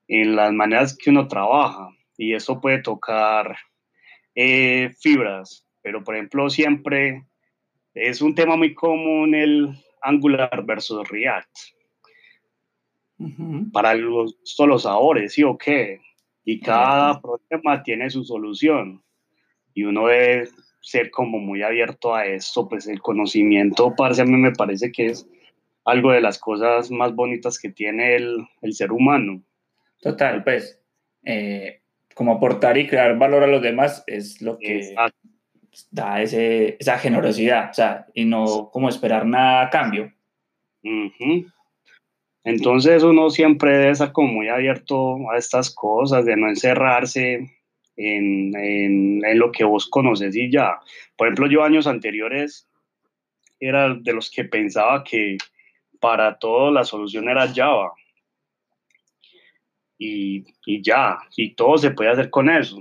en 0.07 0.36
las 0.38 0.53
maneras 0.53 0.97
que 0.97 1.09
uno 1.09 1.28
trabaja 1.28 1.89
y 2.17 2.34
eso 2.34 2.61
puede 2.61 2.82
tocar 2.82 3.57
eh, 4.36 4.93
fibras, 5.01 5.67
pero 5.82 6.01
por 6.01 6.15
ejemplo 6.15 6.49
siempre 6.49 7.26
es 7.93 8.21
un 8.21 8.34
tema 8.34 8.55
muy 8.55 8.74
común 8.74 9.36
el 9.36 9.78
Angular 10.01 10.63
versus 10.65 11.05
React. 11.09 11.57
Para 13.74 13.95
los, 13.95 14.38
los 14.59 14.84
sabores, 14.84 15.34
¿sí 15.34 15.43
o 15.43 15.57
qué? 15.57 15.99
Y 16.45 16.61
cada 16.61 17.21
problema 17.21 17.84
tiene 17.84 18.09
su 18.09 18.24
solución 18.24 19.03
y 19.74 19.84
uno 19.84 20.07
debe 20.07 20.47
ser 20.84 21.09
como 21.11 21.39
muy 21.39 21.63
abierto 21.63 22.13
a 22.13 22.25
esto, 22.25 22.67
pues 22.67 22.88
el 22.88 23.01
conocimiento, 23.01 23.93
parce, 23.95 24.21
a 24.21 24.25
mí 24.25 24.36
me 24.36 24.51
parece 24.51 24.91
que 24.91 25.07
es 25.07 25.27
algo 25.86 26.11
de 26.11 26.21
las 26.21 26.38
cosas 26.38 26.91
más 26.91 27.15
bonitas 27.15 27.57
que 27.57 27.69
tiene 27.69 28.15
el, 28.15 28.45
el 28.61 28.73
ser 28.73 28.91
humano. 28.91 29.41
Total, 30.01 30.43
pues, 30.43 30.81
eh, 31.23 31.79
como 32.13 32.34
aportar 32.34 32.77
y 32.77 32.86
crear 32.86 33.17
valor 33.17 33.43
a 33.43 33.47
los 33.47 33.61
demás 33.61 34.03
es 34.07 34.41
lo 34.41 34.59
que 34.59 34.93
da 35.89 36.21
ese, 36.21 36.75
esa 36.79 36.97
generosidad, 36.97 37.69
o 37.71 37.73
sea, 37.73 38.05
y 38.13 38.25
no 38.25 38.69
como 38.71 38.89
esperar 38.89 39.25
nada 39.25 39.63
a 39.63 39.69
cambio. 39.69 40.11
Entonces 42.43 43.03
uno 43.03 43.29
siempre 43.29 43.77
debe 43.77 43.91
estar 43.91 44.11
como 44.11 44.34
muy 44.34 44.49
abierto 44.49 45.31
a 45.31 45.38
estas 45.38 45.73
cosas, 45.73 46.25
de 46.25 46.36
no 46.36 46.49
encerrarse 46.49 47.62
en, 47.95 48.55
en, 48.55 49.25
en, 49.25 49.39
lo 49.39 49.51
que 49.51 49.63
vos 49.63 49.87
conoces 49.89 50.35
y 50.35 50.51
ya. 50.51 50.79
Por 51.15 51.27
ejemplo, 51.27 51.47
yo 51.47 51.63
años 51.63 51.87
anteriores 51.87 52.67
era 53.59 53.93
de 53.93 54.13
los 54.13 54.29
que 54.29 54.45
pensaba 54.45 55.03
que 55.03 55.37
para 55.99 56.37
todo 56.37 56.71
la 56.71 56.83
solución 56.83 57.29
era 57.29 57.51
Java 57.53 57.93
y, 59.97 60.45
y, 60.65 60.81
ya, 60.83 61.17
y 61.37 61.55
todo 61.55 61.77
se 61.77 61.91
puede 61.91 62.09
hacer 62.09 62.29
con 62.29 62.49
eso. 62.49 62.77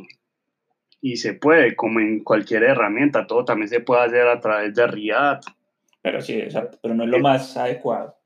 Y 1.01 1.17
se 1.17 1.35
puede, 1.35 1.75
como 1.75 2.01
en 2.01 2.23
cualquier 2.23 2.63
herramienta, 2.65 3.27
todo 3.27 3.45
también 3.45 3.69
se 3.69 3.81
puede 3.81 4.03
hacer 4.03 4.27
a 4.27 4.41
través 4.41 4.75
de 4.75 4.87
React. 4.87 5.49
Pero 6.01 6.21
sí, 6.21 6.35
exacto, 6.35 6.79
pero 6.83 6.95
no 6.95 7.05
es 7.05 7.11
lo 7.11 7.19
más 7.21 7.57
adecuado. 7.57 8.17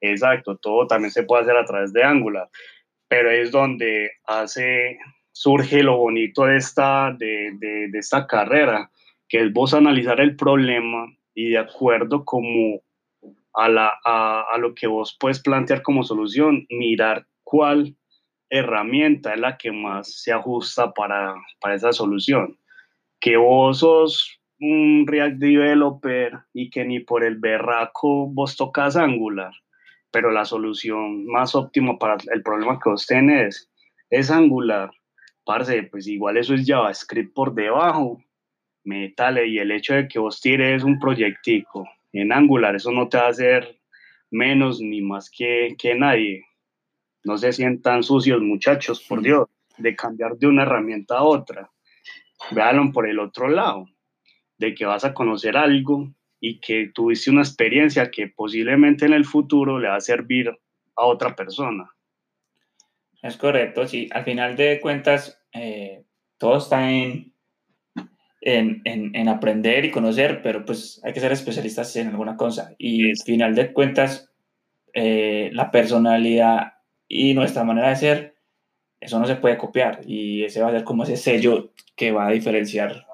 Exacto, 0.00 0.56
todo 0.56 0.86
también 0.86 1.10
se 1.10 1.24
puede 1.24 1.42
hacer 1.42 1.56
a 1.56 1.64
través 1.64 1.92
de 1.92 2.02
Angular, 2.02 2.48
pero 3.06 3.30
es 3.30 3.50
donde 3.50 4.12
hace, 4.24 4.98
surge 5.38 5.84
lo 5.84 5.96
bonito 5.96 6.46
de 6.46 6.56
esta, 6.56 7.14
de, 7.16 7.52
de, 7.60 7.96
esta 7.96 8.26
carrera, 8.26 8.90
que 9.28 9.40
es 9.40 9.52
vos 9.52 9.72
analizar 9.72 10.20
el 10.20 10.34
problema 10.34 11.06
y 11.32 11.50
de 11.50 11.58
acuerdo 11.58 12.24
como 12.24 12.82
a, 13.54 13.68
la, 13.68 13.92
a, 14.04 14.46
a 14.52 14.58
lo 14.58 14.74
que 14.74 14.88
vos 14.88 15.16
puedes 15.20 15.38
plantear 15.38 15.82
como 15.82 16.02
solución, 16.02 16.66
mirar 16.70 17.24
cuál 17.44 17.94
herramienta 18.50 19.32
es 19.32 19.38
la 19.38 19.56
que 19.56 19.70
más 19.70 20.12
se 20.12 20.32
ajusta 20.32 20.92
para, 20.92 21.36
para 21.60 21.76
esa 21.76 21.92
solución. 21.92 22.58
Que 23.20 23.36
vos 23.36 23.78
sos 23.78 24.40
un 24.58 25.06
React 25.06 25.36
Developer 25.36 26.32
y 26.52 26.68
que 26.68 26.84
ni 26.84 26.98
por 26.98 27.22
el 27.22 27.36
berraco 27.36 28.26
vos 28.26 28.56
tocas 28.56 28.96
Angular, 28.96 29.52
pero 30.10 30.32
la 30.32 30.44
solución 30.44 31.26
más 31.26 31.54
óptima 31.54 31.96
para 31.96 32.16
el 32.34 32.42
problema 32.42 32.80
que 32.82 32.90
vos 32.90 33.06
tenés 33.06 33.70
es 34.10 34.32
Angular. 34.32 34.90
Parce, 35.48 35.84
pues 35.84 36.06
igual 36.06 36.36
eso 36.36 36.52
es 36.52 36.66
JavaScript 36.66 37.32
por 37.32 37.54
debajo, 37.54 38.22
métale, 38.84 39.46
y 39.46 39.58
el 39.58 39.70
hecho 39.70 39.94
de 39.94 40.06
que 40.06 40.18
vos 40.18 40.42
tires 40.42 40.84
un 40.84 40.98
proyectico 40.98 41.88
en 42.12 42.32
Angular, 42.32 42.76
eso 42.76 42.92
no 42.92 43.08
te 43.08 43.16
va 43.16 43.24
a 43.24 43.30
hacer 43.30 43.80
menos 44.30 44.78
ni 44.78 45.00
más 45.00 45.30
que, 45.30 45.74
que 45.78 45.94
nadie 45.94 46.44
no 47.24 47.38
se 47.38 47.54
sientan 47.54 48.02
sucios 48.02 48.42
muchachos, 48.42 49.02
por 49.08 49.22
Dios, 49.22 49.48
de 49.78 49.96
cambiar 49.96 50.36
de 50.36 50.48
una 50.48 50.64
herramienta 50.64 51.16
a 51.16 51.22
otra. 51.22 51.70
Véanlo 52.50 52.92
por 52.92 53.08
el 53.08 53.18
otro 53.18 53.48
lado, 53.48 53.88
de 54.58 54.74
que 54.74 54.84
vas 54.84 55.06
a 55.06 55.14
conocer 55.14 55.56
algo 55.56 56.12
y 56.40 56.60
que 56.60 56.90
tuviste 56.92 57.30
una 57.30 57.40
experiencia 57.40 58.10
que 58.10 58.28
posiblemente 58.28 59.06
en 59.06 59.14
el 59.14 59.24
futuro 59.24 59.78
le 59.78 59.88
va 59.88 59.96
a 59.96 60.00
servir 60.02 60.50
a 60.94 61.06
otra 61.06 61.34
persona. 61.34 61.90
Es 63.22 63.36
correcto, 63.36 63.86
sí. 63.86 64.08
Al 64.12 64.24
final 64.24 64.56
de 64.56 64.78
cuentas, 64.80 65.37
eh, 65.52 66.04
todo 66.38 66.58
está 66.58 66.90
en, 66.90 67.32
en, 68.40 68.82
en, 68.84 69.28
aprender 69.28 69.84
y 69.84 69.90
conocer, 69.90 70.42
pero 70.42 70.64
pues 70.64 71.00
hay 71.04 71.12
que 71.12 71.20
ser 71.20 71.32
especialistas 71.32 71.94
en 71.96 72.08
alguna 72.08 72.36
cosa. 72.36 72.74
Y 72.78 73.10
al 73.10 73.16
final 73.16 73.54
de 73.54 73.72
cuentas, 73.72 74.30
eh, 74.94 75.50
la 75.52 75.70
personalidad 75.70 76.74
y 77.08 77.34
nuestra 77.34 77.64
manera 77.64 77.90
de 77.90 77.96
ser, 77.96 78.34
eso 79.00 79.18
no 79.18 79.26
se 79.26 79.36
puede 79.36 79.58
copiar 79.58 80.00
y 80.06 80.44
ese 80.44 80.60
va 80.60 80.68
a 80.68 80.72
ser 80.72 80.84
como 80.84 81.04
ese 81.04 81.16
sello 81.16 81.72
que 81.94 82.10
va 82.10 82.26
a 82.26 82.32
diferenciar 82.32 83.06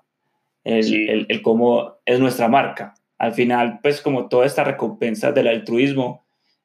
el, 0.64 1.26
el, 1.28 1.42
cómo 1.42 1.96
es 2.06 2.20
nuestra 2.20 2.48
marca. 2.48 2.94
Al 3.18 3.32
final, 3.32 3.80
pues 3.82 4.00
como 4.00 4.28
toda 4.28 4.46
esta 4.46 4.64
recompensa 4.64 5.32
del 5.32 5.48
altruismo 5.48 6.24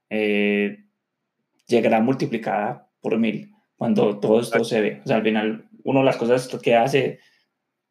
eh, 0.09 0.85
llegará 1.67 2.01
multiplicada 2.01 2.87
por 3.01 3.17
mil 3.17 3.51
cuando 3.79 4.19
todo 4.19 4.41
esto 4.41 4.63
se 4.65 4.81
ve. 4.81 5.01
O 5.05 5.07
sea, 5.07 5.15
al 5.15 5.23
final, 5.23 5.63
uno 5.85 5.99
de 5.99 6.05
las 6.05 6.17
cosas 6.17 6.49
que 6.61 6.75
hace, 6.75 7.19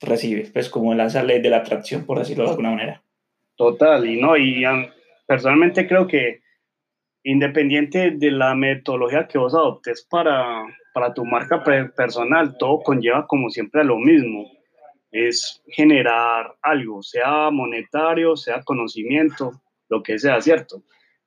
recibe, 0.01 0.49
pues 0.53 0.68
como 0.68 0.95
la 0.95 1.09
ley 1.24 1.41
de 1.41 1.49
la 1.49 1.57
atracción, 1.57 2.05
por 2.05 2.18
decirlo 2.18 2.45
de 2.45 2.51
alguna 2.51 2.70
manera. 2.70 3.03
Total, 3.57 4.07
y 4.07 4.20
no, 4.20 4.36
y 4.36 4.62
personalmente 5.26 5.89
creo 5.89 6.07
que 6.07 6.43
independiente 7.24 8.12
de 8.12 8.30
la 8.30 8.55
metodología 8.55 9.26
que 9.26 9.39
vos 9.39 9.55
adoptes 9.55 10.07
para, 10.09 10.62
para 10.93 11.14
tu 11.14 11.24
marca 11.24 11.64
personal, 11.97 12.57
todo 12.59 12.80
conlleva 12.82 13.26
como 13.26 13.49
siempre 13.49 13.80
a 13.80 13.84
lo 13.84 13.97
mismo. 13.99 14.45
Es 15.11 15.62
generar 15.68 16.55
algo, 16.61 17.03
sea 17.03 17.51
monetario, 17.51 18.36
sea 18.36 18.62
conocimiento, 18.62 19.53
lo 19.89 20.03
que 20.03 20.18
sea, 20.18 20.41
¿cierto? 20.43 20.82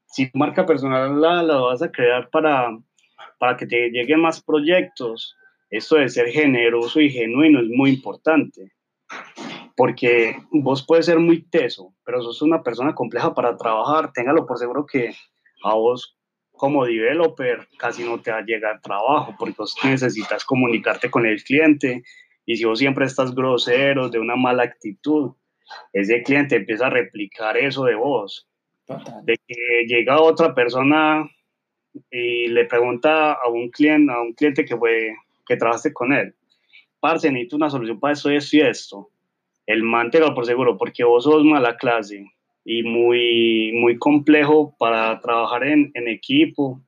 Si 0.05 0.29
tu 0.29 0.37
marca 0.37 0.67
personal 0.67 1.19
la, 1.19 1.41
la 1.41 1.55
vas 1.55 1.81
a 1.81 1.91
crear 1.91 2.29
para, 2.29 2.69
para 3.39 3.57
que 3.57 3.67
te 3.67 3.89
lleguen 3.89 4.21
más 4.21 4.41
proyectos, 4.41 5.35
esto 5.69 5.95
de 5.95 6.09
ser 6.09 6.27
generoso 6.27 6.99
y 6.99 7.09
genuino 7.09 7.61
es 7.61 7.67
muy 7.69 7.91
importante. 7.91 8.71
Porque 9.75 10.37
vos 10.51 10.85
puedes 10.85 11.05
ser 11.05 11.19
muy 11.19 11.43
teso, 11.43 11.93
pero 12.05 12.21
sos 12.21 12.41
una 12.41 12.61
persona 12.61 12.93
compleja 12.93 13.33
para 13.33 13.57
trabajar. 13.57 14.11
Téngalo 14.13 14.45
por 14.45 14.57
seguro 14.57 14.85
que 14.85 15.13
a 15.63 15.73
vos 15.73 16.17
como 16.51 16.85
developer 16.85 17.67
casi 17.77 18.03
no 18.03 18.21
te 18.21 18.31
va 18.31 18.37
a 18.37 18.45
llegar 18.45 18.81
trabajo 18.81 19.33
porque 19.39 19.55
vos 19.57 19.75
necesitas 19.83 20.45
comunicarte 20.45 21.09
con 21.09 21.25
el 21.25 21.43
cliente 21.43 22.03
y 22.45 22.57
si 22.57 22.65
vos 22.65 22.77
siempre 22.77 23.05
estás 23.05 23.33
grosero, 23.33 24.09
de 24.09 24.19
una 24.19 24.35
mala 24.35 24.63
actitud, 24.63 25.31
ese 25.93 26.21
cliente 26.21 26.57
empieza 26.57 26.87
a 26.87 26.89
replicar 26.89 27.57
eso 27.57 27.85
de 27.85 27.95
vos. 27.95 28.47
De 29.23 29.39
que 29.47 29.85
llega 29.87 30.21
otra 30.21 30.53
persona 30.53 31.29
y 32.09 32.47
le 32.47 32.65
pregunta 32.65 33.33
a 33.33 33.47
un 33.49 33.69
cliente, 33.69 34.11
a 34.11 34.21
un 34.21 34.33
cliente 34.33 34.65
que 34.65 34.77
fue, 34.77 35.15
que 35.45 35.57
trabajaste 35.57 35.93
con 35.93 36.13
él, 36.13 36.33
parce, 36.99 37.31
necesito 37.31 37.55
una 37.55 37.69
solución 37.69 37.99
para 37.99 38.13
esto, 38.13 38.29
esto 38.29 38.57
y 38.57 38.61
esto. 38.61 39.09
El 39.65 39.83
man 39.83 40.09
por 40.11 40.45
seguro, 40.45 40.77
porque 40.77 41.03
vos 41.03 41.23
sos 41.23 41.43
mala 41.43 41.77
clase 41.77 42.25
y 42.65 42.83
muy, 42.83 43.71
muy 43.73 43.97
complejo 43.97 44.75
para 44.77 45.19
trabajar 45.19 45.63
en, 45.63 45.91
en 45.93 46.07
equipo 46.07 46.81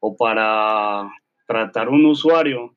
o 0.00 0.16
para 0.16 1.10
tratar 1.46 1.88
un 1.88 2.04
usuario, 2.06 2.74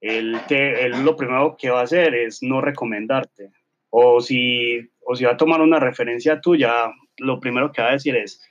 él, 0.00 0.38
te, 0.48 0.84
él, 0.84 1.04
lo 1.04 1.16
primero 1.16 1.56
que 1.56 1.70
va 1.70 1.80
a 1.80 1.84
hacer 1.84 2.14
es 2.14 2.42
no 2.42 2.60
recomendarte. 2.60 3.50
O 3.90 4.20
si, 4.20 4.80
o 5.04 5.14
si 5.14 5.24
va 5.24 5.32
a 5.32 5.36
tomar 5.36 5.60
una 5.60 5.78
referencia 5.78 6.40
tuya, 6.40 6.92
lo 7.18 7.40
primero 7.40 7.70
que 7.72 7.82
va 7.82 7.88
a 7.88 7.92
decir 7.92 8.16
es, 8.16 8.42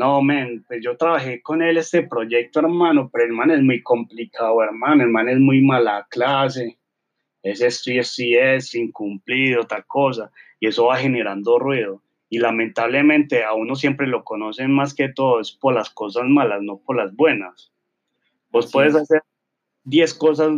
no, 0.00 0.22
men, 0.22 0.64
pues 0.66 0.80
yo 0.82 0.96
trabajé 0.96 1.42
con 1.42 1.60
él 1.60 1.76
este 1.76 2.02
proyecto, 2.02 2.60
hermano, 2.60 3.10
pero 3.12 3.26
el 3.26 3.32
man 3.32 3.50
es 3.50 3.62
muy 3.62 3.82
complicado, 3.82 4.62
hermano, 4.62 5.02
el 5.02 5.10
man 5.10 5.28
es 5.28 5.38
muy 5.38 5.60
mala 5.60 6.06
clase, 6.08 6.78
es 7.42 7.60
esto 7.60 7.90
y 7.92 7.98
esto 7.98 8.22
y 8.22 8.34
es 8.34 8.74
incumplido, 8.74 9.64
tal 9.64 9.84
cosa, 9.86 10.30
y 10.58 10.68
eso 10.68 10.86
va 10.86 10.96
generando 10.96 11.58
ruido 11.58 12.02
y 12.30 12.38
lamentablemente 12.38 13.44
a 13.44 13.52
uno 13.52 13.74
siempre 13.74 14.06
lo 14.06 14.22
conocen 14.22 14.70
más 14.70 14.94
que 14.94 15.08
todo 15.08 15.40
es 15.40 15.50
por 15.50 15.74
las 15.74 15.90
cosas 15.90 16.24
malas, 16.28 16.62
no 16.62 16.78
por 16.78 16.96
las 16.96 17.14
buenas. 17.14 17.72
Vos 18.50 18.70
puedes 18.72 18.94
hacer 18.94 19.22
10 19.84 20.14
cosas 20.14 20.52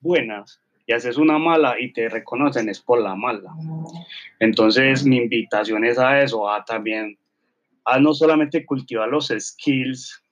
buenas 0.00 0.60
y 0.86 0.92
haces 0.92 1.16
una 1.16 1.38
mala 1.38 1.80
y 1.80 1.92
te 1.92 2.10
reconocen 2.10 2.68
es 2.68 2.80
por 2.80 3.00
la 3.00 3.16
mala. 3.16 3.50
Entonces 4.38 5.04
mi 5.04 5.16
invitación 5.16 5.84
es 5.84 5.98
a 5.98 6.20
eso, 6.20 6.50
a 6.50 6.64
también 6.64 7.18
a 7.86 7.98
no 7.98 8.12
solamente 8.14 8.66
cultivar 8.66 9.08
los 9.08 9.28
skills 9.28 10.22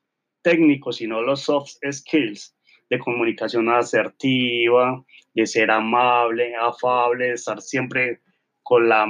técnicos, 0.43 0.97
sino 0.97 1.23
los 1.23 1.43
soft 1.43 1.73
skills 1.91 2.57
de 2.91 2.99
comunicación 2.99 3.71
asertiva, 3.71 5.03
de 5.35 5.47
ser 5.47 5.71
amable, 5.71 6.55
afable, 6.55 7.29
de 7.29 7.33
estar 7.33 7.61
siempre 7.63 8.21
con 8.63 8.89
la 8.89 9.07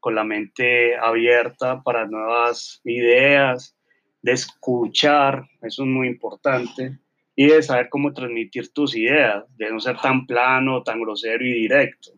con 0.00 0.14
la 0.14 0.24
mente 0.24 0.96
abierta 0.96 1.82
para 1.82 2.06
nuevas 2.06 2.80
ideas, 2.84 3.76
de 4.22 4.32
escuchar, 4.32 5.44
eso 5.62 5.82
es 5.82 5.88
muy 5.88 6.08
importante, 6.08 6.98
y 7.34 7.46
de 7.46 7.62
saber 7.62 7.88
cómo 7.88 8.12
transmitir 8.12 8.72
tus 8.72 8.96
ideas, 8.96 9.44
de 9.56 9.70
no 9.70 9.80
ser 9.80 9.96
tan 9.98 10.26
plano, 10.26 10.82
tan 10.82 11.00
grosero 11.00 11.44
y 11.44 11.52
directo. 11.52 12.10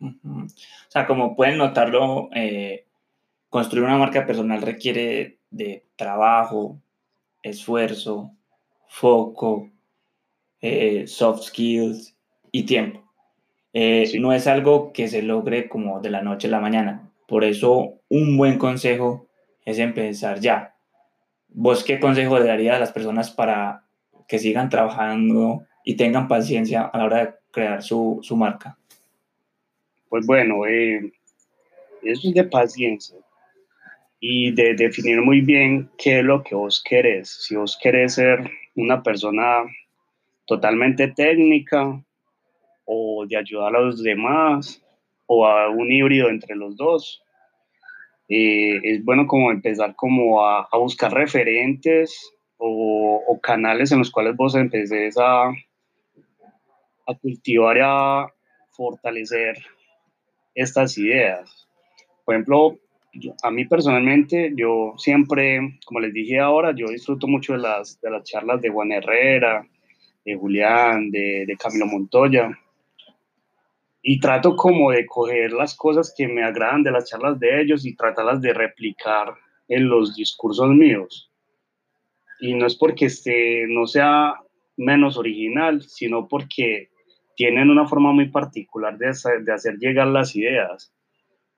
O 0.00 0.46
sea, 0.88 1.06
como 1.06 1.36
pueden 1.36 1.58
notarlo, 1.58 2.28
eh, 2.34 2.86
construir 3.52 3.84
una 3.84 3.98
marca 3.98 4.24
personal 4.24 4.62
requiere 4.62 5.36
de 5.50 5.84
trabajo, 5.96 6.80
esfuerzo, 7.42 8.32
foco, 8.88 9.70
eh, 10.62 11.06
soft 11.06 11.42
skills 11.42 12.16
y 12.50 12.62
tiempo. 12.62 13.04
Eh, 13.74 14.10
no 14.18 14.32
es 14.32 14.46
algo 14.46 14.94
que 14.94 15.06
se 15.06 15.20
logre 15.20 15.68
como 15.68 16.00
de 16.00 16.08
la 16.08 16.22
noche 16.22 16.48
a 16.48 16.50
la 16.50 16.60
mañana. 16.60 17.10
Por 17.28 17.44
eso 17.44 18.00
un 18.08 18.38
buen 18.38 18.56
consejo 18.56 19.28
es 19.66 19.78
empezar 19.78 20.40
ya. 20.40 20.74
¿Vos 21.48 21.84
qué 21.84 22.00
consejo 22.00 22.38
le 22.38 22.46
darías 22.46 22.76
a 22.76 22.80
las 22.80 22.92
personas 22.92 23.30
para 23.30 23.84
que 24.28 24.38
sigan 24.38 24.70
trabajando 24.70 25.66
y 25.84 25.96
tengan 25.96 26.26
paciencia 26.26 26.84
a 26.84 26.96
la 26.96 27.04
hora 27.04 27.18
de 27.18 27.34
crear 27.50 27.82
su, 27.82 28.18
su 28.22 28.34
marca? 28.34 28.78
Pues 30.08 30.24
bueno, 30.24 30.64
eh, 30.64 31.12
eso 32.02 32.28
es 32.28 32.34
de 32.34 32.44
paciencia 32.44 33.18
y 34.24 34.52
de 34.52 34.74
definir 34.74 35.20
muy 35.20 35.40
bien 35.40 35.90
qué 35.98 36.20
es 36.20 36.24
lo 36.24 36.44
que 36.44 36.54
vos 36.54 36.82
querés. 36.88 37.28
Si 37.28 37.56
vos 37.56 37.76
querés 37.82 38.14
ser 38.14 38.48
una 38.76 39.02
persona 39.02 39.64
totalmente 40.46 41.08
técnica, 41.08 42.00
o 42.84 43.26
de 43.26 43.36
ayudar 43.36 43.74
a 43.76 43.80
los 43.80 44.02
demás 44.02 44.82
o 45.26 45.46
a 45.46 45.70
un 45.70 45.90
híbrido 45.90 46.28
entre 46.28 46.56
los 46.56 46.76
dos. 46.76 47.22
Eh, 48.28 48.80
es 48.82 49.04
bueno 49.04 49.26
como 49.26 49.50
empezar 49.50 49.94
como 49.94 50.44
a, 50.44 50.68
a 50.70 50.78
buscar 50.78 51.12
referentes 51.12 52.32
o, 52.56 53.22
o, 53.26 53.40
canales 53.40 53.92
en 53.92 53.98
los 53.98 54.10
cuales 54.10 54.36
vos 54.36 54.54
empeces 54.54 55.18
a, 55.18 55.48
a 55.48 57.14
cultivar 57.20 57.76
y 57.76 57.80
a 57.82 58.26
fortalecer 58.70 59.58
estas 60.54 60.96
ideas. 60.96 61.68
Por 62.24 62.34
ejemplo, 62.34 62.78
a 63.42 63.50
mí 63.50 63.64
personalmente, 63.66 64.52
yo 64.56 64.94
siempre, 64.96 65.78
como 65.84 66.00
les 66.00 66.12
dije 66.12 66.38
ahora, 66.38 66.74
yo 66.74 66.86
disfruto 66.88 67.26
mucho 67.26 67.52
de 67.52 67.58
las, 67.58 68.00
de 68.00 68.10
las 68.10 68.24
charlas 68.24 68.60
de 68.60 68.70
Juan 68.70 68.92
Herrera, 68.92 69.66
de 70.24 70.36
Julián, 70.36 71.10
de, 71.10 71.56
Camilo 71.58 71.86
Montoya 71.86 72.58
y 74.04 74.18
trato 74.18 74.56
como 74.56 74.90
de 74.90 75.06
coger 75.06 75.52
las 75.52 75.76
cosas 75.76 76.12
que 76.16 76.26
me 76.26 76.42
agradan 76.42 76.82
de 76.82 76.90
las 76.90 77.08
charlas 77.08 77.38
de 77.38 77.60
ellos 77.60 77.86
y 77.86 77.94
tratarlas 77.94 78.40
de 78.40 78.52
replicar 78.52 79.34
en 79.68 79.88
los 79.88 80.16
discursos 80.16 80.68
míos. 80.70 81.30
Y 82.40 82.54
no 82.54 82.66
es 82.66 82.74
porque 82.74 83.06
este 83.06 83.66
no 83.68 83.86
sea 83.86 84.34
menos 84.76 85.16
original, 85.16 85.82
sino 85.82 86.26
porque 86.26 86.90
tienen 87.36 87.70
una 87.70 87.86
forma 87.86 88.12
muy 88.12 88.28
particular 88.28 88.98
de 88.98 89.08
hacer 89.08 89.76
llegar 89.78 90.08
las 90.08 90.34
ideas. 90.34 90.92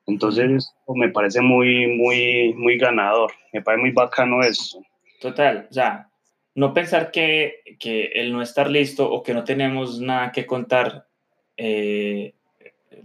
Entonces, 0.07 0.73
me 0.87 1.09
parece 1.09 1.41
muy, 1.41 1.87
muy, 1.87 2.53
muy 2.53 2.77
ganador. 2.77 3.31
Me 3.53 3.61
parece 3.61 3.81
muy 3.81 3.91
bacano 3.91 4.41
eso. 4.41 4.81
Total, 5.19 5.67
o 5.69 5.73
sea, 5.73 6.09
no 6.53 6.73
pensar 6.73 7.11
que, 7.11 7.61
que 7.79 8.05
el 8.15 8.31
no 8.31 8.41
estar 8.41 8.69
listo 8.69 9.11
o 9.11 9.23
que 9.23 9.33
no 9.33 9.43
tenemos 9.43 9.99
nada 9.99 10.31
que 10.31 10.45
contar 10.45 11.07
eh, 11.57 12.33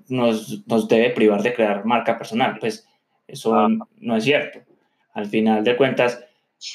nos, 0.09 0.66
nos, 0.66 0.88
debe 0.88 1.11
privar 1.11 1.42
de 1.42 1.55
crear 1.55 1.84
marca 1.84 2.18
personal. 2.18 2.59
Pues 2.61 2.86
eso 3.26 3.55
ah. 3.55 3.68
no 3.98 4.16
es 4.16 4.24
cierto. 4.24 4.61
Al 5.14 5.26
final 5.26 5.64
de 5.64 5.76
cuentas, 5.76 6.24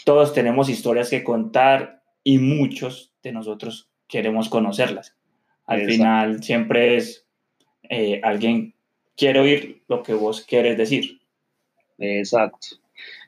todos 0.04 0.34
tenemos 0.34 0.70
historias 0.70 1.10
que 1.10 1.24
contar 1.24 2.02
y 2.24 2.40
muchos 2.40 3.14
de 3.24 3.32
nosotros 3.32 3.90
queremos 4.08 4.50
conocerlas. 4.50 5.16
Al 5.66 5.86
final 5.86 6.44
siempre 6.44 6.98
es 6.98 7.26
eh, 7.90 8.22
alguien 8.24 8.75
quiere 9.16 9.40
oír 9.40 9.82
lo 9.88 10.04
que 10.04 10.14
vos 10.14 10.46
quieres 10.48 10.78
decir. 10.78 11.20
Exacto. 11.98 12.68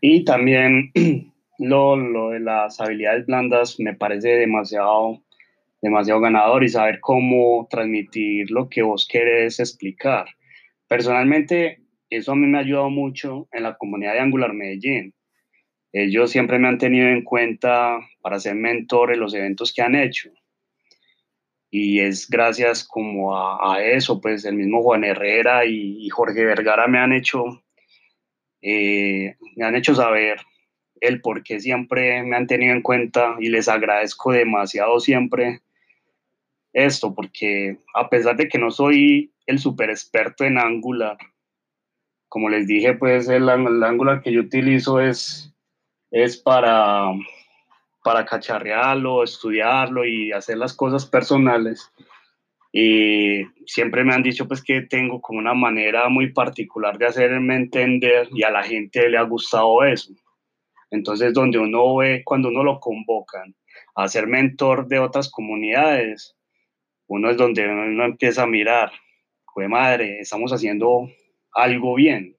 Y 0.02 0.26
también 0.26 0.92
lo, 1.60 1.96
lo 1.96 2.30
de 2.30 2.40
las 2.40 2.80
habilidades 2.80 3.26
blandas 3.26 3.80
me 3.80 3.94
parece 3.94 4.30
demasiado 4.30 5.22
demasiado 5.82 6.20
ganador 6.20 6.64
y 6.64 6.70
saber 6.70 7.00
cómo 7.00 7.68
transmitir 7.70 8.50
lo 8.52 8.70
que 8.70 8.82
vos 8.82 9.08
querés 9.08 9.60
explicar. 9.60 10.26
Personalmente, 10.88 11.82
eso 12.10 12.32
a 12.32 12.36
mí 12.36 12.48
me 12.48 12.58
ha 12.58 12.62
ayudado 12.62 12.90
mucho 12.90 13.48
en 13.52 13.64
la 13.64 13.78
comunidad 13.78 14.14
de 14.14 14.20
Angular 14.20 14.54
Medellín. 14.54 15.14
Ellos 15.92 16.32
siempre 16.32 16.60
me 16.60 16.68
han 16.68 16.78
tenido 16.78 17.08
en 17.08 17.24
cuenta 17.24 18.00
para 18.22 18.40
ser 18.40 18.56
mentor 18.56 19.14
en 19.14 19.20
los 19.20 19.34
eventos 19.34 19.74
que 19.74 19.82
han 19.82 19.96
hecho. 19.96 20.30
Y 21.70 22.00
es 22.00 22.30
gracias 22.30 22.84
como 22.84 23.36
a, 23.36 23.82
eso, 23.84 24.22
pues 24.22 24.46
el 24.46 24.56
mismo 24.56 24.82
Juan 24.82 25.04
Herrera 25.04 25.66
y, 25.66 26.08
Jorge 26.10 26.46
Vergara 26.46 26.88
me 26.88 27.00
han 27.00 27.12
hecho, 27.12 27.44
eh, 28.62 29.36
me 29.56 29.66
han 29.66 29.76
hecho 29.76 29.94
saber 29.94 30.40
el 31.02 31.22
por 31.22 31.44
qué 31.44 31.60
siempre 31.60 32.24
me 32.24 32.36
han 32.36 32.48
tenido 32.48 32.74
en 32.74 32.82
cuenta 32.82 33.36
y 33.40 33.50
les 33.50 33.68
agradezco 33.68 34.32
demasiado 34.32 35.00
siempre 35.00 35.62
esto, 36.74 37.14
porque 37.14 37.78
a 37.94 38.10
pesar 38.10 38.38
de 38.38 38.48
que 38.48 38.58
no 38.58 38.72
soy 38.72 39.34
el 39.46 39.60
super 39.60 39.90
experto 39.90 40.44
en 40.46 40.58
Angular, 40.58 41.18
como 42.30 42.50
les 42.50 42.68
dije, 42.68 42.94
pues 42.94 43.28
el, 43.30 43.50
Angular 43.50 44.22
que 44.22 44.32
yo 44.32 44.42
utilizo 44.42 45.00
es 45.00 45.54
es 46.12 46.38
para, 46.38 47.12
para 48.08 48.24
cacharrearlo, 48.24 49.22
estudiarlo 49.22 50.06
y 50.06 50.32
hacer 50.32 50.58
las 50.58 50.74
cosas 50.74 51.06
personales. 51.06 51.92
Y 52.72 53.44
siempre 53.66 54.06
me 54.06 54.14
han 54.14 54.24
dicho 54.24 54.48
pues 54.48 54.64
que 54.64 54.84
tengo 54.84 55.20
como 55.20 55.40
una 55.40 55.54
manera 55.54 56.08
muy 56.08 56.32
particular 56.32 56.98
de 56.98 57.08
hacerme 57.08 57.58
entender 57.58 58.30
y 58.32 58.44
a 58.44 58.50
la 58.50 58.64
gente 58.64 59.10
le 59.10 59.18
ha 59.18 59.24
gustado 59.24 59.84
eso. 59.84 60.14
Entonces, 60.90 61.34
donde 61.34 61.58
uno 61.58 61.98
ve, 61.98 62.22
cuando 62.24 62.48
uno 62.48 62.64
lo 62.64 62.80
convocan 62.80 63.54
a 63.94 64.08
ser 64.08 64.26
mentor 64.26 64.88
de 64.88 65.00
otras 65.00 65.30
comunidades, 65.30 66.34
uno 67.08 67.30
es 67.30 67.36
donde 67.36 67.68
uno 67.68 68.06
empieza 68.06 68.44
a 68.44 68.48
mirar, 68.48 68.90
pues 69.54 69.68
madre, 69.68 70.22
estamos 70.22 70.54
haciendo 70.54 71.10
algo 71.52 71.96
bien. 71.96 72.38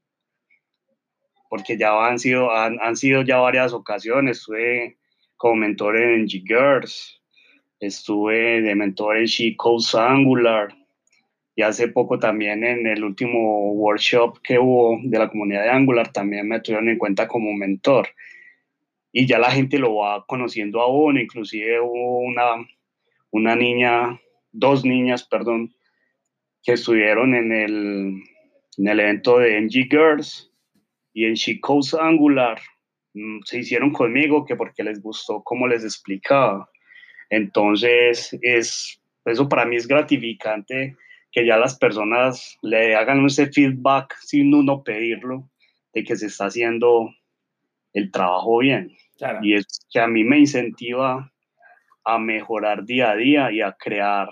Porque 1.51 1.77
ya 1.77 2.07
han 2.07 2.19
sido, 2.19 2.57
han, 2.57 2.79
han 2.81 2.97
sido 2.97 3.21
ya 3.21 3.37
varias 3.37 3.75
ocasiones, 3.75 4.39
estuve 4.39 4.97
como 5.39 5.57
mentor 5.57 5.97
en 5.97 6.27
G-Girls, 6.27 7.23
estuve 7.81 8.61
de 8.61 8.75
mentor 8.75 9.17
en 9.17 9.25
She 9.25 9.57
Codes 9.57 9.95
Angular, 9.95 10.75
y 11.59 11.63
hace 11.63 11.89
poco 11.89 12.21
también 12.21 12.63
en 12.63 12.87
el 12.87 13.03
último 13.03 13.73
workshop 13.73 14.39
que 14.45 14.61
hubo 14.61 15.01
de 15.03 15.19
la 15.19 15.29
comunidad 15.29 15.65
de 15.65 15.71
Angular 15.71 16.13
también 16.13 16.47
me 16.47 16.61
tuvieron 16.61 16.89
en 16.89 16.99
cuenta 16.99 17.27
como 17.27 17.53
mentor. 17.53 18.11
Y 19.11 19.27
ya 19.27 19.41
la 19.41 19.51
gente 19.51 19.81
lo 19.81 19.97
va 19.97 20.25
conociendo 20.27 20.81
a 20.81 20.87
uno, 20.87 21.19
inclusive 21.19 21.81
hubo 21.81 22.21
una, 22.21 22.65
una 23.33 23.57
niña, 23.57 24.21
dos 24.53 24.85
niñas, 24.85 25.25
perdón, 25.25 25.75
que 26.63 26.75
estuvieron 26.75 27.35
en 27.35 27.51
el, 27.51 28.23
en 28.77 28.89
el 28.89 29.01
evento 29.01 29.39
de 29.39 29.61
NG 29.61 29.89
Girls 29.91 30.53
y 31.13 31.25
en 31.25 31.35
She 31.35 31.61
Angular, 32.01 32.61
mm, 32.61 32.78
se 33.45 33.59
hicieron 33.59 33.93
conmigo 33.93 34.45
que 34.45 34.57
porque 34.57 34.83
les 34.83 35.03
gustó 35.03 35.43
cómo 35.43 35.67
les 35.67 35.85
explicaba. 35.85 36.69
Entonces, 37.31 38.37
es, 38.43 39.01
eso 39.25 39.49
para 39.49 39.65
mí 39.65 39.77
es 39.77 39.87
gratificante 39.87 40.97
que 41.31 41.47
ya 41.47 41.57
las 41.57 41.79
personas 41.79 42.57
le 42.63 42.95
hagan 42.97 43.25
ese 43.27 43.49
feedback 43.49 44.17
sin 44.21 44.55
uno 44.55 44.83
pedirlo, 44.83 45.49
de 45.93 46.05
que 46.05 46.17
se 46.17 46.27
está 46.27 46.47
haciendo 46.47 47.11
el 47.93 48.11
trabajo 48.11 48.59
bien. 48.59 48.97
Y 49.43 49.55
es 49.55 49.67
que 49.91 50.01
a 50.01 50.07
mí 50.07 50.25
me 50.25 50.39
incentiva 50.39 51.33
a 52.05 52.19
mejorar 52.19 52.85
día 52.85 53.11
a 53.11 53.17
día 53.17 53.53
y 53.53 53.61
a 53.61 53.73
crear 53.73 54.29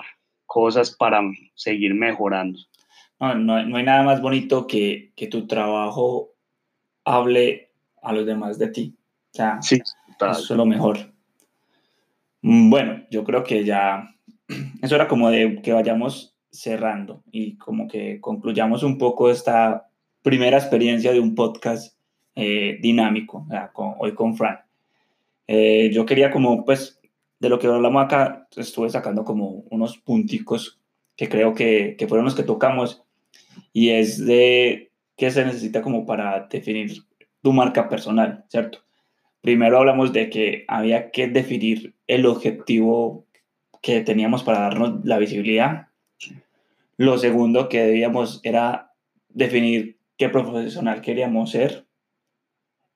cosas 0.46 0.94
para 0.96 1.22
seguir 1.54 1.94
mejorando. 1.94 2.58
No, 3.18 3.34
no, 3.34 3.62
no 3.64 3.76
hay 3.76 3.84
nada 3.84 4.02
más 4.02 4.20
bonito 4.22 4.66
que, 4.66 5.12
que, 5.16 5.26
tu 5.26 5.46
trabajo 5.46 6.30
hable 7.04 7.65
a 8.06 8.12
los 8.12 8.26
demás 8.26 8.58
de 8.58 8.68
ti. 8.68 8.94
O 9.32 9.36
sea, 9.36 9.60
sí, 9.60 9.80
eso 10.20 10.30
es 10.30 10.50
lo 10.50 10.64
mejor. 10.64 10.98
Mm, 12.42 12.70
bueno, 12.70 13.02
yo 13.10 13.24
creo 13.24 13.42
que 13.42 13.64
ya 13.64 14.14
eso 14.82 14.94
era 14.94 15.08
como 15.08 15.30
de 15.30 15.60
que 15.62 15.72
vayamos 15.72 16.34
cerrando 16.50 17.22
y 17.30 17.56
como 17.56 17.88
que 17.88 18.20
concluyamos 18.20 18.82
un 18.82 18.96
poco 18.96 19.30
esta 19.30 19.88
primera 20.22 20.56
experiencia 20.56 21.12
de 21.12 21.20
un 21.20 21.34
podcast 21.34 21.96
eh, 22.34 22.78
dinámico, 22.80 23.46
hoy 23.98 24.14
con 24.14 24.36
Fran. 24.36 24.60
Eh, 25.46 25.90
yo 25.92 26.06
quería 26.06 26.30
como, 26.30 26.64
pues, 26.64 27.00
de 27.38 27.48
lo 27.48 27.58
que 27.58 27.66
hablamos 27.66 28.04
acá, 28.04 28.48
estuve 28.56 28.90
sacando 28.90 29.24
como 29.24 29.64
unos 29.70 29.98
punticos 29.98 30.80
que 31.16 31.28
creo 31.28 31.54
que, 31.54 31.96
que 31.98 32.08
fueron 32.08 32.24
los 32.24 32.34
que 32.34 32.42
tocamos 32.42 33.04
y 33.72 33.90
es 33.90 34.24
de 34.24 34.90
qué 35.16 35.30
se 35.30 35.44
necesita 35.44 35.82
como 35.82 36.06
para 36.06 36.46
definir 36.50 37.04
tu 37.46 37.52
marca 37.52 37.88
personal, 37.88 38.44
¿cierto? 38.48 38.80
Primero 39.40 39.78
hablamos 39.78 40.12
de 40.12 40.28
que 40.30 40.64
había 40.66 41.12
que 41.12 41.28
definir 41.28 41.94
el 42.08 42.26
objetivo 42.26 43.24
que 43.80 44.00
teníamos 44.00 44.42
para 44.42 44.62
darnos 44.62 45.04
la 45.04 45.18
visibilidad. 45.18 45.88
Lo 46.96 47.18
segundo 47.18 47.68
que 47.68 47.84
debíamos 47.84 48.40
era 48.42 48.92
definir 49.28 49.98
qué 50.16 50.28
profesional 50.28 51.02
queríamos 51.02 51.52
ser 51.52 51.86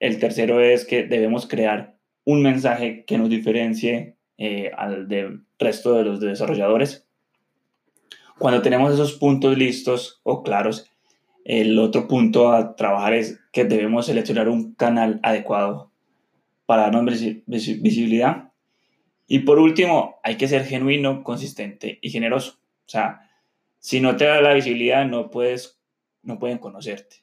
el 0.00 0.18
tercero 0.18 0.60
es 0.60 0.86
que 0.86 1.04
debemos 1.04 1.46
crear 1.46 1.94
un 2.24 2.42
mensaje 2.42 3.04
que 3.04 3.18
nos 3.18 3.28
diferencie 3.28 4.16
eh, 4.38 4.72
al 4.76 5.06
del 5.06 5.44
resto 5.58 5.94
de 5.94 6.04
los 6.04 6.20
desarrolladores. 6.20 7.06
Cuando 8.38 8.62
tenemos 8.62 8.94
esos 8.94 9.12
puntos 9.12 9.56
listos 9.58 10.20
o 10.22 10.42
claros, 10.42 10.89
el 11.50 11.76
otro 11.80 12.06
punto 12.06 12.52
a 12.52 12.76
trabajar 12.76 13.12
es 13.12 13.40
que 13.50 13.64
debemos 13.64 14.06
seleccionar 14.06 14.48
un 14.48 14.72
canal 14.74 15.18
adecuado 15.24 15.90
para 16.64 16.82
darnos 16.82 17.20
visibilidad. 17.46 18.52
Y 19.26 19.40
por 19.40 19.58
último, 19.58 20.20
hay 20.22 20.36
que 20.36 20.46
ser 20.46 20.64
genuino, 20.64 21.24
consistente 21.24 21.98
y 22.02 22.10
generoso. 22.10 22.60
O 22.86 22.88
sea, 22.88 23.28
si 23.80 24.00
no 24.00 24.14
te 24.14 24.26
da 24.26 24.40
la 24.40 24.54
visibilidad, 24.54 25.04
no, 25.06 25.28
puedes, 25.30 25.80
no 26.22 26.38
pueden 26.38 26.58
conocerte. 26.58 27.16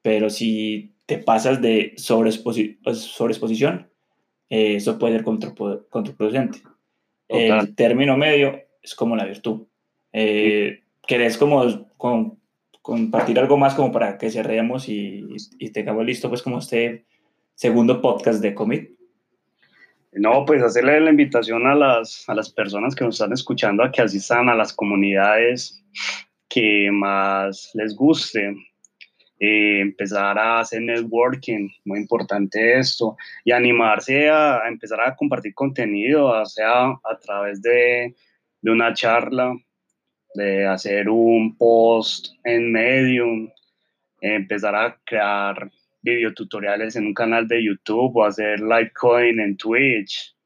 Pero 0.00 0.30
si 0.30 0.94
te 1.04 1.18
pasas 1.18 1.60
de 1.60 1.92
sobreexposición, 1.98 3.90
eh, 4.48 4.76
eso 4.76 4.98
puede 4.98 5.16
ser 5.16 5.24
contraproducente. 5.24 6.62
El 7.28 7.74
término 7.74 8.16
medio 8.16 8.62
es 8.82 8.94
como 8.94 9.14
la 9.14 9.26
virtud. 9.26 9.66
Eh, 10.14 10.84
¿Querés 11.06 11.36
como 11.36 11.66
compartir 12.88 13.38
algo 13.38 13.58
más 13.58 13.74
como 13.74 13.92
para 13.92 14.16
que 14.16 14.30
cerremos 14.30 14.88
y, 14.88 15.26
y, 15.58 15.70
tengamos 15.72 16.06
listo 16.06 16.30
pues 16.30 16.40
como 16.40 16.56
este 16.56 17.04
segundo 17.54 18.00
podcast 18.00 18.40
de 18.40 18.54
Commit? 18.54 18.92
No, 20.12 20.46
pues 20.46 20.62
hacerle 20.62 20.98
la 20.98 21.10
invitación 21.10 21.66
a 21.66 21.74
las, 21.74 22.26
a 22.30 22.34
las 22.34 22.50
personas 22.50 22.94
que 22.94 23.04
nos 23.04 23.16
están 23.16 23.34
escuchando 23.34 23.84
a 23.84 23.92
que 23.92 24.00
asistan 24.00 24.48
a 24.48 24.54
las 24.54 24.72
comunidades 24.72 25.84
que 26.48 26.88
más 26.90 27.72
les 27.74 27.94
guste, 27.94 28.56
eh, 29.38 29.80
empezar 29.80 30.38
a 30.38 30.60
hacer 30.60 30.80
networking, 30.80 31.68
muy 31.84 31.98
importante 31.98 32.78
esto, 32.78 33.18
y 33.44 33.52
animarse 33.52 34.30
a, 34.30 34.66
empezar 34.66 35.02
a 35.02 35.14
compartir 35.14 35.52
contenido, 35.52 36.42
sea 36.46 36.86
a 36.86 37.18
través 37.22 37.60
de, 37.60 38.14
de, 38.62 38.70
una 38.70 38.94
charla, 38.94 39.54
de 40.38 40.66
hacer 40.66 41.08
un 41.08 41.56
post 41.56 42.28
en 42.44 42.70
Medium, 42.70 43.50
empezar 44.20 44.74
a 44.76 44.96
crear 45.04 45.68
videotutoriales 46.00 46.94
en 46.94 47.06
un 47.06 47.14
canal 47.14 47.48
de 47.48 47.64
YouTube 47.64 48.16
o 48.16 48.24
hacer 48.24 48.60
Litecoin 48.60 49.40
en 49.40 49.56
Twitch. 49.56 50.36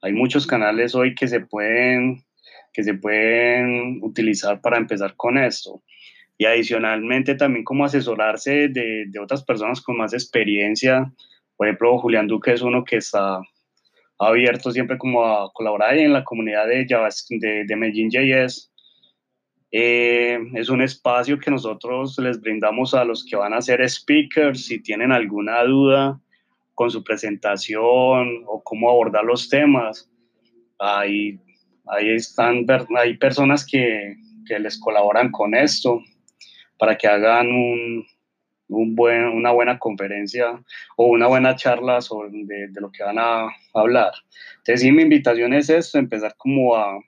Hay 0.00 0.12
muchos 0.12 0.46
canales 0.46 0.94
hoy 0.94 1.14
que 1.14 1.28
se 1.28 1.40
pueden 1.40 2.24
que 2.72 2.82
se 2.82 2.94
pueden 2.94 4.00
utilizar 4.02 4.60
para 4.60 4.76
empezar 4.76 5.14
con 5.16 5.38
esto 5.38 5.82
y 6.36 6.44
adicionalmente 6.44 7.34
también 7.34 7.64
como 7.64 7.84
asesorarse 7.84 8.68
de, 8.68 9.04
de, 9.08 9.18
otras 9.18 9.42
personas 9.42 9.80
con 9.80 9.96
más 9.96 10.12
experiencia. 10.12 11.10
Por 11.56 11.66
ejemplo, 11.66 11.98
Julián 11.98 12.26
Duque 12.26 12.52
es 12.52 12.60
uno 12.60 12.84
que 12.84 12.96
está 12.96 13.40
abierto 14.18 14.70
siempre 14.72 14.98
como 14.98 15.24
a 15.24 15.50
colaborar 15.54 15.96
en 15.96 16.12
la 16.12 16.24
comunidad 16.24 16.66
de, 16.66 16.86
de, 16.86 17.64
de 17.66 17.76
Medellín 17.76 18.10
JS. 18.10 18.70
Eh, 19.78 20.38
es 20.54 20.70
un 20.70 20.80
espacio 20.80 21.38
que 21.38 21.50
nosotros 21.50 22.18
les 22.18 22.40
brindamos 22.40 22.94
a 22.94 23.04
los 23.04 23.22
que 23.22 23.36
van 23.36 23.52
a 23.52 23.60
ser 23.60 23.86
speakers 23.86 24.64
si 24.64 24.82
tienen 24.82 25.12
alguna 25.12 25.62
duda 25.64 26.18
con 26.72 26.90
su 26.90 27.04
presentación 27.04 28.44
o 28.46 28.62
cómo 28.64 28.88
abordar 28.88 29.24
los 29.24 29.50
temas. 29.50 30.10
Ahí, 30.78 31.38
ahí 31.88 32.08
están, 32.08 32.64
hay 32.96 33.18
personas 33.18 33.66
que, 33.66 34.16
que 34.46 34.58
les 34.58 34.80
colaboran 34.80 35.30
con 35.30 35.54
esto 35.54 36.02
para 36.78 36.96
que 36.96 37.08
hagan 37.08 37.48
un, 37.48 38.06
un 38.68 38.94
buen, 38.94 39.26
una 39.26 39.50
buena 39.50 39.78
conferencia 39.78 40.58
o 40.96 41.04
una 41.08 41.26
buena 41.26 41.54
charla 41.54 42.00
sobre 42.00 42.30
de, 42.32 42.68
de, 42.68 42.80
lo 42.80 42.90
que 42.90 43.02
van 43.02 43.18
a 43.18 43.48
hablar. 43.74 44.12
Entonces, 44.56 44.80
sí, 44.80 44.90
mi 44.90 45.02
invitación 45.02 45.52
es 45.52 45.68
esto, 45.68 45.98
empezar 45.98 46.34
como 46.38 46.76
a, 46.76 46.98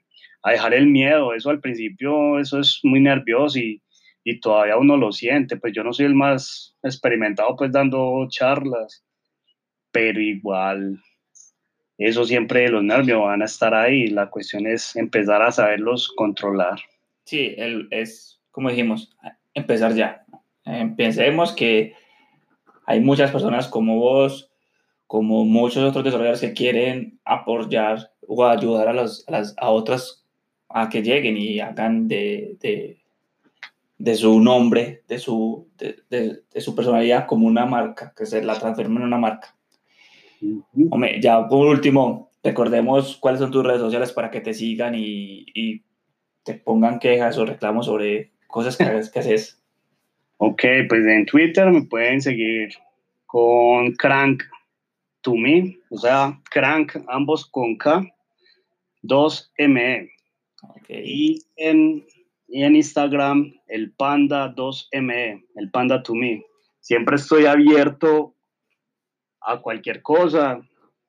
a, 0.43 0.51
dejar 0.51 0.73
el 0.73 0.87
miedo. 0.87 1.33
Eso 1.33 1.49
al 1.49 1.59
principio, 1.59 2.39
eso 2.39 2.59
es 2.59 2.79
muy 2.83 2.99
nervioso 2.99 3.59
y, 3.59 3.81
y 4.23 4.39
todavía 4.39 4.77
uno 4.77 4.97
lo 4.97 5.11
siente. 5.11 5.57
Pues 5.57 5.73
yo 5.73 5.83
no 5.83 5.93
soy 5.93 6.05
el 6.05 6.15
más 6.15 6.75
experimentado 6.83 7.55
pues 7.55 7.71
dando 7.71 8.27
charlas, 8.29 9.03
pero 9.91 10.19
igual 10.21 10.99
eso 11.99 12.23
siempre 12.23 12.69
los 12.69 12.81
nervios 12.81 13.21
van 13.21 13.41
a 13.41 13.45
estar 13.45 13.73
ahí. 13.73 14.07
La 14.07 14.29
cuestión 14.29 14.65
es 14.65 14.95
empezar 14.95 15.41
a 15.41 15.51
saberlos 15.51 16.07
controlar. 16.15 16.79
Sí, 17.25 17.53
el, 17.57 17.89
es 17.91 18.39
como 18.51 18.69
dijimos, 18.69 19.15
empezar 19.53 19.93
ya. 19.93 20.25
Empecemos 20.63 21.51
que 21.51 21.93
hay 22.85 23.01
muchas 23.01 23.31
personas 23.31 23.67
como 23.67 23.97
vos, 23.97 24.49
como 25.07 25.43
muchos 25.43 25.83
otros 25.83 26.05
desarrolladores 26.05 26.41
que 26.41 26.53
quieren 26.53 27.19
apoyar 27.25 28.11
o 28.27 28.45
ayudar 28.45 28.87
a, 28.87 28.93
los, 28.93 29.27
a, 29.27 29.31
las, 29.31 29.55
a 29.57 29.69
otras 29.69 30.25
a 30.69 30.89
que 30.89 31.01
lleguen 31.01 31.37
y 31.37 31.59
hagan 31.59 32.07
de, 32.07 32.57
de, 32.59 33.01
de 33.97 34.15
su 34.15 34.39
nombre, 34.39 35.03
de 35.07 35.19
su, 35.19 35.67
de, 35.77 36.03
de, 36.09 36.61
su 36.61 36.75
personalidad 36.75 37.25
como 37.25 37.47
una 37.47 37.65
marca, 37.65 38.13
que 38.15 38.25
se 38.25 38.43
la 38.43 38.57
transformen 38.57 38.99
en 38.99 39.07
una 39.07 39.17
marca. 39.17 39.55
Hombre, 40.89 41.19
ya 41.21 41.47
por 41.47 41.67
último, 41.67 42.31
recordemos 42.43 43.17
cuáles 43.17 43.41
son 43.41 43.51
tus 43.51 43.65
redes 43.65 43.81
sociales 43.81 44.13
para 44.13 44.31
que 44.31 44.41
te 44.41 44.53
sigan 44.53 44.95
y, 44.95 45.45
y 45.53 45.83
te 46.43 46.53
pongan 46.53 46.99
quejas 46.99 47.37
o 47.37 47.45
reclamos 47.45 47.87
sobre 47.87 48.31
cosas 48.47 48.77
que, 48.77 48.85
que 49.11 49.19
haces. 49.19 49.55
Ok, 50.41 50.63
pues 50.87 51.05
en 51.05 51.25
Twitter 51.25 51.69
me 51.69 51.81
pueden 51.81 52.21
seguir 52.21 52.69
con 53.25 53.91
Crank 53.95 54.41
to 55.19 55.35
me, 55.35 55.77
o 55.89 55.97
sea, 55.97 56.39
Crank, 56.49 56.95
ambos 57.09 57.45
con 57.45 57.75
K, 57.77 58.05
2ME. 59.03 60.09
Okay. 60.61 61.03
Y, 61.05 61.45
en, 61.55 62.05
y 62.47 62.63
en 62.63 62.75
Instagram, 62.75 63.53
el 63.67 63.91
Panda 63.91 64.53
2ME, 64.55 65.45
el 65.55 65.71
Panda 65.71 66.03
to 66.03 66.13
me. 66.13 66.45
Siempre 66.79 67.15
estoy 67.15 67.45
abierto 67.45 68.35
a 69.41 69.61
cualquier 69.61 70.01
cosa, 70.01 70.61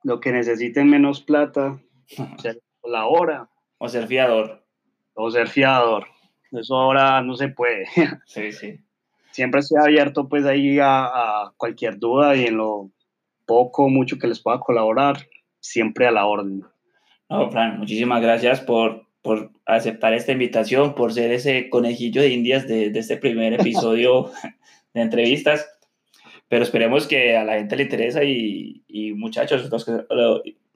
lo 0.02 0.20
que 0.20 0.32
necesiten 0.32 0.88
menos 0.88 1.20
plata, 1.20 1.80
la 2.84 3.06
hora. 3.06 3.48
O 3.78 3.88
ser 3.88 4.06
fiador. 4.06 4.62
O 5.14 5.30
ser 5.30 5.48
fiador. 5.48 6.06
Eso 6.52 6.76
ahora 6.76 7.22
no 7.22 7.36
se 7.36 7.48
puede. 7.48 7.86
Sí, 8.26 8.52
sí. 8.52 8.78
Siempre 9.30 9.60
estoy 9.60 9.80
abierto 9.80 10.28
pues 10.28 10.44
ahí 10.44 10.78
a, 10.80 11.04
a 11.04 11.54
cualquier 11.56 11.98
duda 11.98 12.34
y 12.34 12.46
en 12.46 12.56
lo 12.56 12.90
poco 13.50 13.88
mucho 13.88 14.16
que 14.16 14.28
les 14.28 14.40
pueda 14.40 14.60
colaborar, 14.60 15.26
siempre 15.58 16.06
a 16.06 16.12
la 16.12 16.24
orden. 16.24 16.64
No, 17.28 17.50
Fran, 17.50 17.80
muchísimas 17.80 18.22
gracias 18.22 18.60
por, 18.60 19.06
por 19.22 19.52
aceptar 19.66 20.14
esta 20.14 20.32
invitación, 20.32 20.94
por 20.94 21.12
ser 21.12 21.32
ese 21.32 21.68
conejillo 21.68 22.22
de 22.22 22.30
indias 22.30 22.66
de, 22.66 22.90
de 22.90 22.98
este 22.98 23.16
primer 23.16 23.54
episodio 23.54 24.30
de 24.94 25.00
entrevistas. 25.00 25.68
Pero 26.48 26.64
esperemos 26.64 27.06
que 27.06 27.36
a 27.36 27.44
la 27.44 27.54
gente 27.54 27.76
le 27.76 27.84
interesa 27.84 28.24
y, 28.24 28.82
y 28.88 29.12
muchachos, 29.12 29.70
los 29.70 29.84
que, 29.84 29.92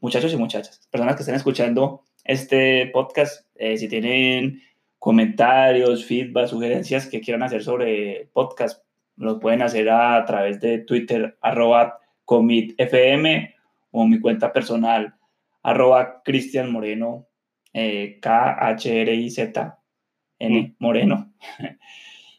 muchachos 0.01 0.33
y 0.33 0.37
muchachas, 0.37 0.87
personas 0.91 1.17
que 1.17 1.23
estén 1.23 1.35
escuchando 1.35 2.03
este 2.25 2.91
podcast, 2.93 3.47
eh, 3.57 3.77
si 3.77 3.89
tienen 3.89 4.63
comentarios, 4.99 6.05
feedback, 6.05 6.47
sugerencias 6.47 7.07
que 7.07 7.21
quieran 7.21 7.43
hacer 7.43 7.63
sobre 7.63 8.29
podcast, 8.33 8.85
lo 9.17 9.41
pueden 9.41 9.63
hacer 9.63 9.91
a, 9.91 10.25
través 10.27 10.61
de 10.61 10.79
Twitter, 10.79 11.37
arroba 11.41 11.99
comitfm 12.25 13.55
o 13.91 14.07
mi 14.07 14.21
cuenta 14.21 14.53
personal, 14.53 15.15
arroba 15.63 16.23
Cristian 16.25 16.71
Moreno, 16.71 17.27
eh, 17.75 18.19
K-H-R-I-Z-N, 18.21 19.75
mm. 20.61 20.77
Moreno. 20.79 21.33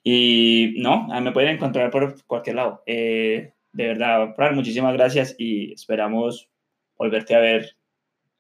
Y 0.08 0.76
no, 0.78 1.08
me 1.08 1.32
pueden 1.32 1.56
encontrar 1.56 1.90
por 1.90 2.24
cualquier 2.28 2.58
lado. 2.58 2.84
Eh, 2.86 3.54
de 3.74 3.88
verdad, 3.88 4.36
Fran, 4.36 4.54
muchísimas 4.54 4.94
gracias 4.94 5.36
y 5.40 5.74
esperamos 5.74 6.48
volverte 6.96 7.34
a 7.34 7.40
ver 7.40 7.76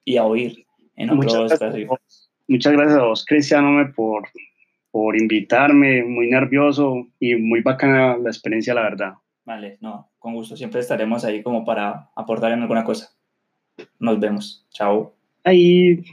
y 0.05 0.17
a 0.17 0.25
oír 0.25 0.67
en 0.95 1.09
otros 1.09 1.33
muchas 1.33 1.59
gracias, 1.59 1.89
muchas 2.47 2.73
gracias 2.73 2.99
a 2.99 3.05
vos, 3.05 3.25
Cristiano, 3.25 3.91
por, 3.95 4.29
por 4.91 5.19
invitarme. 5.19 6.03
Muy 6.03 6.29
nervioso 6.29 7.07
y 7.19 7.33
muy 7.33 7.61
bacana 7.61 8.15
la 8.15 8.29
experiencia, 8.29 8.75
la 8.75 8.83
verdad. 8.83 9.13
Vale, 9.43 9.79
no, 9.81 10.11
con 10.19 10.35
gusto. 10.35 10.55
Siempre 10.55 10.81
estaremos 10.81 11.25
ahí 11.25 11.41
como 11.41 11.65
para 11.65 12.11
aportar 12.15 12.51
en 12.51 12.61
alguna 12.61 12.83
cosa. 12.83 13.09
Nos 13.97 14.19
vemos. 14.19 14.67
Chao. 14.69 15.15
Ahí. 15.43 16.03